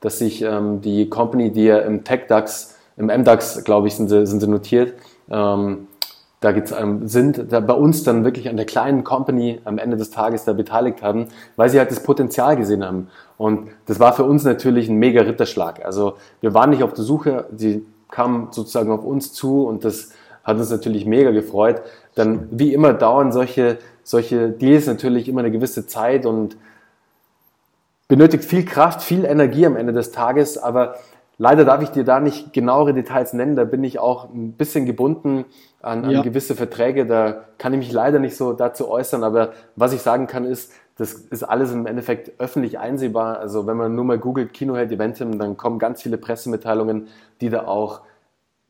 dass 0.00 0.18
sich 0.18 0.42
ähm, 0.42 0.80
die 0.82 1.08
Company, 1.08 1.52
die 1.52 1.64
ja 1.64 1.78
im 1.78 2.04
TechDAX, 2.04 2.77
im 2.98 3.06
MDAX, 3.06 3.64
glaube 3.64 3.88
ich, 3.88 3.94
sind 3.94 4.08
sie, 4.08 4.26
sind 4.26 4.40
sie 4.40 4.48
notiert, 4.48 4.94
ähm, 5.30 5.86
da 6.40 6.52
geht's, 6.52 6.70
ähm, 6.70 7.08
sind 7.08 7.52
da 7.52 7.58
bei 7.60 7.74
uns 7.74 8.04
dann 8.04 8.24
wirklich 8.24 8.48
an 8.48 8.56
der 8.56 8.66
kleinen 8.66 9.02
Company 9.02 9.60
am 9.64 9.78
Ende 9.78 9.96
des 9.96 10.10
Tages 10.10 10.44
da 10.44 10.52
beteiligt 10.52 11.02
haben, 11.02 11.28
weil 11.56 11.68
sie 11.68 11.78
halt 11.78 11.90
das 11.90 12.00
Potenzial 12.00 12.56
gesehen 12.56 12.84
haben. 12.84 13.08
Und 13.36 13.70
das 13.86 13.98
war 13.98 14.12
für 14.12 14.24
uns 14.24 14.44
natürlich 14.44 14.88
ein 14.88 14.96
mega 14.96 15.22
Ritterschlag. 15.22 15.84
Also 15.84 16.14
wir 16.40 16.54
waren 16.54 16.70
nicht 16.70 16.84
auf 16.84 16.92
der 16.92 17.04
Suche, 17.04 17.46
sie 17.56 17.84
kamen 18.10 18.48
sozusagen 18.52 18.92
auf 18.92 19.04
uns 19.04 19.32
zu 19.32 19.66
und 19.66 19.84
das 19.84 20.10
hat 20.44 20.56
uns 20.56 20.70
natürlich 20.70 21.06
mega 21.06 21.32
gefreut. 21.32 21.82
Dann 22.14 22.48
wie 22.52 22.72
immer 22.72 22.92
dauern 22.92 23.32
solche, 23.32 23.78
solche 24.04 24.50
Deals 24.50 24.86
natürlich 24.86 25.28
immer 25.28 25.40
eine 25.40 25.50
gewisse 25.50 25.86
Zeit 25.86 26.24
und 26.24 26.56
benötigt 28.06 28.44
viel 28.44 28.64
Kraft, 28.64 29.02
viel 29.02 29.24
Energie 29.24 29.66
am 29.66 29.76
Ende 29.76 29.92
des 29.92 30.12
Tages, 30.12 30.56
aber 30.56 30.96
Leider 31.40 31.64
darf 31.64 31.82
ich 31.82 31.90
dir 31.90 32.04
da 32.04 32.18
nicht 32.18 32.52
genauere 32.52 32.92
Details 32.92 33.32
nennen, 33.32 33.54
da 33.54 33.64
bin 33.64 33.84
ich 33.84 34.00
auch 34.00 34.28
ein 34.28 34.54
bisschen 34.54 34.86
gebunden 34.86 35.44
an, 35.80 36.04
an 36.04 36.10
ja. 36.10 36.22
gewisse 36.22 36.56
Verträge, 36.56 37.06
da 37.06 37.44
kann 37.58 37.72
ich 37.74 37.78
mich 37.78 37.92
leider 37.92 38.18
nicht 38.18 38.36
so 38.36 38.52
dazu 38.52 38.88
äußern, 38.88 39.22
aber 39.22 39.52
was 39.76 39.92
ich 39.92 40.02
sagen 40.02 40.26
kann 40.26 40.44
ist, 40.44 40.72
das 40.96 41.12
ist 41.12 41.44
alles 41.44 41.72
im 41.72 41.86
Endeffekt 41.86 42.40
öffentlich 42.40 42.80
einsehbar. 42.80 43.38
Also 43.38 43.68
wenn 43.68 43.76
man 43.76 43.94
nur 43.94 44.04
mal 44.04 44.18
googelt 44.18 44.52
Kinoheld 44.52 44.90
Eventim, 44.90 45.38
dann 45.38 45.56
kommen 45.56 45.78
ganz 45.78 46.02
viele 46.02 46.18
Pressemitteilungen, 46.18 47.06
die 47.40 47.50
da 47.50 47.68
auch 47.68 48.00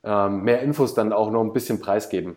ähm, 0.04 0.42
mehr 0.42 0.60
Infos 0.60 0.92
dann 0.92 1.14
auch 1.14 1.30
noch 1.30 1.42
ein 1.42 1.54
bisschen 1.54 1.80
preisgeben. 1.80 2.36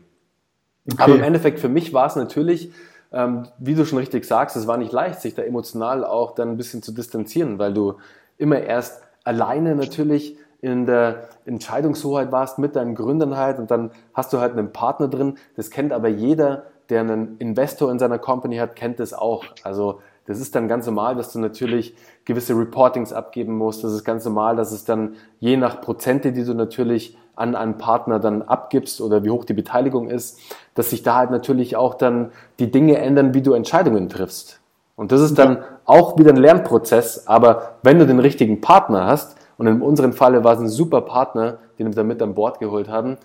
Okay. 0.89 1.03
Aber 1.03 1.15
im 1.15 1.23
Endeffekt 1.23 1.59
für 1.59 1.67
mich 1.67 1.93
war 1.93 2.07
es 2.07 2.15
natürlich, 2.15 2.71
ähm, 3.11 3.47
wie 3.59 3.75
du 3.75 3.85
schon 3.85 3.99
richtig 3.99 4.23
sagst, 4.25 4.55
es 4.55 4.65
war 4.65 4.77
nicht 4.77 4.93
leicht, 4.93 5.19
sich 5.19 5.35
da 5.35 5.41
emotional 5.41 6.05
auch 6.05 6.35
dann 6.35 6.51
ein 6.51 6.57
bisschen 6.57 6.81
zu 6.81 6.93
distanzieren, 6.93 7.59
weil 7.59 7.73
du 7.73 7.95
immer 8.37 8.61
erst 8.61 9.03
alleine 9.23 9.75
natürlich 9.75 10.37
in 10.61 10.85
der 10.85 11.27
Entscheidungshoheit 11.45 12.31
warst 12.31 12.59
mit 12.59 12.75
deinen 12.75 12.95
Gründern 12.95 13.35
halt 13.35 13.57
und 13.57 13.71
dann 13.71 13.91
hast 14.13 14.31
du 14.31 14.39
halt 14.39 14.53
einen 14.53 14.71
Partner 14.71 15.07
drin. 15.07 15.35
Das 15.55 15.71
kennt 15.71 15.91
aber 15.91 16.07
jeder, 16.07 16.67
der 16.89 17.01
einen 17.01 17.37
Investor 17.37 17.91
in 17.91 17.99
seiner 17.99 18.19
Company 18.19 18.57
hat, 18.57 18.75
kennt 18.75 18.99
das 18.99 19.13
auch. 19.13 19.43
Also 19.63 20.01
das 20.27 20.39
ist 20.39 20.53
dann 20.55 20.67
ganz 20.67 20.85
normal, 20.85 21.15
dass 21.15 21.33
du 21.33 21.39
natürlich 21.39 21.95
gewisse 22.25 22.53
Reportings 22.53 23.11
abgeben 23.11 23.57
musst. 23.57 23.83
Das 23.83 23.91
ist 23.91 24.03
ganz 24.03 24.23
normal, 24.23 24.55
dass 24.55 24.71
es 24.71 24.85
dann 24.85 25.15
je 25.39 25.57
nach 25.57 25.81
Prozente, 25.81 26.31
die 26.31 26.43
du 26.43 26.53
natürlich 26.53 27.17
an 27.35 27.55
einen 27.55 27.77
Partner 27.77 28.19
dann 28.19 28.43
abgibst 28.43 29.01
oder 29.01 29.23
wie 29.23 29.31
hoch 29.31 29.45
die 29.45 29.53
Beteiligung 29.53 30.09
ist, 30.09 30.39
dass 30.75 30.91
sich 30.91 31.01
da 31.01 31.15
halt 31.15 31.31
natürlich 31.31 31.75
auch 31.75 31.95
dann 31.95 32.31
die 32.59 32.71
Dinge 32.71 32.97
ändern, 32.97 33.33
wie 33.33 33.41
du 33.41 33.53
Entscheidungen 33.53 34.09
triffst. 34.09 34.60
Und 35.01 35.11
das 35.11 35.21
ist 35.21 35.39
dann 35.39 35.63
auch 35.85 36.19
wieder 36.19 36.29
ein 36.29 36.37
Lernprozess, 36.37 37.25
aber 37.25 37.79
wenn 37.81 37.97
du 37.97 38.05
den 38.05 38.19
richtigen 38.19 38.61
Partner 38.61 39.07
hast, 39.07 39.35
und 39.57 39.65
in 39.65 39.81
unserem 39.81 40.13
Falle 40.13 40.43
war 40.43 40.53
es 40.53 40.59
ein 40.59 40.69
super 40.69 41.01
Partner, 41.01 41.57
den 41.79 41.87
wir 41.87 41.95
da 41.95 42.03
mit 42.03 42.21
an 42.21 42.35
Bord 42.35 42.59
geholt 42.59 42.87
haben, 42.87 43.17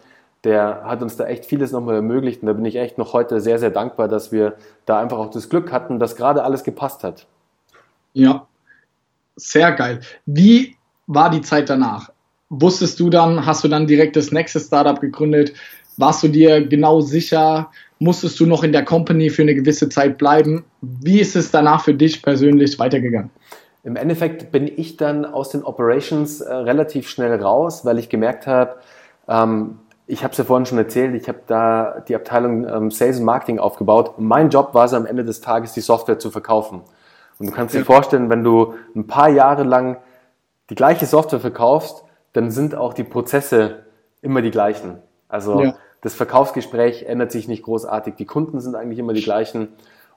der 0.43 0.85
hat 0.87 1.03
uns 1.03 1.19
da 1.19 1.27
echt 1.27 1.45
vieles 1.45 1.73
nochmal 1.73 1.97
ermöglicht 1.97 2.41
und 2.41 2.47
da 2.47 2.55
bin 2.55 2.65
ich 2.65 2.77
echt 2.77 2.97
noch 2.97 3.13
heute 3.13 3.43
sehr, 3.43 3.59
sehr 3.59 3.69
dankbar, 3.69 4.09
dass 4.09 4.33
wir 4.33 4.55
da 4.87 4.99
einfach 4.99 5.19
auch 5.19 5.31
das 5.31 5.51
Glück 5.51 5.71
hatten, 5.71 5.99
dass 5.99 6.17
gerade 6.17 6.45
alles 6.45 6.65
gepasst 6.65 7.05
hat. 7.05 7.27
Ja, 8.15 8.47
sehr 9.37 9.71
geil. 9.73 10.01
Wie 10.25 10.77
war 11.07 11.29
die 11.29 11.43
Zeit 11.43 11.69
danach? 11.69 12.09
Wusstest 12.49 12.99
du 13.01 13.11
dann, 13.11 13.45
hast 13.45 13.65
du 13.65 13.69
dann 13.69 13.87
direkt 13.87 14.17
das 14.17 14.33
nächste 14.33 14.61
Startup 14.61 14.99
gegründet? 14.99 15.53
Warst 15.99 16.23
du 16.23 16.29
dir 16.29 16.67
genau 16.67 17.03
sicher? 17.03 17.71
Musstest 17.99 18.39
du 18.41 18.47
noch 18.47 18.63
in 18.63 18.73
der 18.73 18.85
Company 18.85 19.31
für 19.31 19.43
eine 19.43 19.55
gewisse 19.55 19.89
Zeit 19.89 20.19
bleiben? 20.19 20.65
Wie 20.83 21.21
ist 21.21 21.35
es 21.35 21.51
danach 21.51 21.83
für 21.85 21.95
dich 21.95 22.23
persönlich 22.23 22.79
weitergegangen? 22.79 23.31
Im 23.85 23.97
Endeffekt 23.97 24.51
bin 24.51 24.67
ich 24.67 24.97
dann 24.97 25.25
aus 25.25 25.51
den 25.51 25.63
Operations 25.63 26.41
äh, 26.41 26.53
relativ 26.53 27.09
schnell 27.09 27.41
raus, 27.41 27.85
weil 27.85 27.99
ich 27.99 28.09
gemerkt 28.09 28.47
habe, 28.47 28.77
ähm, 29.29 29.79
ich 30.09 30.23
habe 30.23 30.33
es 30.33 30.39
ja 30.39 30.45
vorhin 30.45 30.67
schon 30.67 30.79
erzählt, 30.79 31.15
ich 31.15 31.29
habe 31.29 31.41
da 31.47 32.01
die 32.07 32.15
Abteilung 32.15 32.67
ähm, 32.69 32.91
Sales 32.91 33.19
und 33.19 33.25
Marketing 33.25 33.59
aufgebaut. 33.59 34.15
mein 34.19 34.51
Job 34.51 34.75
war 34.75 34.85
es 34.85 34.93
am 34.93 35.07
Ende 35.07 35.25
des 35.25 35.41
Tages, 35.41 35.73
die 35.73 35.81
Software 35.81 36.19
zu 36.19 36.31
verkaufen. 36.31 36.83
Und 37.39 37.47
du 37.47 37.53
kannst 37.53 37.75
dir 37.75 37.85
vorstellen, 37.85 38.31
wenn 38.31 38.43
du 38.43 38.75
ein 38.95 39.07
paar 39.07 39.29
Jahre 39.29 39.63
lang 39.63 39.99
die 40.71 40.75
gleiche 40.75 41.07
Software 41.07 41.41
verkaufst, 41.41 42.05
dann 42.33 42.51
sind 42.51 42.75
auch 42.75 42.95
die 42.95 43.05
Prozesse 43.05 43.85
immer 44.21 44.43
die 44.43 44.51
gleichen. 44.51 44.99
Also 45.29 45.63
ja. 45.63 45.75
Das 46.07 46.15
Verkaufsgespräch 46.15 47.03
ändert 47.03 47.33
sich 47.33 47.49
nicht 47.49 47.65
großartig, 47.65 48.15
die 48.15 48.27
Kunden 48.27 48.61
sind 48.61 48.77
eigentlich 48.77 49.01
immer 49.01 49.13
die 49.13 49.25
gleichen. 49.25 49.71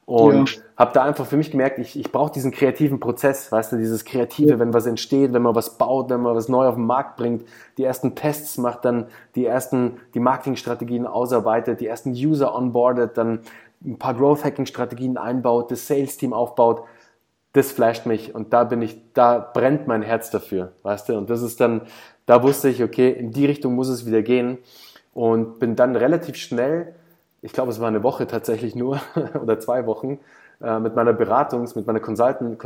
Und 0.05 0.55
ja. 0.55 0.61
habe 0.77 0.93
da 0.93 1.03
einfach 1.03 1.25
für 1.25 1.35
mich 1.35 1.49
gemerkt, 1.49 1.79
ich, 1.79 1.97
ich 1.97 2.11
brauche 2.11 2.31
diesen 2.31 2.51
kreativen 2.51 2.99
Prozess, 2.99 3.51
weißt 3.51 3.71
du, 3.71 3.77
dieses 3.77 4.05
Kreative, 4.05 4.51
ja. 4.51 4.59
wenn 4.59 4.71
was 4.71 4.85
entsteht, 4.85 5.33
wenn 5.33 5.41
man 5.41 5.55
was 5.55 5.79
baut, 5.79 6.11
wenn 6.11 6.21
man 6.21 6.35
was 6.35 6.47
neu 6.47 6.67
auf 6.67 6.75
den 6.75 6.85
Markt 6.85 7.17
bringt, 7.17 7.43
die 7.79 7.85
ersten 7.85 8.13
Tests 8.13 8.59
macht, 8.59 8.85
dann 8.85 9.07
die 9.33 9.47
ersten, 9.47 9.97
die 10.13 10.19
Marketingstrategien 10.19 11.07
ausarbeitet, 11.07 11.81
die 11.81 11.87
ersten 11.87 12.11
User 12.11 12.55
onboardet, 12.55 13.17
dann 13.17 13.39
ein 13.83 13.97
paar 13.97 14.13
Growth 14.13 14.45
Hacking 14.45 14.67
Strategien 14.67 15.17
einbaut, 15.17 15.71
das 15.71 15.87
Sales 15.87 16.17
Team 16.17 16.33
aufbaut, 16.33 16.83
das 17.53 17.71
flasht 17.71 18.05
mich 18.05 18.35
und 18.35 18.53
da 18.53 18.63
bin 18.63 18.83
ich, 18.83 19.01
da 19.15 19.39
brennt 19.39 19.87
mein 19.87 20.03
Herz 20.03 20.29
dafür, 20.29 20.73
weißt 20.83 21.09
du, 21.09 21.17
und 21.17 21.31
das 21.31 21.41
ist 21.41 21.59
dann, 21.59 21.81
da 22.27 22.43
wusste 22.43 22.69
ich, 22.69 22.83
okay, 22.83 23.09
in 23.09 23.31
die 23.31 23.47
Richtung 23.47 23.73
muss 23.73 23.89
es 23.89 24.05
wieder 24.05 24.21
gehen 24.21 24.59
und 25.13 25.59
bin 25.59 25.75
dann 25.75 25.95
relativ 25.95 26.35
schnell 26.35 26.93
ich 27.41 27.53
glaube, 27.53 27.71
es 27.71 27.79
war 27.79 27.87
eine 27.87 28.03
Woche 28.03 28.27
tatsächlich 28.27 28.75
nur 28.75 28.99
oder 29.41 29.59
zwei 29.59 29.85
Wochen, 29.85 30.19
äh, 30.61 30.79
mit 30.79 30.95
meiner 30.95 31.13
Beratungs-, 31.13 31.75
mit 31.75 31.87
meiner 31.87 31.99
Consulting, 31.99 32.57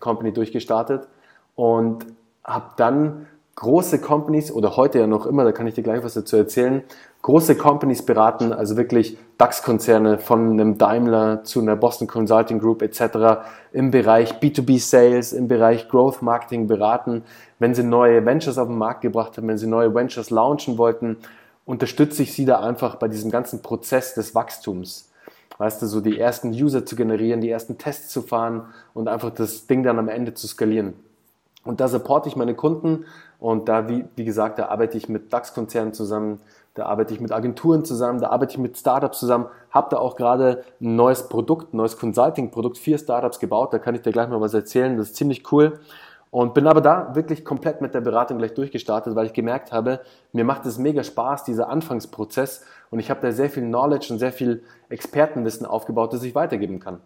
Company 0.00 0.32
durchgestartet 0.32 1.08
und 1.54 2.06
habe 2.44 2.66
dann 2.76 3.26
große 3.54 4.00
Companies 4.00 4.50
oder 4.50 4.76
heute 4.76 4.98
ja 4.98 5.06
noch 5.06 5.26
immer, 5.26 5.44
da 5.44 5.52
kann 5.52 5.66
ich 5.66 5.74
dir 5.74 5.82
gleich 5.82 6.02
was 6.02 6.14
dazu 6.14 6.36
erzählen, 6.36 6.82
große 7.20 7.54
Companies 7.54 8.04
beraten, 8.04 8.52
also 8.52 8.78
wirklich 8.78 9.18
DAX-Konzerne 9.36 10.18
von 10.18 10.52
einem 10.52 10.78
Daimler 10.78 11.44
zu 11.44 11.60
einer 11.60 11.76
Boston 11.76 12.08
Consulting 12.08 12.58
Group 12.58 12.82
etc. 12.82 13.44
im 13.72 13.90
Bereich 13.90 14.38
B2B 14.40 14.80
Sales, 14.80 15.34
im 15.34 15.48
Bereich 15.48 15.88
Growth 15.88 16.22
Marketing 16.22 16.66
beraten, 16.66 17.24
wenn 17.58 17.74
sie 17.74 17.84
neue 17.84 18.24
Ventures 18.24 18.56
auf 18.56 18.68
den 18.68 18.78
Markt 18.78 19.02
gebracht 19.02 19.36
haben, 19.36 19.48
wenn 19.48 19.58
sie 19.58 19.68
neue 19.68 19.94
Ventures 19.94 20.30
launchen 20.30 20.78
wollten 20.78 21.18
unterstütze 21.64 22.22
ich 22.22 22.32
sie 22.34 22.44
da 22.44 22.60
einfach 22.60 22.96
bei 22.96 23.08
diesem 23.08 23.30
ganzen 23.30 23.62
Prozess 23.62 24.14
des 24.14 24.34
Wachstums. 24.34 25.10
Weißt 25.58 25.80
du, 25.82 25.86
so 25.86 26.00
die 26.00 26.18
ersten 26.18 26.50
User 26.50 26.84
zu 26.84 26.96
generieren, 26.96 27.40
die 27.40 27.50
ersten 27.50 27.78
Tests 27.78 28.08
zu 28.08 28.22
fahren 28.22 28.66
und 28.94 29.08
einfach 29.08 29.30
das 29.30 29.66
Ding 29.66 29.82
dann 29.82 29.98
am 29.98 30.08
Ende 30.08 30.34
zu 30.34 30.48
skalieren. 30.48 30.94
Und 31.64 31.80
da 31.80 31.86
supporte 31.86 32.28
ich 32.28 32.36
meine 32.36 32.54
Kunden 32.54 33.04
und 33.38 33.68
da, 33.68 33.88
wie, 33.88 34.04
wie 34.16 34.24
gesagt, 34.24 34.58
da 34.58 34.66
arbeite 34.66 34.96
ich 34.96 35.08
mit 35.08 35.32
DAX-Konzernen 35.32 35.92
zusammen, 35.92 36.40
da 36.74 36.86
arbeite 36.86 37.14
ich 37.14 37.20
mit 37.20 37.30
Agenturen 37.30 37.84
zusammen, 37.84 38.20
da 38.20 38.30
arbeite 38.30 38.52
ich 38.52 38.58
mit 38.58 38.76
Startups 38.76 39.20
zusammen, 39.20 39.46
habe 39.70 39.88
da 39.90 39.98
auch 39.98 40.16
gerade 40.16 40.64
ein 40.80 40.96
neues 40.96 41.28
Produkt, 41.28 41.72
ein 41.72 41.76
neues 41.76 41.98
Consulting-Produkt, 41.98 42.78
vier 42.78 42.98
Startups 42.98 43.38
gebaut, 43.38 43.72
da 43.72 43.78
kann 43.78 43.94
ich 43.94 44.02
dir 44.02 44.10
gleich 44.10 44.28
mal 44.28 44.40
was 44.40 44.54
erzählen, 44.54 44.96
das 44.96 45.08
ist 45.08 45.16
ziemlich 45.16 45.52
cool. 45.52 45.78
Und 46.32 46.54
bin 46.54 46.66
aber 46.66 46.80
da 46.80 47.14
wirklich 47.14 47.44
komplett 47.44 47.82
mit 47.82 47.92
der 47.92 48.00
Beratung 48.00 48.38
gleich 48.38 48.54
durchgestartet, 48.54 49.14
weil 49.14 49.26
ich 49.26 49.34
gemerkt 49.34 49.70
habe, 49.70 50.00
mir 50.32 50.44
macht 50.44 50.64
es 50.64 50.78
mega 50.78 51.04
Spaß, 51.04 51.44
dieser 51.44 51.68
Anfangsprozess. 51.68 52.64
Und 52.90 53.00
ich 53.00 53.10
habe 53.10 53.20
da 53.20 53.32
sehr 53.32 53.50
viel 53.50 53.64
Knowledge 53.64 54.10
und 54.10 54.18
sehr 54.18 54.32
viel 54.32 54.62
Expertenwissen 54.88 55.66
aufgebaut, 55.66 56.14
das 56.14 56.22
ich 56.22 56.34
weitergeben 56.34 56.80
kann. 56.80 57.00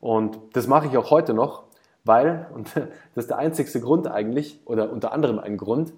Und 0.00 0.38
das 0.54 0.66
mache 0.66 0.86
ich 0.86 0.96
auch 0.96 1.10
heute 1.10 1.34
noch, 1.34 1.64
weil, 2.04 2.46
und 2.54 2.74
das 2.74 3.24
ist 3.24 3.30
der 3.30 3.36
einzigste 3.36 3.80
Grund 3.80 4.06
eigentlich, 4.06 4.58
oder 4.64 4.90
unter 4.90 5.12
anderem 5.12 5.38
ein 5.38 5.58
Grund, 5.58 5.92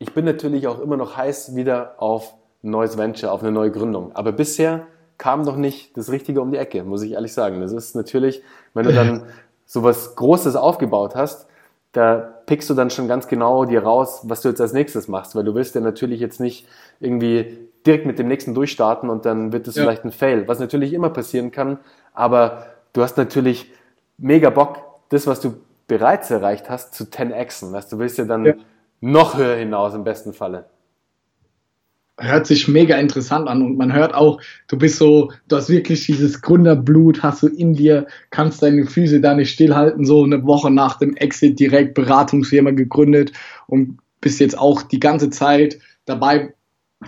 ich 0.00 0.12
bin 0.12 0.24
natürlich 0.24 0.66
auch 0.66 0.80
immer 0.80 0.96
noch 0.96 1.16
heiß 1.16 1.54
wieder 1.54 1.94
auf 1.98 2.34
ein 2.64 2.70
neues 2.70 2.98
Venture, 2.98 3.30
auf 3.30 3.42
eine 3.42 3.52
neue 3.52 3.70
Gründung. 3.70 4.16
Aber 4.16 4.32
bisher 4.32 4.88
kam 5.16 5.42
noch 5.42 5.56
nicht 5.56 5.96
das 5.96 6.10
Richtige 6.10 6.40
um 6.40 6.50
die 6.50 6.58
Ecke, 6.58 6.82
muss 6.82 7.02
ich 7.02 7.12
ehrlich 7.12 7.34
sagen. 7.34 7.60
Das 7.60 7.70
ist 7.70 7.94
natürlich, 7.94 8.42
wenn 8.74 8.84
du 8.84 8.92
dann 8.92 9.26
sowas 9.64 10.16
Großes 10.16 10.56
aufgebaut 10.56 11.14
hast, 11.14 11.46
da 11.92 12.16
pickst 12.46 12.70
du 12.70 12.74
dann 12.74 12.90
schon 12.90 13.08
ganz 13.08 13.26
genau 13.28 13.64
dir 13.64 13.82
raus, 13.82 14.22
was 14.24 14.42
du 14.42 14.48
jetzt 14.48 14.60
als 14.60 14.72
nächstes 14.72 15.08
machst, 15.08 15.34
weil 15.34 15.44
du 15.44 15.54
willst 15.54 15.74
ja 15.74 15.80
natürlich 15.80 16.20
jetzt 16.20 16.40
nicht 16.40 16.66
irgendwie 17.00 17.68
direkt 17.86 18.06
mit 18.06 18.18
dem 18.18 18.28
nächsten 18.28 18.54
durchstarten 18.54 19.10
und 19.10 19.24
dann 19.24 19.52
wird 19.52 19.66
es 19.66 19.74
ja. 19.74 19.82
vielleicht 19.82 20.04
ein 20.04 20.12
Fail, 20.12 20.46
was 20.46 20.60
natürlich 20.60 20.92
immer 20.92 21.10
passieren 21.10 21.50
kann, 21.50 21.78
aber 22.14 22.66
du 22.92 23.02
hast 23.02 23.16
natürlich 23.16 23.72
mega 24.18 24.50
Bock, 24.50 24.78
das, 25.08 25.26
was 25.26 25.40
du 25.40 25.54
bereits 25.88 26.30
erreicht 26.30 26.70
hast, 26.70 26.94
zu 26.94 27.04
10xen, 27.04 27.72
weißt 27.72 27.92
du, 27.92 27.98
willst 27.98 28.18
ja 28.18 28.24
dann 28.24 28.44
ja. 28.44 28.54
noch 29.00 29.36
höher 29.36 29.56
hinaus 29.56 29.94
im 29.94 30.04
besten 30.04 30.32
Falle 30.32 30.66
hört 32.20 32.46
sich 32.46 32.68
mega 32.68 32.96
interessant 32.96 33.48
an 33.48 33.62
und 33.62 33.76
man 33.76 33.92
hört 33.92 34.14
auch, 34.14 34.40
du 34.68 34.76
bist 34.76 34.96
so, 34.96 35.32
du 35.48 35.56
hast 35.56 35.70
wirklich 35.70 36.06
dieses 36.06 36.42
Gründerblut, 36.42 37.22
hast 37.22 37.42
du 37.42 37.48
in 37.48 37.74
dir, 37.74 38.06
kannst 38.30 38.62
deine 38.62 38.86
Füße 38.86 39.20
da 39.20 39.34
nicht 39.34 39.50
stillhalten, 39.50 40.04
so 40.04 40.22
eine 40.22 40.44
Woche 40.44 40.70
nach 40.70 40.98
dem 40.98 41.16
Exit 41.16 41.58
direkt 41.58 41.94
Beratungsfirma 41.94 42.72
gegründet 42.72 43.32
und 43.66 43.98
bist 44.20 44.40
jetzt 44.40 44.58
auch 44.58 44.82
die 44.82 45.00
ganze 45.00 45.30
Zeit 45.30 45.78
dabei 46.04 46.54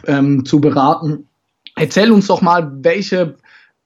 ähm, 0.07 0.45
zu 0.45 0.61
beraten. 0.61 1.29
Erzähl 1.77 2.11
uns 2.11 2.27
doch 2.27 2.43
mal, 2.43 2.73
welche 2.83 3.37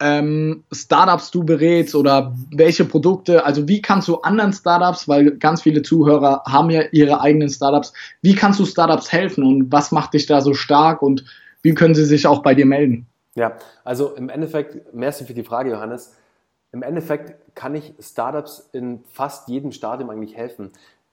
ähm, 0.01 0.65
Startups 0.73 1.31
du 1.31 1.45
berätst 1.45 1.95
oder 1.95 2.35
welche 2.51 2.85
Produkte, 2.85 3.45
also 3.45 3.67
wie 3.67 3.81
kannst 3.81 4.09
du 4.09 4.17
anderen 4.17 4.53
Startups, 4.53 5.09
weil 5.09 5.37
ganz 5.39 5.63
viele 5.63 5.83
Zuhörer 5.83 6.43
haben 6.47 6.71
ja 6.71 6.83
ihre 6.93 7.21
eigenen 7.21 7.49
Startups, 7.49 7.93
wie 8.21 8.35
kannst 8.35 8.61
du 8.61 8.67
Startups 8.67 9.11
helfen 9.11 9.45
und 9.45 9.73
was 9.73 9.93
macht 9.93 10.15
dich 10.15 10.27
da 10.27 10.41
so 10.41 10.55
stark 10.55 11.03
und 11.03 11.25
wie 11.63 11.75
können 11.75 11.95
sie 11.95 12.05
sich 12.05 12.27
auch 12.27 12.43
bei 12.43 12.55
dir 12.55 12.67
melden? 12.67 13.07
Ja, 13.35 13.57
also 13.85 14.15
im 14.15 14.29
Endeffekt, 14.29 14.95
merci 14.95 15.25
für 15.25 15.35
die 15.35 15.45
Frage, 15.45 15.71
Johannes. 15.71 16.15
Im 16.73 16.83
Endeffekt 16.83 17.55
kann 17.55 17.75
ich 17.75 17.95
Startups 18.01 18.69
in 18.73 19.01
fast 19.13 19.49
jedem 19.49 19.73
Stadium 19.73 20.11
eigentlich 20.11 20.37
helfen. 20.37 20.71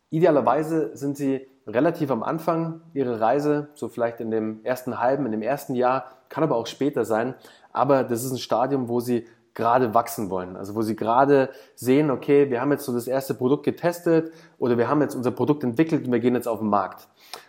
Idealerweise 0.09 0.95
sind 0.95 1.17
sie 1.17 1.47
relativ 1.67 2.11
am 2.11 2.23
Anfang 2.23 2.81
ihrer 2.93 3.19
Reise, 3.21 3.69
so 3.73 3.87
vielleicht 3.87 4.19
in 4.19 4.31
dem 4.31 4.63
ersten 4.63 4.99
halben, 4.99 5.25
in 5.25 5.31
dem 5.31 5.41
ersten 5.41 5.75
Jahr, 5.75 6.05
kann 6.29 6.43
aber 6.43 6.55
auch 6.55 6.67
später 6.67 7.05
sein. 7.05 7.35
Aber 7.71 8.03
das 8.03 8.23
ist 8.23 8.31
ein 8.31 8.37
Stadium, 8.37 8.89
wo 8.89 8.99
sie 8.99 9.25
gerade 9.53 9.93
wachsen 9.93 10.29
wollen. 10.29 10.55
Also 10.55 10.75
wo 10.75 10.81
sie 10.81 10.95
gerade 10.95 11.49
sehen, 11.75 12.11
okay, 12.11 12.49
wir 12.49 12.59
haben 12.59 12.71
jetzt 12.71 12.85
so 12.85 12.93
das 12.93 13.07
erste 13.07 13.33
Produkt 13.33 13.63
getestet 13.63 14.31
oder 14.57 14.77
wir 14.77 14.89
haben 14.89 15.01
jetzt 15.01 15.15
unser 15.15 15.31
Produkt 15.31 15.63
entwickelt 15.63 16.05
und 16.05 16.11
wir 16.11 16.19
gehen 16.19 16.35
jetzt 16.35 16.47
auf 16.47 16.59
den 16.59 16.69
Markt. 16.69 17.07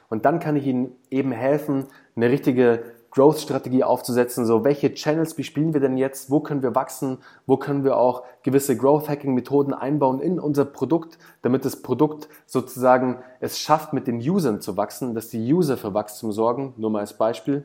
Und 0.08 0.24
dann 0.26 0.38
kann 0.38 0.56
ich 0.56 0.66
ihnen 0.66 0.94
eben 1.10 1.32
helfen, 1.32 1.86
eine 2.14 2.28
richtige 2.28 2.84
Growth-Strategie 3.14 3.84
aufzusetzen. 3.84 4.44
So, 4.44 4.64
welche 4.64 4.92
Channels 4.92 5.34
bespielen 5.34 5.72
wir 5.72 5.80
denn 5.80 5.96
jetzt? 5.96 6.30
Wo 6.30 6.40
können 6.40 6.62
wir 6.62 6.74
wachsen? 6.74 7.18
Wo 7.46 7.56
können 7.56 7.84
wir 7.84 7.96
auch 7.96 8.24
gewisse 8.42 8.76
Growth-Hacking-Methoden 8.76 9.72
einbauen 9.72 10.20
in 10.20 10.40
unser 10.40 10.64
Produkt, 10.64 11.18
damit 11.42 11.64
das 11.64 11.80
Produkt 11.80 12.28
sozusagen 12.44 13.22
es 13.38 13.60
schafft, 13.60 13.92
mit 13.92 14.08
den 14.08 14.18
Usern 14.18 14.60
zu 14.60 14.76
wachsen, 14.76 15.14
dass 15.14 15.28
die 15.28 15.52
User 15.52 15.76
für 15.76 15.94
Wachstum 15.94 16.32
sorgen. 16.32 16.74
Nur 16.76 16.90
mal 16.90 17.00
als 17.00 17.16
Beispiel. 17.16 17.64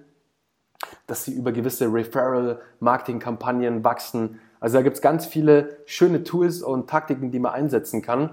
Dass 1.07 1.25
sie 1.25 1.33
über 1.33 1.51
gewisse 1.51 1.91
Referral-Marketing-Kampagnen 1.91 3.83
wachsen. 3.83 4.39
Also 4.59 4.77
da 4.77 4.83
gibt 4.83 4.97
es 4.97 5.01
ganz 5.01 5.25
viele 5.25 5.77
schöne 5.85 6.23
Tools 6.23 6.61
und 6.61 6.87
Taktiken, 6.87 7.31
die 7.31 7.39
man 7.39 7.53
einsetzen 7.53 8.03
kann. 8.03 8.29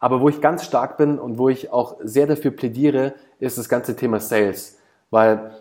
Aber 0.00 0.20
wo 0.20 0.28
ich 0.28 0.40
ganz 0.40 0.64
stark 0.64 0.96
bin 0.96 1.20
und 1.20 1.38
wo 1.38 1.48
ich 1.48 1.72
auch 1.72 1.96
sehr 2.02 2.26
dafür 2.26 2.50
plädiere, 2.50 3.14
ist 3.38 3.56
das 3.56 3.68
ganze 3.68 3.94
Thema 3.94 4.18
Sales. 4.18 4.78
Weil 5.10 5.52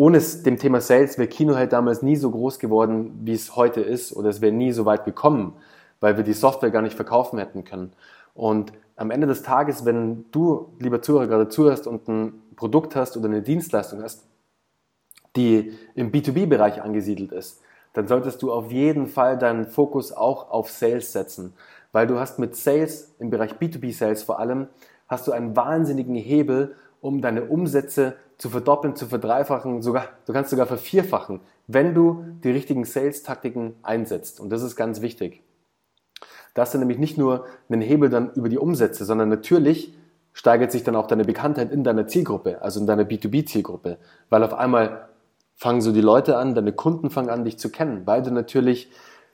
ohne 0.00 0.18
dem 0.18 0.56
Thema 0.56 0.80
Sales 0.80 1.18
wäre 1.18 1.28
Kino 1.28 1.56
halt 1.56 1.74
damals 1.74 2.00
nie 2.00 2.16
so 2.16 2.30
groß 2.30 2.58
geworden, 2.58 3.20
wie 3.22 3.34
es 3.34 3.54
heute 3.54 3.82
ist, 3.82 4.16
oder 4.16 4.30
es 4.30 4.40
wäre 4.40 4.50
nie 4.50 4.72
so 4.72 4.86
weit 4.86 5.04
gekommen, 5.04 5.52
weil 6.00 6.16
wir 6.16 6.24
die 6.24 6.32
Software 6.32 6.70
gar 6.70 6.80
nicht 6.80 6.96
verkaufen 6.96 7.38
hätten 7.38 7.64
können. 7.64 7.92
Und 8.32 8.72
am 8.96 9.10
Ende 9.10 9.26
des 9.26 9.42
Tages, 9.42 9.84
wenn 9.84 10.24
du, 10.32 10.72
lieber 10.78 11.02
Zuhörer, 11.02 11.26
gerade 11.26 11.50
zuhörst 11.50 11.86
und 11.86 12.08
ein 12.08 12.32
Produkt 12.56 12.96
hast 12.96 13.18
oder 13.18 13.26
eine 13.26 13.42
Dienstleistung 13.42 14.02
hast, 14.02 14.24
die 15.36 15.74
im 15.94 16.10
B2B-Bereich 16.10 16.80
angesiedelt 16.80 17.32
ist, 17.32 17.60
dann 17.92 18.08
solltest 18.08 18.40
du 18.40 18.52
auf 18.52 18.72
jeden 18.72 19.06
Fall 19.06 19.36
deinen 19.36 19.66
Fokus 19.66 20.12
auch 20.12 20.50
auf 20.50 20.70
Sales 20.70 21.12
setzen, 21.12 21.52
weil 21.92 22.06
du 22.06 22.18
hast 22.18 22.38
mit 22.38 22.56
Sales, 22.56 23.14
im 23.18 23.28
Bereich 23.28 23.52
B2B-Sales 23.52 24.22
vor 24.22 24.38
allem, 24.38 24.68
hast 25.08 25.26
du 25.26 25.32
einen 25.32 25.54
wahnsinnigen 25.56 26.14
Hebel, 26.14 26.74
um 27.02 27.20
deine 27.20 27.44
Umsätze 27.44 28.16
zu 28.40 28.48
verdoppeln, 28.48 28.96
zu 28.96 29.04
verdreifachen, 29.04 29.82
sogar, 29.82 30.08
du 30.24 30.32
kannst 30.32 30.48
sogar 30.48 30.64
vervierfachen, 30.64 31.40
wenn 31.66 31.92
du 31.92 32.24
die 32.42 32.50
richtigen 32.50 32.86
Sales-Taktiken 32.86 33.74
einsetzt. 33.82 34.40
Und 34.40 34.48
das 34.48 34.62
ist 34.62 34.76
ganz 34.76 35.02
wichtig. 35.02 35.42
Da 36.54 36.62
hast 36.62 36.72
du 36.72 36.78
nämlich 36.78 36.96
nicht 36.96 37.18
nur 37.18 37.44
einen 37.68 37.82
Hebel 37.82 38.08
dann 38.08 38.32
über 38.32 38.48
die 38.48 38.56
Umsätze, 38.56 39.04
sondern 39.04 39.28
natürlich 39.28 39.92
steigert 40.32 40.72
sich 40.72 40.84
dann 40.84 40.96
auch 40.96 41.06
deine 41.06 41.26
Bekanntheit 41.26 41.70
in 41.70 41.84
deiner 41.84 42.06
Zielgruppe, 42.06 42.62
also 42.62 42.80
in 42.80 42.86
deiner 42.86 43.04
B2B-Zielgruppe, 43.04 43.98
weil 44.30 44.42
auf 44.42 44.54
einmal 44.54 45.10
fangen 45.54 45.82
so 45.82 45.92
die 45.92 46.00
Leute 46.00 46.38
an, 46.38 46.54
deine 46.54 46.72
Kunden 46.72 47.10
fangen 47.10 47.28
an, 47.28 47.44
dich 47.44 47.58
zu 47.58 47.68
kennen, 47.68 48.06
weil 48.06 48.22
du 48.22 48.30
natürlich 48.30 48.90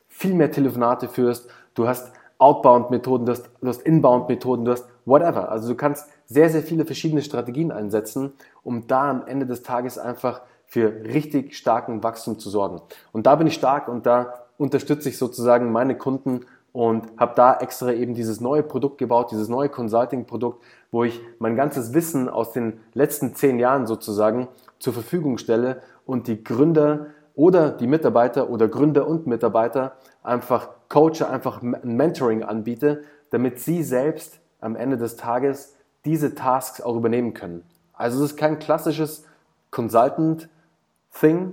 viel 0.08 0.34
mehr 0.34 0.50
Telefonate 0.50 1.06
führst, 1.06 1.48
du 1.74 1.86
hast 1.86 2.12
Outbound-Methoden, 2.38 3.24
du 3.24 3.32
hast, 3.32 3.50
du 3.60 3.68
hast 3.68 3.82
Inbound-Methoden, 3.82 4.64
du 4.64 4.72
hast 4.72 4.88
whatever. 5.04 5.48
Also 5.52 5.68
du 5.68 5.76
kannst 5.76 6.08
sehr, 6.26 6.50
sehr 6.50 6.62
viele 6.62 6.84
verschiedene 6.84 7.22
Strategien 7.22 7.72
einsetzen, 7.72 8.32
um 8.62 8.86
da 8.86 9.10
am 9.10 9.26
Ende 9.26 9.46
des 9.46 9.62
Tages 9.62 9.98
einfach 9.98 10.42
für 10.66 11.04
richtig 11.04 11.56
starken 11.56 12.02
Wachstum 12.02 12.38
zu 12.38 12.50
sorgen. 12.50 12.80
Und 13.12 13.26
da 13.26 13.36
bin 13.36 13.46
ich 13.46 13.54
stark 13.54 13.88
und 13.88 14.04
da 14.06 14.34
unterstütze 14.58 15.08
ich 15.08 15.18
sozusagen 15.18 15.70
meine 15.70 15.96
Kunden 15.96 16.40
und 16.72 17.06
habe 17.16 17.32
da 17.36 17.56
extra 17.58 17.92
eben 17.92 18.14
dieses 18.14 18.40
neue 18.40 18.62
Produkt 18.62 18.98
gebaut, 18.98 19.30
dieses 19.30 19.48
neue 19.48 19.68
Consulting-Produkt, 19.68 20.62
wo 20.90 21.04
ich 21.04 21.20
mein 21.38 21.56
ganzes 21.56 21.94
Wissen 21.94 22.28
aus 22.28 22.52
den 22.52 22.80
letzten 22.92 23.34
zehn 23.34 23.58
Jahren 23.58 23.86
sozusagen 23.86 24.48
zur 24.78 24.92
Verfügung 24.92 25.38
stelle 25.38 25.80
und 26.04 26.26
die 26.26 26.44
Gründer 26.44 27.06
oder 27.34 27.70
die 27.70 27.86
Mitarbeiter 27.86 28.50
oder 28.50 28.68
Gründer 28.68 29.06
und 29.06 29.26
Mitarbeiter 29.26 29.96
einfach 30.22 30.68
coache, 30.88 31.28
einfach 31.30 31.62
ein 31.62 31.96
Mentoring 31.96 32.42
anbiete, 32.42 33.04
damit 33.30 33.60
sie 33.60 33.82
selbst 33.82 34.38
am 34.60 34.76
Ende 34.76 34.98
des 34.98 35.16
Tages 35.16 35.75
diese 36.06 36.34
Tasks 36.34 36.80
auch 36.80 36.96
übernehmen 36.96 37.34
können. 37.34 37.64
Also 37.92 38.22
es 38.22 38.32
ist 38.32 38.36
kein 38.36 38.58
klassisches 38.58 39.24
Consultant-Thing, 39.70 41.52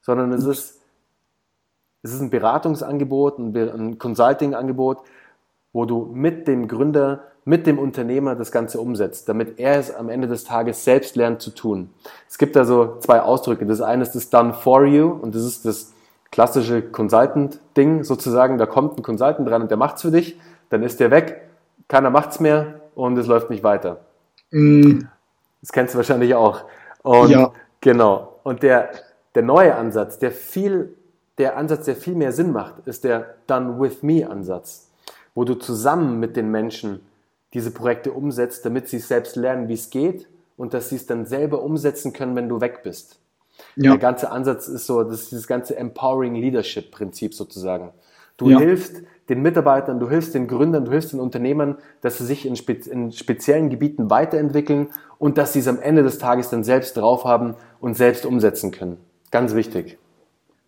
sondern 0.00 0.32
es 0.32 0.44
ist, 0.44 0.80
es 2.02 2.14
ist 2.14 2.20
ein 2.20 2.30
Beratungsangebot, 2.30 3.38
ein 3.38 3.98
Consulting-Angebot, 3.98 4.98
wo 5.72 5.84
du 5.84 6.10
mit 6.12 6.48
dem 6.48 6.68
Gründer, 6.68 7.24
mit 7.44 7.66
dem 7.66 7.78
Unternehmer 7.78 8.34
das 8.34 8.52
Ganze 8.52 8.80
umsetzt, 8.80 9.28
damit 9.28 9.58
er 9.58 9.78
es 9.78 9.94
am 9.94 10.08
Ende 10.08 10.28
des 10.28 10.44
Tages 10.44 10.84
selbst 10.84 11.16
lernt 11.16 11.42
zu 11.42 11.50
tun. 11.50 11.90
Es 12.28 12.38
gibt 12.38 12.56
also 12.56 12.96
zwei 13.00 13.20
Ausdrücke. 13.20 13.66
Das 13.66 13.80
eine 13.80 14.02
ist 14.02 14.14
das 14.14 14.30
Done 14.30 14.52
for 14.52 14.84
you 14.84 15.08
und 15.08 15.34
das 15.34 15.44
ist 15.44 15.64
das 15.64 15.92
klassische 16.30 16.82
Consultant-Ding 16.82 18.04
sozusagen. 18.04 18.58
Da 18.58 18.66
kommt 18.66 18.98
ein 18.98 19.02
Consultant 19.02 19.48
dran 19.48 19.62
und 19.62 19.70
der 19.70 19.78
macht's 19.78 20.02
für 20.02 20.10
dich, 20.10 20.38
dann 20.68 20.82
ist 20.82 21.00
der 21.00 21.10
weg, 21.10 21.48
keiner 21.88 22.10
macht's 22.10 22.40
mehr 22.40 22.79
und 23.00 23.16
es 23.16 23.26
läuft 23.26 23.50
nicht 23.50 23.62
weiter. 23.62 24.00
Mm. 24.50 25.00
Das 25.62 25.72
kennst 25.72 25.94
du 25.94 25.98
wahrscheinlich 25.98 26.34
auch. 26.34 26.64
Und 27.02 27.30
ja. 27.30 27.52
genau. 27.80 28.40
Und 28.42 28.62
der, 28.62 28.90
der 29.34 29.42
neue 29.42 29.74
Ansatz, 29.74 30.18
der 30.18 30.32
viel, 30.32 30.94
der 31.38 31.56
Ansatz, 31.56 31.86
der 31.86 31.96
viel 31.96 32.14
mehr 32.14 32.32
Sinn 32.32 32.52
macht, 32.52 32.86
ist 32.86 33.04
der 33.04 33.34
Done 33.46 33.80
with 33.80 34.02
Me 34.02 34.28
Ansatz, 34.28 34.90
wo 35.34 35.44
du 35.44 35.54
zusammen 35.54 36.20
mit 36.20 36.36
den 36.36 36.50
Menschen 36.50 37.00
diese 37.54 37.70
Projekte 37.70 38.12
umsetzt, 38.12 38.64
damit 38.64 38.88
sie 38.88 38.98
selbst 38.98 39.36
lernen, 39.36 39.68
wie 39.68 39.74
es 39.74 39.90
geht 39.90 40.28
und 40.56 40.74
dass 40.74 40.90
sie 40.90 40.96
es 40.96 41.06
dann 41.06 41.24
selber 41.24 41.62
umsetzen 41.62 42.12
können, 42.12 42.36
wenn 42.36 42.48
du 42.48 42.60
weg 42.60 42.82
bist. 42.82 43.18
Ja. 43.76 43.92
Der 43.92 43.98
ganze 43.98 44.30
Ansatz 44.30 44.68
ist 44.68 44.86
so, 44.86 45.02
das 45.02 45.22
ist 45.22 45.32
dieses 45.32 45.46
ganze 45.46 45.76
Empowering 45.76 46.34
Leadership 46.34 46.90
Prinzip 46.90 47.34
sozusagen. 47.34 47.92
Du 48.36 48.50
ja. 48.50 48.58
hilfst 48.58 49.02
den 49.30 49.42
Mitarbeitern, 49.42 50.00
du 50.00 50.10
hilfst 50.10 50.34
den 50.34 50.48
Gründern, 50.48 50.84
du 50.84 50.90
hilfst 50.90 51.12
den 51.12 51.20
Unternehmern, 51.20 51.76
dass 52.02 52.18
sie 52.18 52.26
sich 52.26 52.44
in, 52.44 52.56
spez 52.56 52.86
in 52.86 53.12
speziellen 53.12 53.70
Gebieten 53.70 54.10
weiterentwickeln 54.10 54.88
und 55.18 55.38
dass 55.38 55.52
sie 55.52 55.60
es 55.60 55.68
am 55.68 55.80
Ende 55.80 56.02
des 56.02 56.18
Tages 56.18 56.50
dann 56.50 56.64
selbst 56.64 56.96
drauf 56.96 57.24
haben 57.24 57.54
und 57.80 57.96
selbst 57.96 58.26
umsetzen 58.26 58.72
können. 58.72 58.98
Ganz 59.30 59.54
wichtig. 59.54 59.98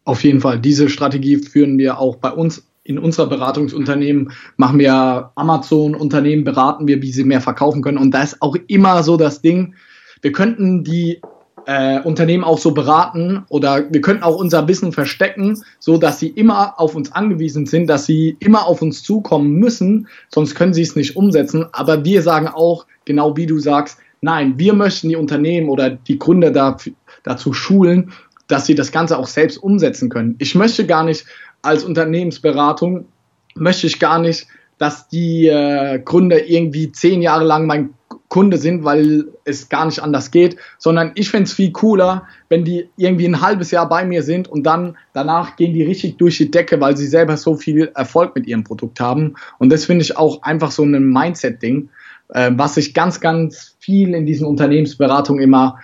Auf 0.04 0.24
jeden 0.24 0.40
Fall. 0.40 0.60
Diese 0.60 0.88
Strategie 0.88 1.36
führen 1.36 1.76
wir 1.76 1.98
auch 1.98 2.16
bei 2.16 2.30
uns 2.30 2.66
in 2.84 2.98
unserer 2.98 3.28
Beratungsunternehmen 3.28 4.32
machen 4.56 4.78
wir 4.78 5.30
Amazon-Unternehmen, 5.36 6.44
beraten 6.44 6.88
wir, 6.88 7.00
wie 7.02 7.12
sie 7.12 7.24
mehr 7.24 7.40
verkaufen 7.40 7.82
können. 7.82 7.98
Und 7.98 8.12
da 8.12 8.22
ist 8.22 8.42
auch 8.42 8.56
immer 8.66 9.02
so 9.02 9.16
das 9.16 9.40
Ding, 9.40 9.74
wir 10.20 10.32
könnten 10.32 10.82
die 10.82 11.20
äh, 11.66 12.00
Unternehmen 12.00 12.44
auch 12.44 12.58
so 12.58 12.72
beraten 12.72 13.44
oder 13.48 13.84
wir 13.90 14.00
könnten 14.00 14.22
auch 14.22 14.36
unser 14.36 14.66
Wissen 14.68 14.92
verstecken, 14.92 15.62
so 15.78 15.96
dass 15.98 16.18
sie 16.18 16.28
immer 16.28 16.78
auf 16.80 16.94
uns 16.94 17.12
angewiesen 17.12 17.66
sind, 17.66 17.88
dass 17.88 18.06
sie 18.06 18.36
immer 18.40 18.66
auf 18.66 18.82
uns 18.82 19.02
zukommen 19.02 19.52
müssen, 19.54 20.08
sonst 20.28 20.54
können 20.54 20.74
sie 20.74 20.82
es 20.82 20.96
nicht 20.96 21.16
umsetzen. 21.16 21.66
Aber 21.72 22.04
wir 22.04 22.22
sagen 22.22 22.48
auch, 22.48 22.86
genau 23.04 23.36
wie 23.36 23.46
du 23.46 23.58
sagst, 23.58 23.98
nein, 24.20 24.54
wir 24.56 24.72
möchten 24.74 25.08
die 25.08 25.16
Unternehmen 25.16 25.68
oder 25.68 25.90
die 25.90 26.18
Gründer 26.18 26.50
da, 26.50 26.76
dazu 27.22 27.52
schulen, 27.52 28.12
dass 28.48 28.66
sie 28.66 28.74
das 28.74 28.92
Ganze 28.92 29.18
auch 29.18 29.26
selbst 29.26 29.58
umsetzen 29.58 30.08
können. 30.08 30.36
Ich 30.38 30.54
möchte 30.54 30.86
gar 30.86 31.04
nicht 31.04 31.26
als 31.62 31.84
Unternehmensberatung, 31.84 33.06
möchte 33.54 33.86
ich 33.86 33.98
gar 33.98 34.18
nicht, 34.18 34.46
dass 34.78 35.08
die 35.08 35.46
äh, 35.46 36.00
Gründer 36.00 36.44
irgendwie 36.44 36.90
zehn 36.90 37.22
Jahre 37.22 37.44
lang 37.44 37.66
mein 37.66 37.90
Kunde 38.32 38.56
sind, 38.56 38.82
weil 38.82 39.26
es 39.44 39.68
gar 39.68 39.84
nicht 39.84 40.02
anders 40.02 40.30
geht, 40.30 40.56
sondern 40.78 41.12
ich 41.16 41.28
fände 41.28 41.44
es 41.44 41.52
viel 41.52 41.70
cooler, 41.70 42.26
wenn 42.48 42.64
die 42.64 42.88
irgendwie 42.96 43.26
ein 43.26 43.42
halbes 43.42 43.70
Jahr 43.70 43.86
bei 43.86 44.06
mir 44.06 44.22
sind 44.22 44.48
und 44.48 44.62
dann 44.62 44.96
danach 45.12 45.56
gehen 45.56 45.74
die 45.74 45.82
richtig 45.82 46.16
durch 46.16 46.38
die 46.38 46.50
Decke, 46.50 46.80
weil 46.80 46.96
sie 46.96 47.08
selber 47.08 47.36
so 47.36 47.56
viel 47.56 47.92
Erfolg 47.94 48.34
mit 48.34 48.46
ihrem 48.46 48.64
Produkt 48.64 49.00
haben. 49.00 49.34
Und 49.58 49.70
das 49.70 49.84
finde 49.84 50.02
ich 50.02 50.16
auch 50.16 50.40
einfach 50.44 50.70
so 50.70 50.82
ein 50.82 51.12
Mindset-Ding, 51.12 51.90
äh, 52.30 52.52
was 52.54 52.78
ich 52.78 52.94
ganz, 52.94 53.20
ganz 53.20 53.76
viel 53.78 54.14
in 54.14 54.24
diesen 54.24 54.46
Unternehmensberatungen 54.46 55.42
immer 55.42 55.80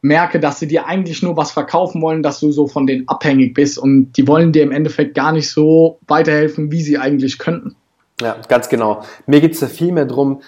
merke, 0.00 0.40
dass 0.40 0.58
sie 0.58 0.66
dir 0.66 0.86
eigentlich 0.86 1.22
nur 1.22 1.36
was 1.36 1.52
verkaufen 1.52 2.02
wollen, 2.02 2.24
dass 2.24 2.40
du 2.40 2.50
so 2.50 2.66
von 2.66 2.88
denen 2.88 3.06
abhängig 3.06 3.54
bist 3.54 3.78
und 3.78 4.14
die 4.16 4.26
wollen 4.26 4.50
dir 4.50 4.64
im 4.64 4.72
Endeffekt 4.72 5.14
gar 5.14 5.30
nicht 5.30 5.48
so 5.48 6.00
weiterhelfen, 6.08 6.72
wie 6.72 6.82
sie 6.82 6.98
eigentlich 6.98 7.38
könnten. 7.38 7.76
Ja, 8.20 8.36
ganz 8.48 8.68
genau. 8.68 9.04
Mir 9.26 9.40
geht 9.40 9.52
es 9.52 9.60
ja 9.60 9.68
viel 9.68 9.92
mehr 9.92 10.04
darum, 10.04 10.42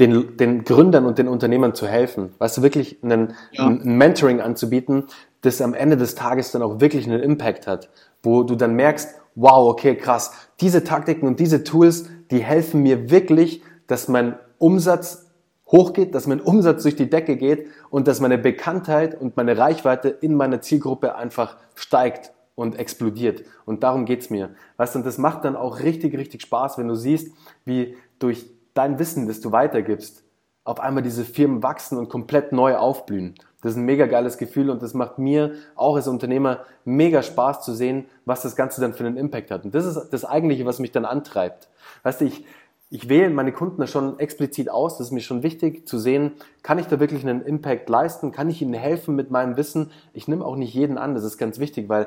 den, 0.00 0.36
den 0.36 0.64
Gründern 0.64 1.06
und 1.06 1.18
den 1.18 1.28
Unternehmern 1.28 1.74
zu 1.74 1.86
helfen. 1.86 2.32
Weißt 2.38 2.58
du, 2.58 2.62
wirklich 2.62 3.02
einen, 3.02 3.34
ja. 3.52 3.66
ein 3.66 3.96
Mentoring 3.96 4.40
anzubieten, 4.40 5.04
das 5.40 5.60
am 5.60 5.74
Ende 5.74 5.96
des 5.96 6.14
Tages 6.14 6.52
dann 6.52 6.62
auch 6.62 6.80
wirklich 6.80 7.06
einen 7.06 7.20
Impact 7.20 7.66
hat, 7.66 7.90
wo 8.22 8.42
du 8.42 8.54
dann 8.54 8.74
merkst, 8.74 9.16
wow, 9.34 9.68
okay, 9.68 9.96
krass, 9.96 10.32
diese 10.60 10.84
Taktiken 10.84 11.26
und 11.26 11.40
diese 11.40 11.64
Tools, 11.64 12.08
die 12.30 12.40
helfen 12.40 12.82
mir 12.82 13.10
wirklich, 13.10 13.62
dass 13.86 14.08
mein 14.08 14.36
Umsatz 14.58 15.26
hochgeht, 15.70 16.14
dass 16.14 16.26
mein 16.26 16.40
Umsatz 16.40 16.82
durch 16.82 16.96
die 16.96 17.10
Decke 17.10 17.36
geht 17.36 17.66
und 17.90 18.08
dass 18.08 18.20
meine 18.20 18.38
Bekanntheit 18.38 19.20
und 19.20 19.36
meine 19.36 19.56
Reichweite 19.58 20.08
in 20.08 20.34
meiner 20.34 20.60
Zielgruppe 20.60 21.14
einfach 21.14 21.56
steigt 21.74 22.32
und 22.54 22.78
explodiert. 22.78 23.44
Und 23.66 23.82
darum 23.82 24.04
geht's 24.04 24.30
mir. 24.30 24.50
Weißt 24.76 24.94
du, 24.94 25.00
und 25.00 25.06
das 25.06 25.18
macht 25.18 25.44
dann 25.44 25.56
auch 25.56 25.80
richtig, 25.80 26.16
richtig 26.16 26.42
Spaß, 26.42 26.78
wenn 26.78 26.88
du 26.88 26.94
siehst, 26.94 27.32
wie 27.64 27.96
durch 28.18 28.50
dein 28.78 28.98
Wissen, 28.98 29.26
das 29.26 29.40
du 29.40 29.52
weitergibst, 29.52 30.22
auf 30.62 30.80
einmal 30.80 31.02
diese 31.02 31.24
Firmen 31.24 31.62
wachsen 31.62 31.98
und 31.98 32.08
komplett 32.08 32.52
neu 32.52 32.76
aufblühen. 32.76 33.34
Das 33.60 33.72
ist 33.72 33.78
ein 33.78 33.86
mega 33.86 34.06
geiles 34.06 34.38
Gefühl 34.38 34.70
und 34.70 34.82
das 34.82 34.94
macht 34.94 35.18
mir 35.18 35.54
auch 35.74 35.96
als 35.96 36.06
Unternehmer 36.06 36.60
mega 36.84 37.22
Spaß 37.22 37.62
zu 37.64 37.74
sehen, 37.74 38.06
was 38.24 38.42
das 38.42 38.54
Ganze 38.54 38.80
dann 38.80 38.94
für 38.94 39.04
einen 39.04 39.16
Impact 39.16 39.50
hat. 39.50 39.64
Und 39.64 39.74
das 39.74 39.84
ist 39.84 40.10
das 40.10 40.24
Eigentliche, 40.24 40.64
was 40.64 40.78
mich 40.78 40.92
dann 40.92 41.04
antreibt. 41.04 41.68
Weißt 42.04 42.20
du, 42.20 42.26
ich, 42.26 42.44
ich 42.88 43.08
wähle 43.08 43.30
meine 43.30 43.50
Kunden 43.50 43.84
schon 43.88 44.18
explizit 44.20 44.70
aus. 44.70 44.98
Das 44.98 45.08
ist 45.08 45.12
mir 45.12 45.20
schon 45.20 45.42
wichtig 45.42 45.88
zu 45.88 45.98
sehen, 45.98 46.32
kann 46.62 46.78
ich 46.78 46.86
da 46.86 47.00
wirklich 47.00 47.26
einen 47.26 47.42
Impact 47.42 47.88
leisten? 47.88 48.30
Kann 48.30 48.48
ich 48.48 48.62
ihnen 48.62 48.74
helfen 48.74 49.16
mit 49.16 49.32
meinem 49.32 49.56
Wissen? 49.56 49.90
Ich 50.12 50.28
nehme 50.28 50.44
auch 50.44 50.54
nicht 50.54 50.72
jeden 50.72 50.98
an. 50.98 51.14
Das 51.14 51.24
ist 51.24 51.36
ganz 51.36 51.58
wichtig, 51.58 51.88
weil 51.88 52.06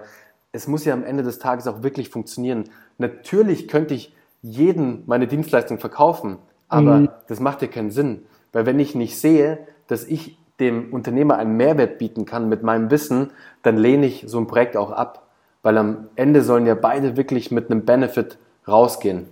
es 0.54 0.68
muss 0.68 0.86
ja 0.86 0.94
am 0.94 1.04
Ende 1.04 1.24
des 1.24 1.40
Tages 1.40 1.68
auch 1.68 1.84
wirklich 1.84 2.10
funktionieren. 2.10 2.70
Natürlich 2.98 3.68
könnte 3.68 3.94
ich 3.94 4.16
jeden 4.42 5.04
meine 5.06 5.28
Dienstleistung 5.28 5.80
verkaufen, 5.80 6.38
aber 6.72 6.98
mhm. 6.98 7.10
das 7.28 7.40
macht 7.40 7.62
ja 7.62 7.68
keinen 7.68 7.92
Sinn. 7.92 8.24
Weil 8.54 8.66
wenn 8.66 8.80
ich 8.80 8.96
nicht 8.96 9.20
sehe, 9.20 9.60
dass 9.88 10.06
ich 10.06 10.38
dem 10.60 10.94
Unternehmer 10.94 11.38
einen 11.38 11.58
Mehrwert 11.58 11.98
bieten 11.98 12.26
kann 12.26 12.48
mit 12.50 12.64
meinem 12.64 12.90
Wissen, 12.92 13.32
dann 13.62 13.78
lehne 13.78 14.06
ich 14.06 14.24
so 14.28 14.40
ein 14.40 14.48
Projekt 14.48 14.78
auch 14.78 14.92
ab. 14.92 15.28
Weil 15.64 15.78
am 15.78 16.10
Ende 16.16 16.44
sollen 16.44 16.66
ja 16.66 16.76
beide 16.76 17.18
wirklich 17.18 17.52
mit 17.52 17.70
einem 17.70 17.86
Benefit 17.86 18.38
rausgehen. 18.68 19.28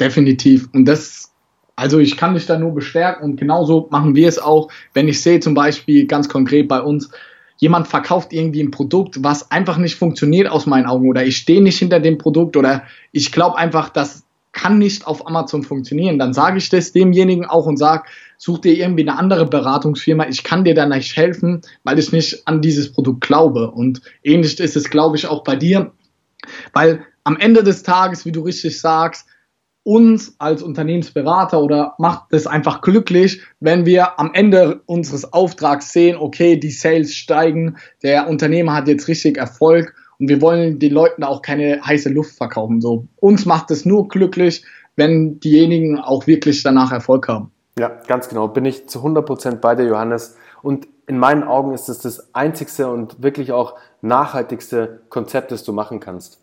Definitiv. 0.00 0.68
Und 0.72 0.84
das, 0.84 1.32
also 1.74 1.98
ich 1.98 2.16
kann 2.16 2.34
mich 2.34 2.46
da 2.46 2.58
nur 2.58 2.74
bestärken 2.74 3.24
und 3.24 3.36
genauso 3.36 3.88
machen 3.90 4.14
wir 4.14 4.28
es 4.28 4.38
auch, 4.38 4.70
wenn 4.94 5.08
ich 5.08 5.22
sehe 5.22 5.40
zum 5.40 5.54
Beispiel 5.54 6.06
ganz 6.06 6.28
konkret 6.28 6.68
bei 6.68 6.80
uns, 6.80 7.10
jemand 7.56 7.88
verkauft 7.88 8.32
irgendwie 8.32 8.62
ein 8.62 8.70
Produkt, 8.70 9.22
was 9.24 9.50
einfach 9.50 9.78
nicht 9.78 9.96
funktioniert 9.96 10.48
aus 10.48 10.66
meinen 10.66 10.86
Augen 10.86 11.08
oder 11.08 11.24
ich 11.24 11.38
stehe 11.38 11.62
nicht 11.62 11.78
hinter 11.78 12.00
dem 12.00 12.18
Produkt 12.18 12.56
oder 12.56 12.82
ich 13.12 13.32
glaube 13.32 13.56
einfach, 13.56 13.88
das 13.88 14.25
kann 14.56 14.78
nicht 14.78 15.06
auf 15.06 15.26
Amazon 15.26 15.62
funktionieren, 15.62 16.18
dann 16.18 16.32
sage 16.32 16.58
ich 16.58 16.70
das 16.70 16.92
demjenigen 16.92 17.44
auch 17.44 17.66
und 17.66 17.76
sage, 17.76 18.08
such 18.38 18.58
dir 18.58 18.74
irgendwie 18.74 19.02
eine 19.02 19.18
andere 19.18 19.46
Beratungsfirma, 19.46 20.26
ich 20.28 20.44
kann 20.44 20.64
dir 20.64 20.74
da 20.74 20.86
nicht 20.86 21.14
helfen, 21.14 21.60
weil 21.84 21.98
ich 21.98 22.10
nicht 22.10 22.48
an 22.48 22.62
dieses 22.62 22.90
Produkt 22.90 23.20
glaube. 23.20 23.70
Und 23.70 24.00
ähnlich 24.24 24.58
ist 24.58 24.76
es, 24.76 24.88
glaube 24.88 25.16
ich, 25.16 25.26
auch 25.26 25.44
bei 25.44 25.56
dir, 25.56 25.92
weil 26.72 27.04
am 27.22 27.36
Ende 27.36 27.62
des 27.62 27.82
Tages, 27.82 28.24
wie 28.24 28.32
du 28.32 28.40
richtig 28.40 28.80
sagst, 28.80 29.26
uns 29.82 30.34
als 30.38 30.62
Unternehmensberater 30.62 31.62
oder 31.62 31.94
macht 31.98 32.32
es 32.32 32.46
einfach 32.46 32.80
glücklich, 32.80 33.42
wenn 33.60 33.86
wir 33.86 34.18
am 34.18 34.32
Ende 34.32 34.80
unseres 34.86 35.32
Auftrags 35.32 35.92
sehen, 35.92 36.16
okay, 36.16 36.56
die 36.56 36.70
Sales 36.70 37.14
steigen, 37.14 37.76
der 38.02 38.28
Unternehmer 38.28 38.74
hat 38.74 38.88
jetzt 38.88 39.06
richtig 39.06 39.36
Erfolg 39.36 39.94
und 40.18 40.28
wir 40.28 40.40
wollen 40.40 40.78
den 40.78 40.92
Leuten 40.92 41.22
auch 41.22 41.42
keine 41.42 41.80
heiße 41.84 42.08
Luft 42.08 42.36
verkaufen. 42.36 42.80
So, 42.80 43.06
uns 43.16 43.44
macht 43.44 43.70
es 43.70 43.84
nur 43.84 44.08
glücklich, 44.08 44.64
wenn 44.96 45.40
diejenigen 45.40 45.98
auch 45.98 46.26
wirklich 46.26 46.62
danach 46.62 46.92
Erfolg 46.92 47.28
haben. 47.28 47.50
Ja, 47.78 48.00
ganz 48.06 48.28
genau. 48.28 48.48
Bin 48.48 48.64
ich 48.64 48.88
zu 48.88 49.00
100 49.00 49.26
Prozent 49.26 49.60
bei 49.60 49.74
dir, 49.74 49.84
Johannes. 49.84 50.36
Und 50.62 50.88
in 51.06 51.18
meinen 51.18 51.44
Augen 51.44 51.74
ist 51.74 51.88
es 51.88 51.98
das 51.98 52.34
einzigste 52.34 52.88
und 52.88 53.22
wirklich 53.22 53.52
auch 53.52 53.74
nachhaltigste 54.00 55.00
Konzept, 55.10 55.52
das 55.52 55.62
du 55.64 55.72
machen 55.72 56.00
kannst. 56.00 56.40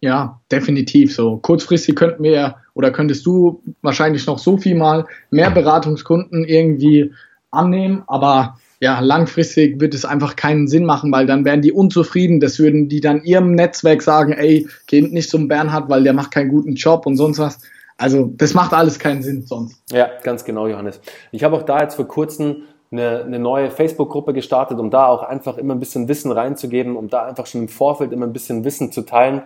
Ja, 0.00 0.40
definitiv 0.52 1.14
so. 1.14 1.38
Kurzfristig 1.38 1.96
könnten 1.96 2.22
wir 2.22 2.56
oder 2.74 2.90
könntest 2.90 3.24
du 3.24 3.62
wahrscheinlich 3.80 4.26
noch 4.26 4.38
so 4.38 4.58
viel 4.58 4.74
mal 4.74 5.06
mehr 5.30 5.50
Beratungskunden 5.50 6.44
irgendwie 6.44 7.12
annehmen, 7.50 8.02
aber 8.06 8.58
ja, 8.80 9.00
langfristig 9.00 9.80
wird 9.80 9.94
es 9.94 10.04
einfach 10.04 10.36
keinen 10.36 10.68
Sinn 10.68 10.84
machen, 10.84 11.12
weil 11.12 11.26
dann 11.26 11.44
wären 11.44 11.62
die 11.62 11.72
unzufrieden. 11.72 12.40
Das 12.40 12.58
würden 12.58 12.88
die 12.88 13.00
dann 13.00 13.22
ihrem 13.22 13.54
Netzwerk 13.54 14.02
sagen, 14.02 14.32
ey, 14.32 14.68
geht 14.86 15.12
nicht 15.12 15.30
zum 15.30 15.48
Bernhard, 15.48 15.88
weil 15.88 16.02
der 16.02 16.12
macht 16.12 16.32
keinen 16.32 16.50
guten 16.50 16.74
Job 16.74 17.06
und 17.06 17.16
sonst 17.16 17.38
was. 17.38 17.60
Also 17.96 18.30
das 18.34 18.54
macht 18.54 18.72
alles 18.72 18.98
keinen 18.98 19.22
Sinn 19.22 19.42
sonst. 19.46 19.80
Ja, 19.92 20.10
ganz 20.22 20.44
genau, 20.44 20.66
Johannes. 20.66 21.00
Ich 21.30 21.44
habe 21.44 21.56
auch 21.56 21.62
da 21.62 21.80
jetzt 21.80 21.94
vor 21.94 22.08
kurzem 22.08 22.62
eine, 22.90 23.22
eine 23.24 23.38
neue 23.38 23.70
Facebook-Gruppe 23.70 24.32
gestartet, 24.32 24.78
um 24.78 24.90
da 24.90 25.06
auch 25.06 25.22
einfach 25.22 25.58
immer 25.58 25.74
ein 25.74 25.80
bisschen 25.80 26.08
Wissen 26.08 26.32
reinzugeben, 26.32 26.96
um 26.96 27.08
da 27.08 27.24
einfach 27.24 27.46
schon 27.46 27.62
im 27.62 27.68
Vorfeld 27.68 28.12
immer 28.12 28.26
ein 28.26 28.32
bisschen 28.32 28.64
Wissen 28.64 28.92
zu 28.92 29.02
teilen. 29.02 29.42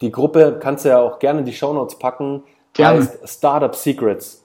Die 0.00 0.10
Gruppe 0.10 0.58
kannst 0.60 0.84
du 0.84 0.90
ja 0.90 1.00
auch 1.00 1.18
gerne 1.18 1.40
in 1.40 1.44
die 1.44 1.52
Shownotes 1.52 1.98
packen. 1.98 2.42
Gerne. 2.72 3.00
Heißt 3.00 3.28
Startup 3.28 3.74
Secrets. 3.74 4.44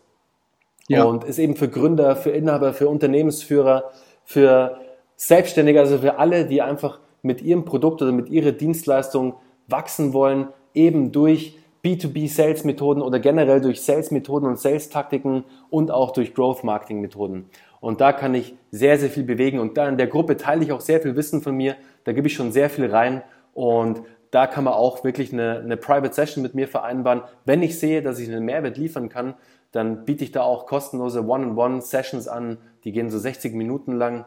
Ja. 0.88 1.04
Und 1.04 1.24
ist 1.24 1.40
eben 1.40 1.56
für 1.56 1.70
Gründer, 1.70 2.16
für 2.16 2.32
Inhaber, 2.32 2.74
für 2.74 2.90
Unternehmensführer, 2.90 3.92
für 4.26 4.78
Selbstständige, 5.16 5.80
also 5.80 6.00
für 6.00 6.20
alle, 6.20 6.46
die 6.46 6.62
einfach 6.62 7.00
mit 7.22 7.42
ihrem 7.42 7.66
Produkt 7.66 8.02
oder 8.02 8.12
mit 8.12 8.30
ihrer 8.30 8.52
Dienstleistung 8.52 9.36
wachsen 9.68 10.14
wollen, 10.14 10.50
eben 10.74 11.12
durch 11.12 11.58
B2B-Sales-Methoden 11.84 13.02
oder 13.02 13.20
generell 13.20 13.62
durch 13.62 13.82
Sales-Methoden 13.82 14.48
und 14.48 14.60
Sales-Taktiken 14.60 15.46
und 15.70 15.92
auch 15.92 16.12
durch 16.12 16.34
Growth-Marketing-Methoden. 16.34 17.46
Und 17.80 18.02
da 18.02 18.12
kann 18.12 18.34
ich 18.34 18.56
sehr, 18.72 18.98
sehr 18.98 19.10
viel 19.10 19.24
bewegen. 19.24 19.60
Und 19.60 19.78
da 19.78 19.88
in 19.88 19.98
der 19.98 20.08
Gruppe 20.08 20.38
teile 20.38 20.64
ich 20.64 20.72
auch 20.72 20.82
sehr 20.82 21.00
viel 21.00 21.16
Wissen 21.16 21.42
von 21.42 21.56
mir. 21.56 21.76
Da 22.04 22.14
gebe 22.14 22.28
ich 22.28 22.34
schon 22.34 22.52
sehr 22.52 22.72
viel 22.72 22.88
rein. 22.88 23.22
Und 23.54 24.02
da 24.32 24.48
kann 24.48 24.64
man 24.64 24.74
auch 24.74 25.04
wirklich 25.04 25.32
eine, 25.32 25.60
eine 25.60 25.78
Private 25.78 26.14
Session 26.14 26.42
mit 26.42 26.56
mir 26.56 26.68
vereinbaren. 26.68 27.22
Wenn 27.46 27.62
ich 27.62 27.80
sehe, 27.80 28.02
dass 28.02 28.20
ich 28.20 28.28
einen 28.28 28.44
Mehrwert 28.44 28.78
liefern 28.78 29.08
kann, 29.08 29.36
dann 29.72 30.06
biete 30.06 30.24
ich 30.24 30.32
da 30.32 30.42
auch 30.42 30.66
kostenlose 30.66 31.24
One-on-One-Sessions 31.26 32.28
an. 32.28 32.58
Die 32.86 32.92
gehen 32.92 33.10
so 33.10 33.20
60 33.20 33.54
Minuten 33.54 33.94
lang 33.94 34.26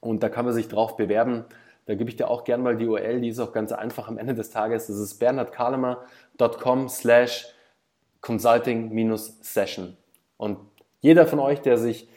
und 0.00 0.22
da 0.22 0.28
kann 0.28 0.44
man 0.44 0.52
sich 0.52 0.68
drauf 0.68 0.96
bewerben. 0.96 1.44
Da 1.86 1.94
gebe 1.94 2.10
ich 2.10 2.16
dir 2.16 2.28
auch 2.28 2.44
gerne 2.44 2.62
mal 2.62 2.76
die 2.76 2.86
URL, 2.86 3.20
die 3.20 3.28
ist 3.28 3.38
auch 3.38 3.52
ganz 3.52 3.72
einfach 3.72 4.08
am 4.08 4.18
Ende 4.18 4.34
des 4.34 4.50
Tages. 4.50 4.88
Das 4.88 4.98
ist 4.98 5.18
bernhardkalemer.com 5.18 6.88
slash 6.88 7.46
consulting-session. 8.20 9.96
Und 10.36 10.58
jeder 11.00 11.26
von 11.26 11.38
euch, 11.38 11.60
der 11.60 11.78
sich, 11.78 12.08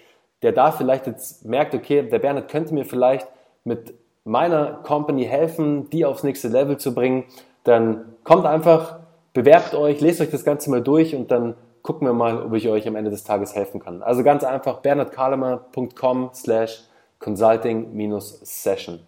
der 0.42 0.52
da 0.52 0.72
vielleicht 0.72 1.06
jetzt 1.06 1.46
merkt, 1.46 1.76
okay, 1.76 2.02
der 2.02 2.20
Bernhard 2.20 2.50
könnte 2.50 2.74
mir 2.74 2.86
vielleicht 2.86 3.28
mit 3.64 3.94
meiner 4.24 4.82
Company 4.84 5.26
helfen, 5.26 5.90
die 5.92 6.06
aufs 6.06 6.24
nächste 6.24 6.48
Level 6.48 6.78
zu 6.78 6.96
bringen, 6.96 7.26
dann 7.64 8.16
kommt 8.24 8.46
einfach, 8.46 9.00
bewerbt 9.34 9.76
euch, 9.76 10.02
lest 10.02 10.22
euch 10.22 10.32
das 10.32 10.44
Ganze 10.44 10.72
mal 10.72 10.82
durch 10.82 11.16
und 11.16 11.30
dann 11.30 11.56
gucken 11.82 12.08
wir 12.08 12.14
mal, 12.14 12.44
ob 12.44 12.54
ich 12.54 12.68
euch 12.68 12.88
am 12.88 12.96
Ende 12.96 13.12
des 13.12 13.24
Tages 13.24 13.56
helfen 13.56 13.80
kann. 13.80 14.02
Also 14.02 14.24
ganz 14.24 14.44
einfach 14.44 14.80
bernhardkalemer.com 14.80 16.32
slash 16.34 16.82
consulting-session. 17.20 19.00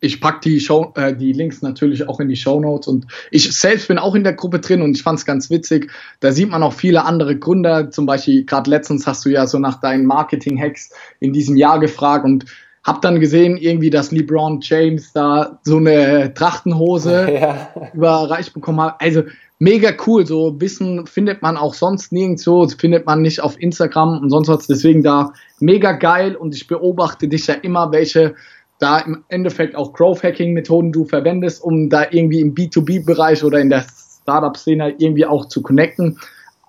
Ich 0.00 0.20
packe 0.20 0.40
die, 0.44 0.60
Show, 0.60 0.92
äh, 0.94 1.14
die 1.14 1.32
Links 1.32 1.60
natürlich 1.60 2.08
auch 2.08 2.20
in 2.20 2.28
die 2.28 2.36
Show 2.36 2.60
Notes 2.60 2.86
und 2.86 3.06
ich 3.32 3.52
selbst 3.52 3.88
bin 3.88 3.98
auch 3.98 4.14
in 4.14 4.22
der 4.22 4.34
Gruppe 4.34 4.60
drin 4.60 4.80
und 4.80 4.96
ich 4.96 5.02
fand 5.02 5.18
es 5.18 5.26
ganz 5.26 5.50
witzig. 5.50 5.90
Da 6.20 6.30
sieht 6.30 6.50
man 6.50 6.62
auch 6.62 6.72
viele 6.72 7.04
andere 7.04 7.36
Gründer. 7.36 7.90
Zum 7.90 8.06
Beispiel 8.06 8.44
gerade 8.44 8.70
letztens 8.70 9.08
hast 9.08 9.24
du 9.24 9.30
ja 9.30 9.46
so 9.48 9.58
nach 9.58 9.80
deinen 9.80 10.06
Marketing-Hacks 10.06 10.90
in 11.18 11.32
diesem 11.32 11.56
Jahr 11.56 11.80
gefragt 11.80 12.24
und 12.24 12.44
hab 12.84 13.02
dann 13.02 13.18
gesehen, 13.18 13.56
irgendwie, 13.56 13.90
dass 13.90 14.12
LeBron 14.12 14.60
James 14.62 15.12
da 15.12 15.58
so 15.62 15.78
eine 15.78 16.32
Trachtenhose 16.32 17.30
ja. 17.40 17.90
überreicht 17.92 18.54
bekommen 18.54 18.80
hat. 18.80 19.00
Also 19.00 19.24
mega 19.58 19.92
cool. 20.06 20.26
So 20.26 20.60
Wissen 20.60 21.06
findet 21.06 21.42
man 21.42 21.56
auch 21.56 21.74
sonst 21.74 22.12
nirgendwo, 22.12 22.66
findet 22.68 23.06
man 23.06 23.22
nicht 23.22 23.40
auf 23.40 23.60
Instagram 23.60 24.20
und 24.22 24.30
sonst 24.30 24.48
was. 24.48 24.66
Deswegen 24.66 25.02
da 25.02 25.32
mega 25.60 25.92
geil 25.92 26.36
und 26.36 26.54
ich 26.54 26.66
beobachte 26.66 27.28
dich 27.28 27.46
ja 27.46 27.54
immer, 27.54 27.92
welche 27.92 28.34
da 28.78 29.00
im 29.00 29.24
Endeffekt 29.28 29.74
auch 29.74 29.92
Growth 29.92 30.22
Hacking 30.22 30.52
Methoden 30.52 30.92
du 30.92 31.04
verwendest, 31.04 31.62
um 31.62 31.90
da 31.90 32.06
irgendwie 32.10 32.40
im 32.40 32.54
B2B-Bereich 32.54 33.42
oder 33.42 33.58
in 33.58 33.70
der 33.70 33.84
Startup-Szene 34.22 34.94
irgendwie 34.98 35.26
auch 35.26 35.48
zu 35.48 35.62
connecten. 35.62 36.18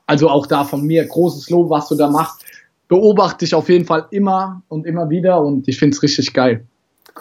Also 0.07 0.27
auch 0.27 0.47
da 0.47 0.63
von 0.63 0.85
mir 0.85 1.05
großes 1.05 1.51
Lob, 1.51 1.69
was 1.69 1.87
du 1.89 1.95
da 1.95 2.09
machst 2.09 2.43
beobachte 2.89 3.45
ich 3.45 3.55
auf 3.55 3.69
jeden 3.69 3.85
Fall 3.85 4.07
immer 4.11 4.61
und 4.67 4.85
immer 4.85 5.09
wieder 5.09 5.41
und 5.41 5.67
ich 5.69 5.79
finde 5.79 5.95
es 5.95 6.03
richtig 6.03 6.33
geil. 6.33 6.65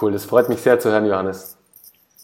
Cool, 0.00 0.10
das 0.10 0.24
freut 0.24 0.48
mich 0.48 0.58
sehr 0.58 0.80
zu 0.80 0.90
hören, 0.90 1.06
Johannes. 1.06 1.57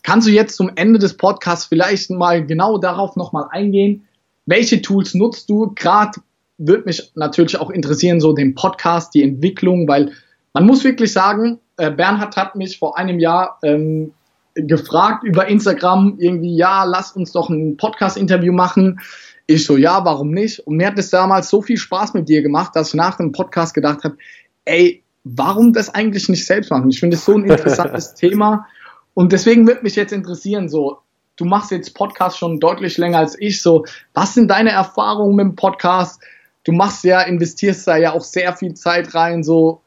Kannst 0.05 0.29
du 0.29 0.31
jetzt 0.31 0.57
zum 0.57 0.71
Ende 0.77 0.99
des 0.99 1.17
Podcasts 1.17 1.65
vielleicht 1.65 2.11
mal 2.11 2.47
genau 2.47 2.77
darauf 2.77 3.17
nochmal 3.17 3.47
eingehen? 3.51 4.07
Welche 4.45 4.83
Tools 4.83 5.15
nutzt 5.15 5.49
du? 5.49 5.73
Gerade 5.75 6.21
würde 6.59 6.85
mich 6.85 7.11
natürlich 7.15 7.57
auch 7.57 7.71
interessieren, 7.71 8.21
so 8.21 8.35
den 8.35 8.55
Podcast, 8.55 9.15
die 9.15 9.23
Entwicklung, 9.23 9.89
weil 9.89 10.13
man 10.53 10.67
muss 10.67 10.85
wirklich 10.85 11.11
sagen, 11.11 11.59
äh, 11.79 11.91
Bernhard 11.91 12.37
hat 12.37 12.55
mich 12.55 12.79
vor 12.79 12.99
einem 12.99 13.19
Jahr 13.19 13.59
ähm, 13.63 14.13
gefragt 14.55 15.25
über 15.25 15.49
Instagram, 15.49 16.17
irgendwie, 16.19 16.55
ja, 16.55 16.85
lass 16.85 17.13
uns 17.13 17.33
doch 17.33 17.49
ein 17.49 17.79
Podcast-Interview 17.79 18.53
machen 18.53 19.01
Ich 19.47 19.65
so, 19.65 19.79
ja, 19.79 20.05
warum 20.05 20.33
nicht? 20.33 20.61
Und 20.61 20.77
mir 20.77 20.89
hat 20.89 20.99
es 20.99 21.09
damals 21.09 21.49
so 21.49 21.63
viel 21.63 21.79
Spaß 21.79 22.13
mit 22.13 22.29
dir 22.29 22.43
gemacht, 22.43 22.77
dass 22.77 22.89
ich 22.89 22.95
nach 22.95 23.17
dem 23.17 23.33
Podcast 23.33 23.73
gedacht 23.73 24.05
habe, 24.05 24.19
ey, 24.67 25.03
warum 25.25 25.73
das 25.73 25.95
eigentlich 25.95 26.29
nicht 26.29 26.45
selbst 26.45 26.71
machen? 26.71 26.91
Ich 26.91 27.01
finde 27.01 27.17
es 27.17 27.25
so 27.25 27.39
ein 27.39 27.45
interessantes 27.45 28.13
Thema. 28.15 28.67
Und 29.15 29.33
deswegen 29.33 29.67
würde 29.67 29.83
mich 29.83 29.97
jetzt 29.97 30.13
interessieren, 30.13 30.69
so, 30.69 30.99
du 31.37 31.45
machst 31.45 31.71
jetzt 31.71 31.95
Podcast 31.95 32.39
schon 32.39 32.61
deutlich 32.61 32.99
länger 32.99 33.19
als 33.19 33.39
ich, 33.39 33.63
so, 33.63 33.85
was 34.13 34.35
sind 34.35 34.51
deine 34.51 34.71
Erfahrungen 34.71 35.37
mit 35.37 35.45
dem 35.45 35.57
Podcast? 35.57 36.21
Du 36.65 36.73
machst 36.73 37.05
ja, 37.05 37.23
investierst 37.23 37.87
da 37.87 37.97
ja 37.97 38.13
auch 38.13 38.23
sehr 38.23 38.55
viel 38.55 38.75
Zeit 38.75 39.15
rein, 39.15 39.43
so, 39.43 39.81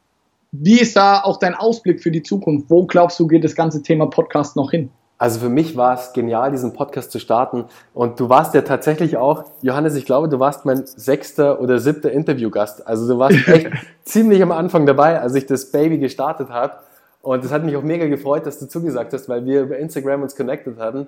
wie 0.51 0.80
ist 0.80 0.95
da 0.95 1.21
auch 1.21 1.38
dein 1.38 1.55
Ausblick 1.55 2.01
für 2.01 2.11
die 2.11 2.23
Zukunft? 2.23 2.69
Wo 2.69 2.86
glaubst 2.86 3.19
du, 3.19 3.28
geht 3.28 3.43
das 3.43 3.55
ganze 3.55 3.82
Thema 3.82 4.07
Podcast 4.07 4.55
noch 4.55 4.71
hin? 4.71 4.89
Also 5.19 5.39
für 5.39 5.49
mich 5.49 5.75
war 5.75 5.95
es 5.95 6.13
genial, 6.13 6.51
diesen 6.51 6.73
Podcast 6.73 7.11
zu 7.11 7.19
starten. 7.19 7.65
Und 7.93 8.19
du 8.19 8.30
warst 8.30 8.53
ja 8.53 8.61
tatsächlich 8.61 9.17
auch, 9.17 9.45
Johannes, 9.61 9.95
ich 9.95 10.05
glaube, 10.05 10.30
du 10.30 10.39
warst 10.39 10.63
mein 10.63 10.86
sechster 10.86 11.59
oder 11.59 11.80
siebter 11.80 12.11
Interviewgast. 12.11 12.88
Also 12.88 13.07
du 13.11 13.19
warst 13.19 13.36
echt 13.47 13.71
ziemlich 14.03 14.41
am 14.43 14.51
Anfang 14.51 14.86
dabei, 14.86 15.19
als 15.19 15.34
ich 15.34 15.47
das 15.47 15.71
Baby 15.71 15.97
gestartet 15.97 16.49
habe. 16.49 16.75
Und 17.28 17.43
es 17.43 17.51
hat 17.51 17.65
mich 17.65 17.75
auch 17.75 17.84
mega 17.84 18.07
gefreut, 18.07 18.45
dass 18.45 18.57
du 18.57 18.69
zugesagt 18.69 19.11
hast, 19.11 19.28
weil 19.28 19.45
wir 19.45 19.63
über 19.63 19.78
Instagram 19.78 20.21
uns 20.21 20.34
connected 20.34 20.80
hatten. 20.80 21.07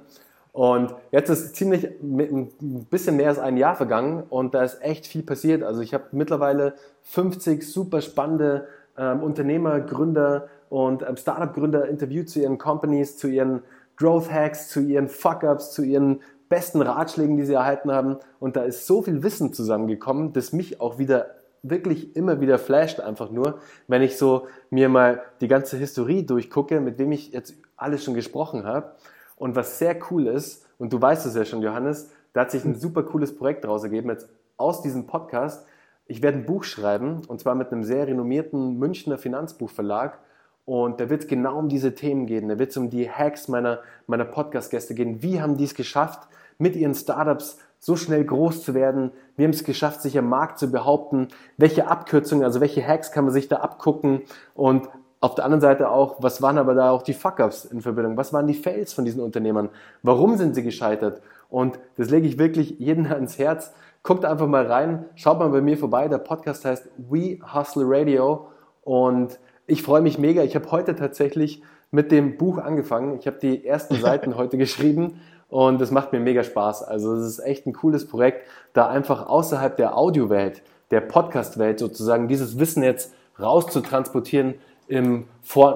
Und 0.52 0.94
jetzt 1.12 1.30
ist 1.30 1.56
ziemlich 1.56 1.88
ein 2.02 2.50
bisschen 2.90 3.16
mehr 3.16 3.30
als 3.30 3.40
ein 3.40 3.56
Jahr 3.56 3.76
vergangen 3.76 4.24
und 4.30 4.54
da 4.54 4.64
ist 4.64 4.84
echt 4.84 5.08
viel 5.08 5.24
passiert. 5.24 5.64
Also 5.64 5.80
ich 5.80 5.94
habe 5.94 6.08
mittlerweile 6.12 6.74
50 7.04 7.66
super 7.66 8.02
spannende 8.02 8.68
ähm, 8.98 9.24
Unternehmer, 9.24 9.80
Gründer 9.80 10.50
und 10.68 11.04
ähm, 11.08 11.16
Startup-Gründer 11.16 11.88
interviewt 11.88 12.30
zu 12.30 12.42
ihren 12.42 12.58
Companies, 12.58 13.16
zu 13.16 13.30
ihren 13.30 13.62
Growth 13.96 14.30
Hacks, 14.30 14.68
zu 14.68 14.82
ihren 14.82 15.08
Fuck-Ups, 15.08 15.72
zu 15.72 15.84
ihren 15.84 16.20
besten 16.50 16.82
Ratschlägen, 16.82 17.38
die 17.38 17.46
sie 17.46 17.54
erhalten 17.54 17.94
haben. 17.94 18.18
Und 18.42 18.58
da 18.58 18.64
ist 18.64 18.86
so 18.86 19.02
viel 19.02 19.24
Wissen 19.24 19.54
zusammengekommen, 19.54 20.34
das 20.34 20.52
mich 20.52 20.82
auch 20.82 20.98
wieder 20.98 21.28
wirklich 21.64 22.16
immer 22.16 22.42
wieder 22.42 22.60
flasht 22.60 23.00
einfach 23.00 23.32
nur, 23.32 23.60
wenn 23.88 24.02
ich 24.02 24.18
so 24.18 24.48
mir 24.70 24.90
mal 24.90 25.22
die 25.42 25.48
ganze 25.48 25.78
Historie 25.78 26.26
durchgucke, 26.26 26.80
mit 26.80 26.98
wem 26.98 27.12
ich 27.12 27.32
jetzt 27.32 27.56
alles 27.78 28.04
schon 28.04 28.14
gesprochen 28.14 28.64
habe. 28.66 28.92
Und 29.36 29.56
was 29.56 29.80
sehr 29.80 29.98
cool 30.12 30.28
ist, 30.28 30.66
und 30.78 30.94
du 30.94 31.02
weißt 31.02 31.26
es 31.26 31.36
ja 31.36 31.46
schon, 31.46 31.62
Johannes, 31.62 32.12
da 32.34 32.42
hat 32.42 32.52
sich 32.52 32.64
ein 32.66 32.76
super 32.76 33.04
cooles 33.04 33.36
Projekt 33.36 33.64
daraus 33.64 33.84
ergeben, 33.84 34.10
jetzt 34.10 34.30
aus 34.58 34.82
diesem 34.82 35.08
Podcast. 35.08 35.66
Ich 36.06 36.22
werde 36.22 36.40
ein 36.40 36.46
Buch 36.46 36.64
schreiben, 36.64 37.22
und 37.28 37.40
zwar 37.40 37.56
mit 37.56 37.72
einem 37.72 37.84
sehr 37.84 38.08
renommierten 38.08 38.78
Münchner 38.78 39.18
Finanzbuchverlag. 39.18 40.20
Und 40.66 41.00
da 41.00 41.10
wird 41.10 41.22
es 41.22 41.28
genau 41.28 41.58
um 41.58 41.70
diese 41.70 41.96
Themen 41.96 42.28
gehen. 42.28 42.48
Da 42.48 42.60
wird 42.60 42.72
es 42.72 42.78
um 42.78 42.90
die 42.90 43.10
Hacks 43.10 43.48
meiner, 43.48 43.80
meiner 44.06 44.26
Podcast-Gäste 44.26 44.94
gehen. 44.94 45.24
Wie 45.24 45.42
haben 45.42 45.58
die 45.58 45.64
es 45.64 45.74
geschafft, 45.74 46.28
mit 46.60 46.76
ihren 46.76 46.94
Startups 46.94 47.58
so 47.80 47.96
schnell 47.96 48.24
groß 48.26 48.64
zu 48.64 48.74
werden? 48.74 49.12
Wie 49.36 49.44
haben 49.44 49.52
es 49.52 49.64
geschafft, 49.64 50.02
sich 50.02 50.18
am 50.18 50.28
Markt 50.28 50.60
zu 50.60 50.72
behaupten? 50.72 51.30
Welche 51.58 51.88
Abkürzungen, 51.88 52.44
also 52.44 52.60
welche 52.62 52.86
Hacks 52.86 53.12
kann 53.12 53.26
man 53.26 53.34
sich 53.34 53.48
da 53.48 53.58
abgucken? 53.58 54.22
Und 54.54 54.90
auf 55.22 55.36
der 55.36 55.46
anderen 55.46 55.62
Seite 55.62 55.90
auch, 55.90 56.22
was 56.22 56.42
waren 56.42 56.58
aber 56.58 56.76
da 56.76 56.92
auch 56.92 57.02
die 57.02 57.14
Fuck-Ups 57.14 57.66
in 57.66 57.82
Verbindung? 57.82 58.16
Was 58.18 58.32
waren 58.32 58.48
die 58.48 58.54
Fails 58.54 58.94
von 58.94 59.06
diesen 59.06 59.22
Unternehmern? 59.22 59.70
Warum 60.02 60.38
sind 60.38 60.56
sie 60.56 60.64
gescheitert? 60.64 61.22
Und 61.50 61.80
das 61.98 62.10
lege 62.10 62.28
ich 62.28 62.38
wirklich 62.38 62.80
jedem 62.80 63.06
ans 63.12 63.38
Herz. 63.38 63.74
Guckt 64.04 64.24
einfach 64.24 64.48
mal 64.48 64.66
rein, 64.66 65.06
schaut 65.16 65.40
mal 65.40 65.50
bei 65.50 65.62
mir 65.62 65.78
vorbei. 65.78 66.08
Der 66.08 66.20
Podcast 66.20 66.64
heißt 66.64 66.90
We 66.98 67.40
Hustle 67.54 67.84
Radio 67.86 68.48
und 68.84 69.40
ich 69.68 69.84
freue 69.84 70.02
mich 70.02 70.18
mega. 70.18 70.42
Ich 70.42 70.56
habe 70.56 70.72
heute 70.72 70.96
tatsächlich 70.96 71.62
mit 71.92 72.12
dem 72.12 72.38
Buch 72.38 72.58
angefangen. 72.58 73.18
Ich 73.20 73.28
habe 73.28 73.40
die 73.40 73.66
ersten 73.66 73.96
Seiten 74.02 74.38
heute 74.38 74.58
geschrieben 74.58 75.20
und 75.50 75.82
es 75.82 75.92
macht 75.92 76.14
mir 76.14 76.20
mega 76.20 76.44
Spaß. 76.44 76.84
Also 76.84 77.14
es 77.16 77.26
ist 77.26 77.40
echt 77.40 77.66
ein 77.66 77.74
cooles 77.74 78.08
Projekt, 78.08 78.44
da 78.74 78.88
einfach 78.88 79.28
außerhalb 79.28 79.76
der 79.76 79.98
Audiowelt, 79.98 80.62
der 80.92 81.02
Podcast-Welt 81.02 81.80
sozusagen 81.80 82.28
dieses 82.28 82.60
Wissen 82.60 82.84
jetzt 82.84 83.14
rauszutransportieren 83.40 84.56
im, 84.88 85.26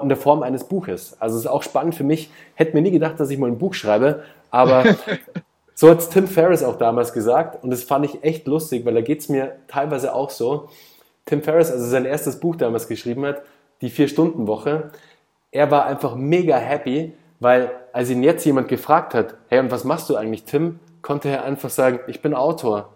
in 0.01 0.09
der 0.09 0.17
Form 0.17 0.43
eines 0.43 0.65
Buches. 0.65 1.17
Also 1.19 1.35
es 1.35 1.45
ist 1.45 1.49
auch 1.49 1.63
spannend 1.63 1.95
für 1.95 2.03
mich. 2.03 2.31
Hätte 2.55 2.73
mir 2.75 2.81
nie 2.81 2.91
gedacht, 2.91 3.19
dass 3.19 3.29
ich 3.29 3.37
mal 3.37 3.47
ein 3.47 3.57
Buch 3.57 3.73
schreibe, 3.73 4.23
aber 4.51 4.83
so 5.73 5.89
hat 5.89 6.09
Tim 6.11 6.27
Ferriss 6.27 6.63
auch 6.63 6.77
damals 6.77 7.13
gesagt 7.13 7.63
und 7.63 7.71
das 7.71 7.83
fand 7.83 8.05
ich 8.05 8.23
echt 8.23 8.47
lustig, 8.47 8.85
weil 8.85 8.93
da 8.93 9.01
geht 9.01 9.19
es 9.19 9.29
mir 9.29 9.55
teilweise 9.67 10.13
auch 10.13 10.29
so. 10.29 10.69
Tim 11.25 11.41
Ferriss, 11.41 11.71
also 11.71 11.85
sein 11.85 12.05
erstes 12.05 12.39
Buch 12.39 12.55
damals 12.55 12.87
geschrieben 12.87 13.25
hat, 13.25 13.43
die 13.81 13.89
Vier-Stunden-Woche. 13.89 14.91
Er 15.51 15.71
war 15.71 15.85
einfach 15.85 16.15
mega 16.15 16.57
happy, 16.57 17.13
weil 17.43 17.71
als 17.91 18.09
ihn 18.09 18.23
jetzt 18.23 18.45
jemand 18.45 18.69
gefragt 18.69 19.13
hat, 19.13 19.35
hey, 19.49 19.59
und 19.59 19.69
was 19.69 19.83
machst 19.83 20.09
du 20.09 20.15
eigentlich, 20.15 20.45
Tim, 20.45 20.79
konnte 21.01 21.29
er 21.29 21.43
einfach 21.43 21.69
sagen, 21.69 21.99
ich 22.07 22.21
bin 22.21 22.33
Autor. 22.33 22.93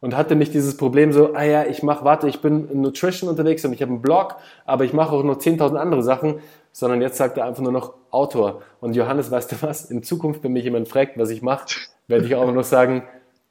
Und 0.00 0.16
hatte 0.16 0.34
nicht 0.34 0.54
dieses 0.54 0.76
Problem 0.76 1.12
so, 1.12 1.34
ah 1.34 1.44
ja, 1.44 1.64
ich 1.64 1.82
mache, 1.82 2.04
warte, 2.04 2.28
ich 2.28 2.40
bin 2.40 2.68
in 2.70 2.80
Nutrition 2.80 3.28
unterwegs 3.28 3.64
und 3.64 3.72
ich 3.72 3.82
habe 3.82 3.92
einen 3.92 4.02
Blog, 4.02 4.36
aber 4.64 4.84
ich 4.84 4.92
mache 4.92 5.14
auch 5.14 5.22
noch 5.22 5.36
10.000 5.36 5.76
andere 5.76 6.02
Sachen, 6.02 6.40
sondern 6.72 7.02
jetzt 7.02 7.16
sagt 7.16 7.38
er 7.38 7.44
einfach 7.44 7.62
nur 7.62 7.72
noch 7.72 7.94
Autor. 8.10 8.62
Und 8.80 8.96
Johannes, 8.96 9.30
weißt 9.30 9.52
du 9.52 9.56
was? 9.62 9.90
In 9.90 10.02
Zukunft, 10.02 10.42
wenn 10.42 10.52
mich 10.52 10.64
jemand 10.64 10.88
fragt, 10.88 11.18
was 11.18 11.30
ich 11.30 11.42
mache, 11.42 11.66
werde 12.08 12.24
ich 12.24 12.34
auch 12.34 12.50
noch 12.50 12.64
sagen, 12.64 13.04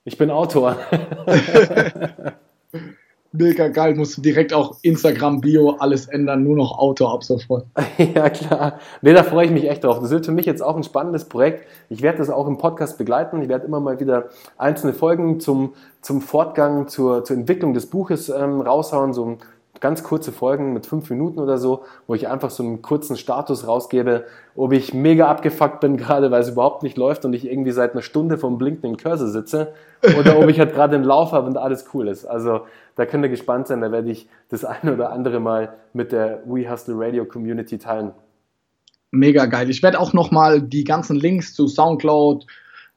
ich 0.03 0.17
bin 0.17 0.31
Autor. 0.31 0.77
mega 3.31 3.67
geil, 3.69 3.95
musst 3.95 4.17
du 4.17 4.21
direkt 4.21 4.53
auch 4.53 4.77
Instagram-Bio 4.81 5.77
alles 5.79 6.07
ändern, 6.07 6.43
nur 6.43 6.55
noch 6.55 6.77
Auto 6.77 7.07
ab 7.07 7.23
sofort. 7.23 7.65
ja, 7.97 8.29
klar. 8.29 8.79
Nee, 9.01 9.13
da 9.13 9.23
freue 9.23 9.45
ich 9.45 9.51
mich 9.51 9.69
echt 9.69 9.83
drauf. 9.83 9.99
Das 9.99 10.09
wird 10.09 10.25
für 10.25 10.31
mich 10.31 10.45
jetzt 10.45 10.61
auch 10.61 10.75
ein 10.75 10.83
spannendes 10.83 11.25
Projekt. 11.25 11.65
Ich 11.89 12.01
werde 12.01 12.17
das 12.17 12.29
auch 12.29 12.47
im 12.47 12.57
Podcast 12.57 12.97
begleiten. 12.97 13.41
Ich 13.41 13.49
werde 13.49 13.65
immer 13.65 13.79
mal 13.79 13.99
wieder 13.99 14.29
einzelne 14.57 14.93
Folgen 14.93 15.39
zum, 15.39 15.73
zum 16.01 16.21
Fortgang, 16.21 16.87
zur, 16.87 17.23
zur 17.23 17.37
Entwicklung 17.37 17.73
des 17.73 17.85
Buches 17.85 18.29
ähm, 18.29 18.61
raushauen, 18.61 19.13
so 19.13 19.37
ganz 19.81 20.03
kurze 20.03 20.31
Folgen 20.31 20.73
mit 20.73 20.85
fünf 20.85 21.09
Minuten 21.09 21.39
oder 21.39 21.57
so, 21.57 21.83
wo 22.07 22.13
ich 22.13 22.27
einfach 22.27 22.51
so 22.51 22.63
einen 22.63 22.81
kurzen 22.81 23.17
Status 23.17 23.67
rausgebe, 23.67 24.25
ob 24.55 24.71
ich 24.71 24.93
mega 24.93 25.27
abgefuckt 25.27 25.81
bin 25.81 25.97
gerade, 25.97 26.31
weil 26.31 26.41
es 26.41 26.49
überhaupt 26.49 26.83
nicht 26.83 26.97
läuft 26.97 27.25
und 27.25 27.33
ich 27.33 27.45
irgendwie 27.45 27.71
seit 27.71 27.91
einer 27.91 28.03
Stunde 28.03 28.37
vom 28.37 28.57
blinkenden 28.57 28.95
Cursor 28.95 29.27
sitze 29.27 29.73
oder 30.17 30.39
ob 30.39 30.47
ich 30.47 30.59
halt 30.59 30.73
gerade 30.73 30.95
einen 30.95 31.03
Lauf 31.03 31.33
habe 31.33 31.47
und 31.47 31.57
alles 31.57 31.85
cool 31.93 32.07
ist. 32.07 32.25
Also 32.25 32.61
da 32.95 33.05
könnt 33.05 33.25
ihr 33.25 33.29
gespannt 33.29 33.67
sein, 33.67 33.81
da 33.81 33.91
werde 33.91 34.11
ich 34.11 34.29
das 34.49 34.63
eine 34.63 34.93
oder 34.93 35.11
andere 35.11 35.39
mal 35.39 35.73
mit 35.93 36.11
der 36.11 36.43
We 36.45 36.71
Hustle 36.71 36.95
Radio 36.97 37.25
Community 37.25 37.77
teilen. 37.77 38.11
Mega 39.09 39.45
geil. 39.47 39.69
Ich 39.69 39.83
werde 39.83 39.99
auch 39.99 40.13
nochmal 40.13 40.61
die 40.61 40.85
ganzen 40.85 41.17
Links 41.17 41.53
zu 41.53 41.67
Soundcloud, 41.67 42.45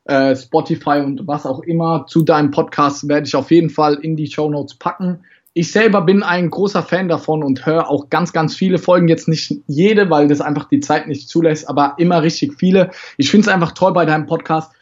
äh, 0.05 0.37
Spotify 0.37 1.01
und 1.01 1.27
was 1.27 1.47
auch 1.47 1.61
immer 1.61 2.07
zu 2.07 2.23
deinem 2.23 2.51
Podcast 2.51 3.09
werde 3.09 3.27
ich 3.27 3.35
auf 3.35 3.51
jeden 3.51 3.71
Fall 3.71 3.95
in 3.95 4.17
die 4.17 4.27
Show 4.27 4.51
Notes 4.51 4.77
packen 4.77 5.25
ich 5.57 5.71
selber 5.71 6.03
bin 6.03 6.25
ein 6.25 6.51
großer 6.51 6.83
Fan 6.83 7.09
davon 7.09 7.45
und 7.45 7.65
höre 7.65 7.89
auch 7.89 8.11
ganz, 8.11 8.33
ganz 8.33 8.57
viele 8.57 8.79
Folgen. 8.79 9.07
Jetzt 9.07 9.29
nicht 9.29 9.55
jede, 9.69 10.11
weil 10.11 10.27
das 10.27 10.41
einfach 10.41 10.69
die 10.69 10.81
Zeit 10.81 11.07
nicht 11.07 11.29
zulässt, 11.29 11.69
aber 11.69 11.95
immer 11.99 12.23
richtig 12.23 12.55
viele. 12.59 12.91
Ich 13.19 13.31
finde 13.31 13.49
es 13.49 13.55
einfach 13.55 13.71
toll 13.73 13.93
bei 13.93 14.05
deinem 14.05 14.27
Podcast, 14.27 14.73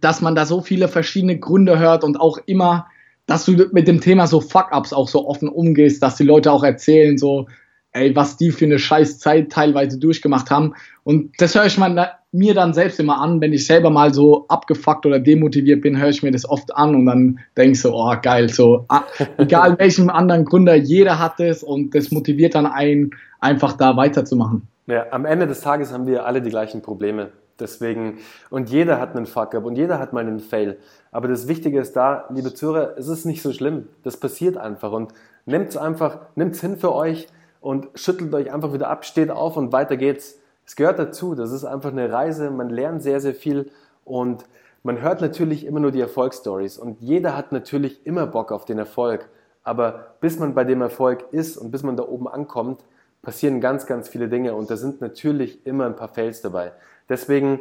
dass 0.00 0.20
man 0.20 0.36
da 0.36 0.46
so 0.46 0.60
viele 0.60 0.86
verschiedene 0.86 1.38
Gründe 1.38 1.78
hört 1.78 2.04
und 2.04 2.20
auch 2.20 2.38
immer, 2.46 2.86
dass 3.26 3.44
du 3.44 3.68
mit 3.72 3.88
dem 3.88 4.00
Thema 4.00 4.28
so 4.28 4.40
Fuck-Ups 4.40 4.92
auch 4.92 5.08
so 5.08 5.26
offen 5.26 5.48
umgehst, 5.48 6.02
dass 6.02 6.16
die 6.16 6.24
Leute 6.24 6.52
auch 6.52 6.62
erzählen, 6.62 7.18
so, 7.18 7.48
ey, 7.92 8.14
was 8.14 8.36
die 8.36 8.52
für 8.52 8.66
eine 8.66 8.78
scheiß 8.78 9.18
Zeit 9.18 9.50
teilweise 9.50 9.98
durchgemacht 9.98 10.50
haben. 10.50 10.74
Und 11.02 11.32
das 11.40 11.54
höre 11.56 11.66
ich 11.66 11.78
mal, 11.78 12.12
mir 12.34 12.52
dann 12.52 12.74
selbst 12.74 12.98
immer 12.98 13.20
an, 13.20 13.40
wenn 13.40 13.52
ich 13.52 13.64
selber 13.64 13.90
mal 13.90 14.12
so 14.12 14.46
abgefuckt 14.48 15.06
oder 15.06 15.20
demotiviert 15.20 15.82
bin, 15.82 16.00
höre 16.00 16.08
ich 16.08 16.24
mir 16.24 16.32
das 16.32 16.48
oft 16.48 16.74
an 16.74 16.96
und 16.96 17.06
dann 17.06 17.38
denke 17.56 17.72
ich 17.72 17.80
so, 17.80 17.94
oh 17.94 18.12
geil, 18.20 18.48
so, 18.48 18.84
ah, 18.88 19.04
egal 19.38 19.78
welchem 19.78 20.10
anderen 20.10 20.44
Gründer, 20.44 20.74
jeder 20.74 21.20
hat 21.20 21.38
es 21.38 21.62
und 21.62 21.94
das 21.94 22.10
motiviert 22.10 22.56
dann 22.56 22.66
einen, 22.66 23.12
einfach 23.38 23.74
da 23.74 23.96
weiterzumachen. 23.96 24.66
Ja, 24.86 25.06
am 25.12 25.24
Ende 25.24 25.46
des 25.46 25.60
Tages 25.60 25.92
haben 25.92 26.06
wir 26.06 26.26
alle 26.26 26.42
die 26.42 26.50
gleichen 26.50 26.82
Probleme. 26.82 27.30
Deswegen, 27.60 28.18
und 28.50 28.68
jeder 28.68 28.98
hat 28.98 29.14
einen 29.14 29.26
Fuck-up 29.26 29.64
und 29.64 29.76
jeder 29.76 30.00
hat 30.00 30.12
mal 30.12 30.26
einen 30.26 30.40
Fail. 30.40 30.78
Aber 31.12 31.28
das 31.28 31.46
Wichtige 31.46 31.78
ist 31.78 31.94
da, 31.94 32.24
liebe 32.30 32.52
Zuhörer, 32.52 32.94
es 32.98 33.06
ist 33.06 33.26
nicht 33.26 33.42
so 33.42 33.52
schlimm. 33.52 33.86
Das 34.02 34.16
passiert 34.16 34.56
einfach 34.56 34.90
und 34.90 35.12
nehmt 35.46 35.68
es 35.68 35.76
einfach, 35.76 36.18
nehmt 36.34 36.56
es 36.56 36.60
hin 36.60 36.76
für 36.76 36.92
euch 36.92 37.28
und 37.60 37.88
schüttelt 37.94 38.34
euch 38.34 38.52
einfach 38.52 38.72
wieder 38.72 38.90
ab, 38.90 39.04
steht 39.04 39.30
auf 39.30 39.56
und 39.56 39.72
weiter 39.72 39.96
geht's. 39.96 40.40
Es 40.66 40.76
gehört 40.76 40.98
dazu, 40.98 41.34
das 41.34 41.52
ist 41.52 41.64
einfach 41.64 41.90
eine 41.90 42.10
Reise, 42.10 42.50
man 42.50 42.70
lernt 42.70 43.02
sehr, 43.02 43.20
sehr 43.20 43.34
viel 43.34 43.70
und 44.04 44.44
man 44.82 45.00
hört 45.00 45.20
natürlich 45.20 45.66
immer 45.66 45.80
nur 45.80 45.92
die 45.92 46.00
Erfolgsstories 46.00 46.78
und 46.78 47.00
jeder 47.00 47.36
hat 47.36 47.52
natürlich 47.52 48.06
immer 48.06 48.26
Bock 48.26 48.52
auf 48.52 48.64
den 48.64 48.78
Erfolg. 48.78 49.28
Aber 49.62 50.14
bis 50.20 50.38
man 50.38 50.54
bei 50.54 50.64
dem 50.64 50.82
Erfolg 50.82 51.24
ist 51.32 51.56
und 51.56 51.70
bis 51.70 51.82
man 51.82 51.96
da 51.96 52.02
oben 52.02 52.28
ankommt, 52.28 52.84
passieren 53.22 53.60
ganz, 53.60 53.86
ganz 53.86 54.08
viele 54.08 54.28
Dinge 54.28 54.54
und 54.54 54.70
da 54.70 54.76
sind 54.76 55.00
natürlich 55.00 55.66
immer 55.66 55.86
ein 55.86 55.96
paar 55.96 56.08
Fails 56.08 56.42
dabei. 56.42 56.72
Deswegen 57.08 57.60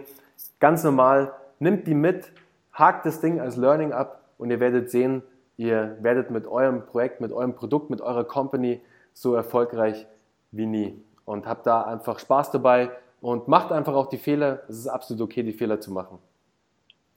ganz 0.60 0.84
normal, 0.84 1.34
nimmt 1.60 1.88
die 1.88 1.96
mit, 1.96 2.32
hakt 2.74 3.06
das 3.06 3.22
Ding 3.22 3.40
als 3.40 3.56
Learning 3.56 3.94
ab 3.94 4.22
und 4.38 4.52
ihr 4.52 4.60
werdet 4.60 4.92
sehen, 4.92 5.24
ihr 5.58 5.98
werdet 6.02 6.32
mit 6.32 6.46
eurem 6.48 6.86
Projekt, 6.86 7.22
mit 7.22 7.32
eurem 7.32 7.56
Produkt, 7.56 7.90
mit 7.90 8.02
eurer 8.02 8.26
Company 8.26 8.82
so 9.14 9.36
erfolgreich 9.36 10.08
wie 10.52 10.66
nie. 10.66 11.04
Und 11.26 11.46
habt 11.46 11.66
da 11.66 11.84
einfach 11.84 12.20
Spaß 12.20 12.52
dabei 12.52 12.92
und 13.22 13.48
macht 13.48 13.72
einfach 13.72 13.94
auch 13.94 14.08
die 14.08 14.18
Fehler. 14.18 14.64
Es 14.68 14.78
ist 14.78 14.88
absolut 14.88 15.24
okay, 15.24 15.44
die 15.44 15.54
Fehler 15.54 15.80
zu 15.80 15.92
machen. 15.92 16.20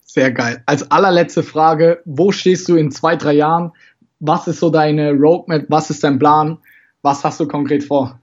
Sehr 0.04 0.30
geil. 0.30 0.62
Als 0.66 0.90
allerletzte 0.90 1.42
Frage, 1.42 2.00
wo 2.04 2.30
stehst 2.30 2.68
du 2.68 2.76
in 2.76 2.92
zwei, 2.92 3.16
drei 3.16 3.32
Jahren? 3.32 3.72
Was 4.20 4.46
ist 4.46 4.60
so 4.60 4.70
deine 4.70 5.12
Roadmap? 5.12 5.66
Was 5.68 5.90
ist 5.90 6.04
dein 6.04 6.18
Plan? 6.18 6.58
Was 7.02 7.24
hast 7.24 7.40
du 7.40 7.48
konkret 7.48 7.84
vor? 7.84 8.18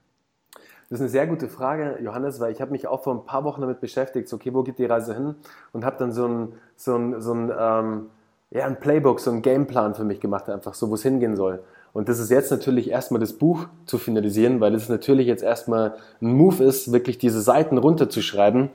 Das 0.88 1.00
ist 1.00 1.02
eine 1.02 1.10
sehr 1.10 1.26
gute 1.26 1.48
Frage, 1.48 1.98
Johannes, 2.02 2.40
weil 2.40 2.52
ich 2.52 2.60
habe 2.60 2.70
mich 2.70 2.86
auch 2.86 3.02
vor 3.02 3.14
ein 3.14 3.24
paar 3.24 3.44
Wochen 3.44 3.60
damit 3.60 3.80
beschäftigt, 3.80 4.28
so, 4.28 4.36
okay, 4.36 4.52
wo 4.52 4.62
geht 4.62 4.78
die 4.78 4.84
Reise 4.84 5.14
hin? 5.14 5.34
Und 5.72 5.84
habe 5.84 5.96
dann 5.98 6.12
so 6.12 6.26
ein, 6.26 6.52
so 6.76 6.96
ein, 6.96 7.20
so 7.20 7.32
ein, 7.32 7.52
ähm, 7.58 8.06
ja, 8.50 8.66
ein 8.66 8.78
Playbook, 8.78 9.20
so 9.20 9.30
ein 9.30 9.42
Gameplan 9.42 9.94
für 9.94 10.04
mich 10.04 10.20
gemacht, 10.20 10.48
einfach 10.48 10.74
so, 10.74 10.90
wo 10.90 10.94
es 10.94 11.02
hingehen 11.02 11.36
soll. 11.36 11.62
Und 11.94 12.08
das 12.08 12.18
ist 12.18 12.30
jetzt 12.30 12.50
natürlich 12.50 12.90
erstmal 12.90 13.20
das 13.20 13.32
Buch 13.32 13.66
zu 13.86 13.98
finalisieren, 13.98 14.60
weil 14.60 14.74
es 14.74 14.88
natürlich 14.88 15.28
jetzt 15.28 15.44
erstmal 15.44 15.94
ein 16.20 16.34
Move 16.34 16.62
ist, 16.62 16.92
wirklich 16.92 17.18
diese 17.18 17.40
Seiten 17.40 17.78
runterzuschreiben. 17.78 18.70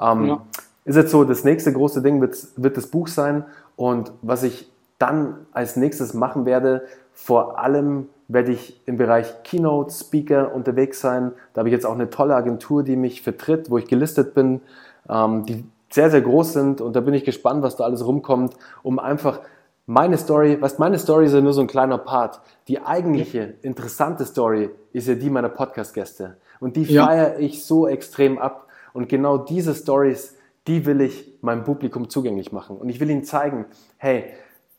Ähm, 0.00 0.26
ja. 0.26 0.42
Ist 0.86 0.96
jetzt 0.96 1.12
so, 1.12 1.22
das 1.22 1.44
nächste 1.44 1.72
große 1.72 2.02
Ding 2.02 2.20
wird, 2.20 2.36
wird 2.56 2.76
das 2.78 2.86
Buch 2.88 3.08
sein. 3.08 3.44
Und 3.76 4.10
was 4.22 4.42
ich 4.42 4.68
dann 4.98 5.36
als 5.52 5.76
nächstes 5.76 6.14
machen 6.14 6.46
werde, 6.46 6.82
vor 7.12 7.58
allem 7.58 8.08
werde 8.26 8.52
ich 8.52 8.80
im 8.86 8.96
Bereich 8.96 9.42
Keynote 9.44 9.92
Speaker 9.92 10.54
unterwegs 10.54 11.00
sein. 11.00 11.32
Da 11.52 11.60
habe 11.60 11.68
ich 11.68 11.74
jetzt 11.74 11.84
auch 11.84 11.94
eine 11.94 12.08
tolle 12.08 12.34
Agentur, 12.34 12.82
die 12.82 12.96
mich 12.96 13.20
vertritt, 13.20 13.70
wo 13.70 13.76
ich 13.76 13.86
gelistet 13.86 14.32
bin, 14.32 14.62
ähm, 15.10 15.44
die 15.44 15.64
sehr, 15.90 16.10
sehr 16.10 16.22
groß 16.22 16.54
sind. 16.54 16.80
Und 16.80 16.96
da 16.96 17.00
bin 17.00 17.12
ich 17.12 17.24
gespannt, 17.24 17.62
was 17.62 17.76
da 17.76 17.84
alles 17.84 18.06
rumkommt, 18.06 18.54
um 18.82 18.98
einfach 18.98 19.40
meine 19.86 20.16
Story, 20.16 20.58
was 20.60 20.78
meine 20.78 20.98
Story 20.98 21.26
ist 21.26 21.34
ja 21.34 21.40
nur 21.40 21.52
so 21.52 21.60
ein 21.60 21.66
kleiner 21.66 21.98
Part. 21.98 22.40
Die 22.68 22.80
eigentliche 22.80 23.54
interessante 23.62 24.24
Story 24.24 24.70
ist 24.92 25.08
ja 25.08 25.14
die 25.14 25.30
meiner 25.30 25.48
Podcast-Gäste. 25.48 26.36
Und 26.60 26.76
die 26.76 26.84
ja. 26.84 27.06
feiere 27.06 27.38
ich 27.40 27.64
so 27.64 27.88
extrem 27.88 28.38
ab. 28.38 28.68
Und 28.92 29.08
genau 29.08 29.38
diese 29.38 29.74
Stories, 29.74 30.36
die 30.66 30.86
will 30.86 31.00
ich 31.00 31.34
meinem 31.40 31.64
Publikum 31.64 32.08
zugänglich 32.08 32.52
machen. 32.52 32.76
Und 32.76 32.88
ich 32.88 33.00
will 33.00 33.10
ihnen 33.10 33.24
zeigen, 33.24 33.66
hey, 33.96 34.24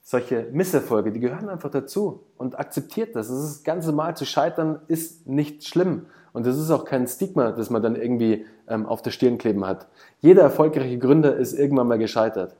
solche 0.02 0.48
Misserfolge, 0.52 1.12
die 1.12 1.20
gehören 1.20 1.50
einfach 1.50 1.72
dazu 1.72 2.24
und 2.38 2.60
akzeptiert 2.60 3.16
das. 3.16 3.28
Das 3.28 3.38
ist 3.38 3.58
das 3.58 3.64
ganze 3.64 3.92
Mal 3.92 4.16
zu 4.16 4.26
scheitern, 4.26 4.80
ist 4.88 5.28
nicht 5.28 5.66
schlimm. 5.66 6.06
Und 6.34 6.46
das 6.46 6.58
ist 6.58 6.72
auch 6.72 6.86
kein 6.86 7.08
Stigma, 7.08 7.52
das 7.52 7.70
man 7.70 7.82
dann 7.82 7.96
irgendwie 7.96 8.46
ähm, 8.68 8.86
auf 8.86 9.02
der 9.02 9.12
Stirn 9.12 9.38
kleben 9.38 9.66
hat. 9.66 9.88
Jeder 10.20 10.42
erfolgreiche 10.42 10.98
Gründer 10.98 11.36
ist 11.36 11.54
irgendwann 11.54 11.88
mal 11.88 12.00
gescheitert. 12.00 12.56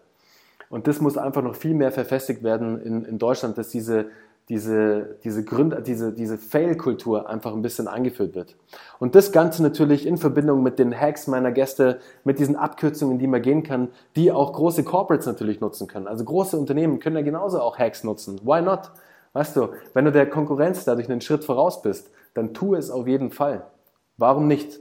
Und 0.74 0.88
das 0.88 1.00
muss 1.00 1.18
einfach 1.18 1.44
noch 1.44 1.56
viel 1.56 1.74
mehr 1.74 1.92
verfestigt 1.92 2.44
werden 2.44 2.82
in, 2.82 3.06
in 3.06 3.20
Deutschland, 3.20 3.58
dass 3.58 3.70
diese 3.70 4.08
diese, 4.50 5.18
diese 5.24 5.44
Gründer, 5.44 5.80
diese, 5.82 6.12
diese 6.12 6.38
Fail-Kultur 6.38 7.30
einfach 7.30 7.54
ein 7.54 7.62
bisschen 7.62 7.88
eingeführt 7.88 8.36
wird. 8.36 8.56
Und 9.00 9.16
das 9.16 9.32
Ganze 9.32 9.64
natürlich 9.64 10.06
in 10.06 10.18
Verbindung 10.18 10.64
mit 10.64 10.80
den 10.80 11.00
Hacks 11.00 11.28
meiner 11.28 11.52
Gäste, 11.52 12.00
mit 12.24 12.40
diesen 12.40 12.56
Abkürzungen, 12.56 13.20
die 13.20 13.28
man 13.28 13.42
gehen 13.42 13.64
kann, 13.64 13.90
die 14.16 14.32
auch 14.32 14.52
große 14.52 14.84
Corporates 14.84 15.28
natürlich 15.28 15.62
nutzen 15.62 15.88
können. 15.88 16.08
Also 16.08 16.26
große 16.26 16.58
Unternehmen 16.58 17.00
können 17.00 17.16
ja 17.16 17.22
genauso 17.22 17.62
auch 17.62 17.80
Hacks 17.80 18.04
nutzen. 18.04 18.42
Why 18.44 18.62
not? 18.62 18.92
Weißt 19.32 19.56
du, 19.56 19.70
wenn 19.94 20.06
du 20.06 20.12
der 20.12 20.30
Konkurrenz 20.30 20.84
dadurch 20.84 21.10
einen 21.10 21.22
Schritt 21.22 21.46
voraus 21.46 21.82
bist, 21.82 22.12
dann 22.34 22.54
tu 22.54 22.76
es 22.76 22.92
auf 22.92 23.08
jeden 23.08 23.32
Fall. 23.32 23.66
Warum 24.18 24.48
nicht? 24.48 24.80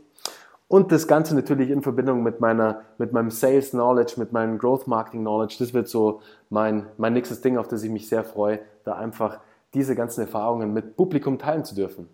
Und 0.72 0.90
das 0.90 1.06
Ganze 1.06 1.34
natürlich 1.34 1.68
in 1.68 1.82
Verbindung 1.82 2.22
mit 2.22 2.40
meiner, 2.40 2.80
mit 2.96 3.12
meinem 3.12 3.28
Sales 3.30 3.72
Knowledge, 3.72 4.14
mit 4.16 4.32
meinem 4.32 4.56
Growth 4.56 4.86
Marketing 4.86 5.20
Knowledge. 5.20 5.56
Das 5.58 5.74
wird 5.74 5.86
so 5.86 6.22
mein, 6.48 6.86
mein 6.96 7.12
nächstes 7.12 7.42
Ding, 7.42 7.58
auf 7.58 7.68
das 7.68 7.82
ich 7.82 7.90
mich 7.90 8.08
sehr 8.08 8.24
freue, 8.24 8.58
da 8.86 8.94
einfach 8.94 9.40
diese 9.74 9.94
ganzen 9.94 10.22
Erfahrungen 10.22 10.72
mit 10.72 10.96
Publikum 10.96 11.38
teilen 11.38 11.66
zu 11.66 11.74
dürfen. 11.74 12.08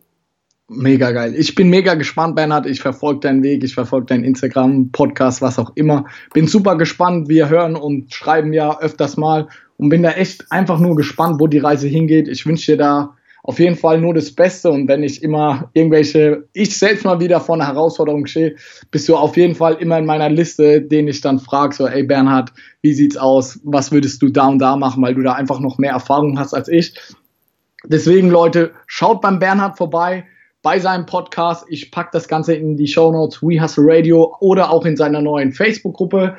Mega 0.66 1.12
geil. 1.12 1.36
Ich 1.36 1.54
bin 1.54 1.70
mega 1.70 1.94
gespannt, 1.94 2.34
Bernhard. 2.34 2.66
Ich 2.66 2.80
verfolge 2.80 3.20
deinen 3.20 3.44
Weg, 3.44 3.62
ich 3.62 3.74
verfolge 3.74 4.06
deinen 4.06 4.24
Instagram, 4.24 4.90
Podcast, 4.90 5.40
was 5.40 5.60
auch 5.60 5.70
immer. 5.76 6.06
Bin 6.34 6.48
super 6.48 6.76
gespannt. 6.76 7.28
Wir 7.28 7.48
hören 7.48 7.76
und 7.76 8.12
schreiben 8.12 8.52
ja 8.52 8.80
öfters 8.80 9.16
mal 9.16 9.46
und 9.76 9.88
bin 9.88 10.02
da 10.02 10.10
echt 10.10 10.50
einfach 10.50 10.80
nur 10.80 10.96
gespannt, 10.96 11.38
wo 11.38 11.46
die 11.46 11.58
Reise 11.58 11.86
hingeht. 11.86 12.26
Ich 12.26 12.44
wünsche 12.44 12.72
dir 12.72 12.78
da 12.78 13.14
auf 13.48 13.58
jeden 13.58 13.76
Fall 13.76 13.98
nur 13.98 14.12
das 14.12 14.30
Beste 14.30 14.70
und 14.70 14.88
wenn 14.88 15.02
ich 15.02 15.22
immer 15.22 15.70
irgendwelche, 15.72 16.44
ich 16.52 16.78
selbst 16.78 17.06
mal 17.06 17.18
wieder 17.18 17.40
vor 17.40 17.54
einer 17.54 17.66
Herausforderung 17.66 18.26
stehe, 18.26 18.56
bist 18.90 19.08
du 19.08 19.16
auf 19.16 19.38
jeden 19.38 19.54
Fall 19.54 19.76
immer 19.76 19.96
in 19.96 20.04
meiner 20.04 20.28
Liste, 20.28 20.82
den 20.82 21.08
ich 21.08 21.22
dann 21.22 21.38
frage, 21.38 21.74
so, 21.74 21.86
ey 21.86 22.02
Bernhard, 22.02 22.52
wie 22.82 22.92
sieht's 22.92 23.16
aus? 23.16 23.58
Was 23.64 23.90
würdest 23.90 24.20
du 24.20 24.28
da 24.28 24.48
und 24.48 24.58
da 24.58 24.76
machen, 24.76 25.02
weil 25.02 25.14
du 25.14 25.22
da 25.22 25.32
einfach 25.32 25.60
noch 25.60 25.78
mehr 25.78 25.92
Erfahrung 25.92 26.38
hast 26.38 26.52
als 26.52 26.68
ich. 26.68 26.92
Deswegen, 27.86 28.28
Leute, 28.28 28.72
schaut 28.86 29.22
beim 29.22 29.38
Bernhard 29.38 29.78
vorbei 29.78 30.26
bei 30.60 30.78
seinem 30.78 31.06
Podcast. 31.06 31.64
Ich 31.70 31.90
packe 31.90 32.10
das 32.12 32.28
Ganze 32.28 32.52
in 32.52 32.76
die 32.76 32.86
Show 32.86 33.10
Notes, 33.12 33.42
We 33.42 33.62
Hustle 33.62 33.84
Radio 33.86 34.36
oder 34.40 34.70
auch 34.70 34.84
in 34.84 34.98
seiner 34.98 35.22
neuen 35.22 35.52
Facebook-Gruppe. 35.52 36.36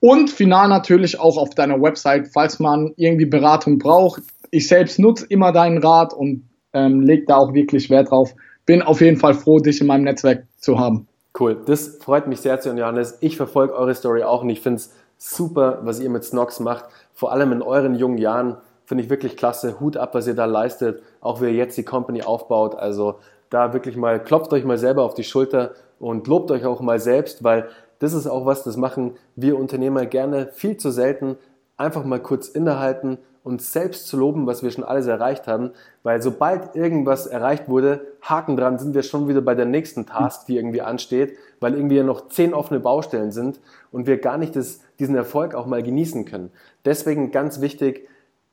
Und 0.00 0.28
final 0.28 0.68
natürlich 0.68 1.18
auch 1.18 1.38
auf 1.38 1.54
deiner 1.54 1.80
Website, 1.80 2.28
falls 2.34 2.58
man 2.58 2.92
irgendwie 2.98 3.24
Beratung 3.24 3.78
braucht. 3.78 4.20
Ich 4.54 4.68
selbst 4.68 4.98
nutze 4.98 5.26
immer 5.28 5.52
deinen 5.52 5.78
Rat 5.78 6.14
und 6.14 6.48
ähm, 6.72 7.00
lege 7.00 7.26
da 7.26 7.36
auch 7.36 7.54
wirklich 7.54 7.90
Wert 7.90 8.10
drauf. 8.10 8.34
Bin 8.66 8.82
auf 8.82 9.00
jeden 9.00 9.18
Fall 9.18 9.34
froh, 9.34 9.58
dich 9.58 9.80
in 9.80 9.86
meinem 9.86 10.04
Netzwerk 10.04 10.46
zu 10.56 10.78
haben. 10.78 11.08
Cool, 11.38 11.60
das 11.66 11.98
freut 12.00 12.28
mich 12.28 12.40
sehr 12.40 12.62
hören, 12.62 12.78
Johannes. 12.78 13.18
Ich 13.20 13.36
verfolge 13.36 13.74
eure 13.74 13.94
Story 13.94 14.22
auch 14.22 14.42
und 14.42 14.50
ich 14.50 14.60
finde 14.60 14.76
es 14.76 14.92
super, 15.18 15.80
was 15.82 16.00
ihr 16.00 16.08
mit 16.08 16.24
Snox 16.24 16.60
macht. 16.60 16.84
Vor 17.12 17.32
allem 17.32 17.52
in 17.52 17.62
euren 17.62 17.94
jungen 17.96 18.18
Jahren 18.18 18.56
Finde 18.86 19.02
ich 19.02 19.10
wirklich 19.10 19.36
klasse. 19.36 19.80
Hut 19.80 19.96
ab, 19.96 20.14
was 20.14 20.26
ihr 20.26 20.34
da 20.34 20.44
leistet, 20.44 21.02
auch 21.20 21.40
wie 21.40 21.46
ihr 21.46 21.54
jetzt 21.54 21.78
die 21.78 21.84
Company 21.84 22.22
aufbaut. 22.22 22.74
Also 22.74 23.18
da 23.48 23.72
wirklich 23.72 23.96
mal, 23.96 24.22
klopft 24.22 24.52
euch 24.52 24.64
mal 24.64 24.78
selber 24.78 25.04
auf 25.04 25.14
die 25.14 25.24
Schulter 25.24 25.72
und 25.98 26.26
lobt 26.26 26.50
euch 26.50 26.66
auch 26.66 26.80
mal 26.80 26.98
selbst, 26.98 27.44
weil 27.44 27.68
das 27.98 28.12
ist 28.12 28.26
auch 28.26 28.44
was, 28.44 28.62
das 28.62 28.76
machen 28.76 29.16
wir 29.36 29.58
Unternehmer 29.58 30.04
gerne 30.04 30.48
viel 30.52 30.76
zu 30.76 30.90
selten. 30.90 31.36
Einfach 31.76 32.04
mal 32.04 32.20
kurz 32.20 32.48
innehalten, 32.48 33.18
uns 33.44 33.72
selbst 33.72 34.08
zu 34.08 34.16
loben, 34.16 34.46
was 34.46 34.62
wir 34.62 34.70
schon 34.70 34.84
alles 34.84 35.06
erreicht 35.06 35.46
haben, 35.46 35.70
weil 36.02 36.22
sobald 36.22 36.74
irgendwas 36.74 37.26
erreicht 37.26 37.68
wurde, 37.68 38.00
Haken 38.22 38.56
dran, 38.56 38.78
sind 38.78 38.94
wir 38.94 39.02
schon 39.02 39.28
wieder 39.28 39.42
bei 39.42 39.54
der 39.54 39.66
nächsten 39.66 40.06
Task, 40.06 40.46
die 40.46 40.56
irgendwie 40.56 40.80
ansteht, 40.80 41.36
weil 41.60 41.74
irgendwie 41.74 42.02
noch 42.02 42.28
zehn 42.28 42.54
offene 42.54 42.80
Baustellen 42.80 43.32
sind 43.32 43.60
und 43.92 44.06
wir 44.06 44.18
gar 44.18 44.38
nicht 44.38 44.56
das, 44.56 44.80
diesen 44.98 45.14
Erfolg 45.14 45.54
auch 45.54 45.66
mal 45.66 45.82
genießen 45.82 46.24
können. 46.24 46.50
Deswegen 46.86 47.30
ganz 47.32 47.60
wichtig, 47.60 48.08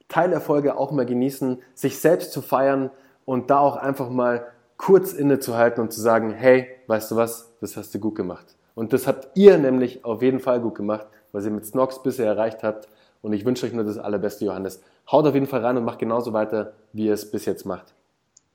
Teilerfolge 0.09 0.77
auch 0.77 0.91
mal 0.91 1.05
genießen, 1.05 1.59
sich 1.73 1.99
selbst 1.99 2.33
zu 2.33 2.41
feiern 2.41 2.91
und 3.23 3.49
da 3.49 3.59
auch 3.59 3.77
einfach 3.77 4.09
mal 4.09 4.45
kurz 4.75 5.13
innezuhalten 5.13 5.81
und 5.81 5.93
zu 5.93 6.01
sagen, 6.01 6.33
hey, 6.33 6.67
weißt 6.87 7.11
du 7.11 7.15
was, 7.15 7.53
das 7.61 7.77
hast 7.77 7.95
du 7.95 7.99
gut 7.99 8.15
gemacht. 8.15 8.57
Und 8.75 8.91
das 8.91 9.07
habt 9.07 9.29
ihr 9.35 9.57
nämlich 9.57 10.03
auf 10.03 10.21
jeden 10.21 10.41
Fall 10.41 10.59
gut 10.59 10.75
gemacht, 10.75 11.07
was 11.31 11.45
ihr 11.45 11.51
mit 11.51 11.65
Snox 11.65 12.03
bisher 12.03 12.25
erreicht 12.25 12.61
habt. 12.61 12.89
Und 13.21 13.33
ich 13.33 13.45
wünsche 13.45 13.65
euch 13.65 13.73
nur 13.73 13.83
das 13.83 13.97
Allerbeste, 13.97 14.45
Johannes. 14.45 14.81
Haut 15.11 15.25
auf 15.25 15.33
jeden 15.33 15.47
Fall 15.47 15.63
rein 15.63 15.77
und 15.77 15.85
macht 15.85 15.99
genauso 15.99 16.33
weiter, 16.33 16.73
wie 16.93 17.05
ihr 17.05 17.13
es 17.13 17.29
bis 17.29 17.45
jetzt 17.45 17.65
macht. 17.65 17.93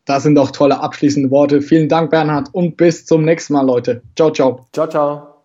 Das 0.04 0.22
sind 0.22 0.38
auch 0.38 0.50
tolle 0.50 0.80
abschließende 0.80 1.30
Worte. 1.30 1.60
Vielen 1.60 1.88
Dank, 1.88 2.10
Bernhard, 2.10 2.48
und 2.52 2.76
bis 2.76 3.06
zum 3.06 3.24
nächsten 3.24 3.52
Mal, 3.54 3.66
Leute. 3.66 4.02
Ciao, 4.16 4.30
ciao. 4.30 4.66
Ciao, 4.72 4.88
ciao. 4.88 5.35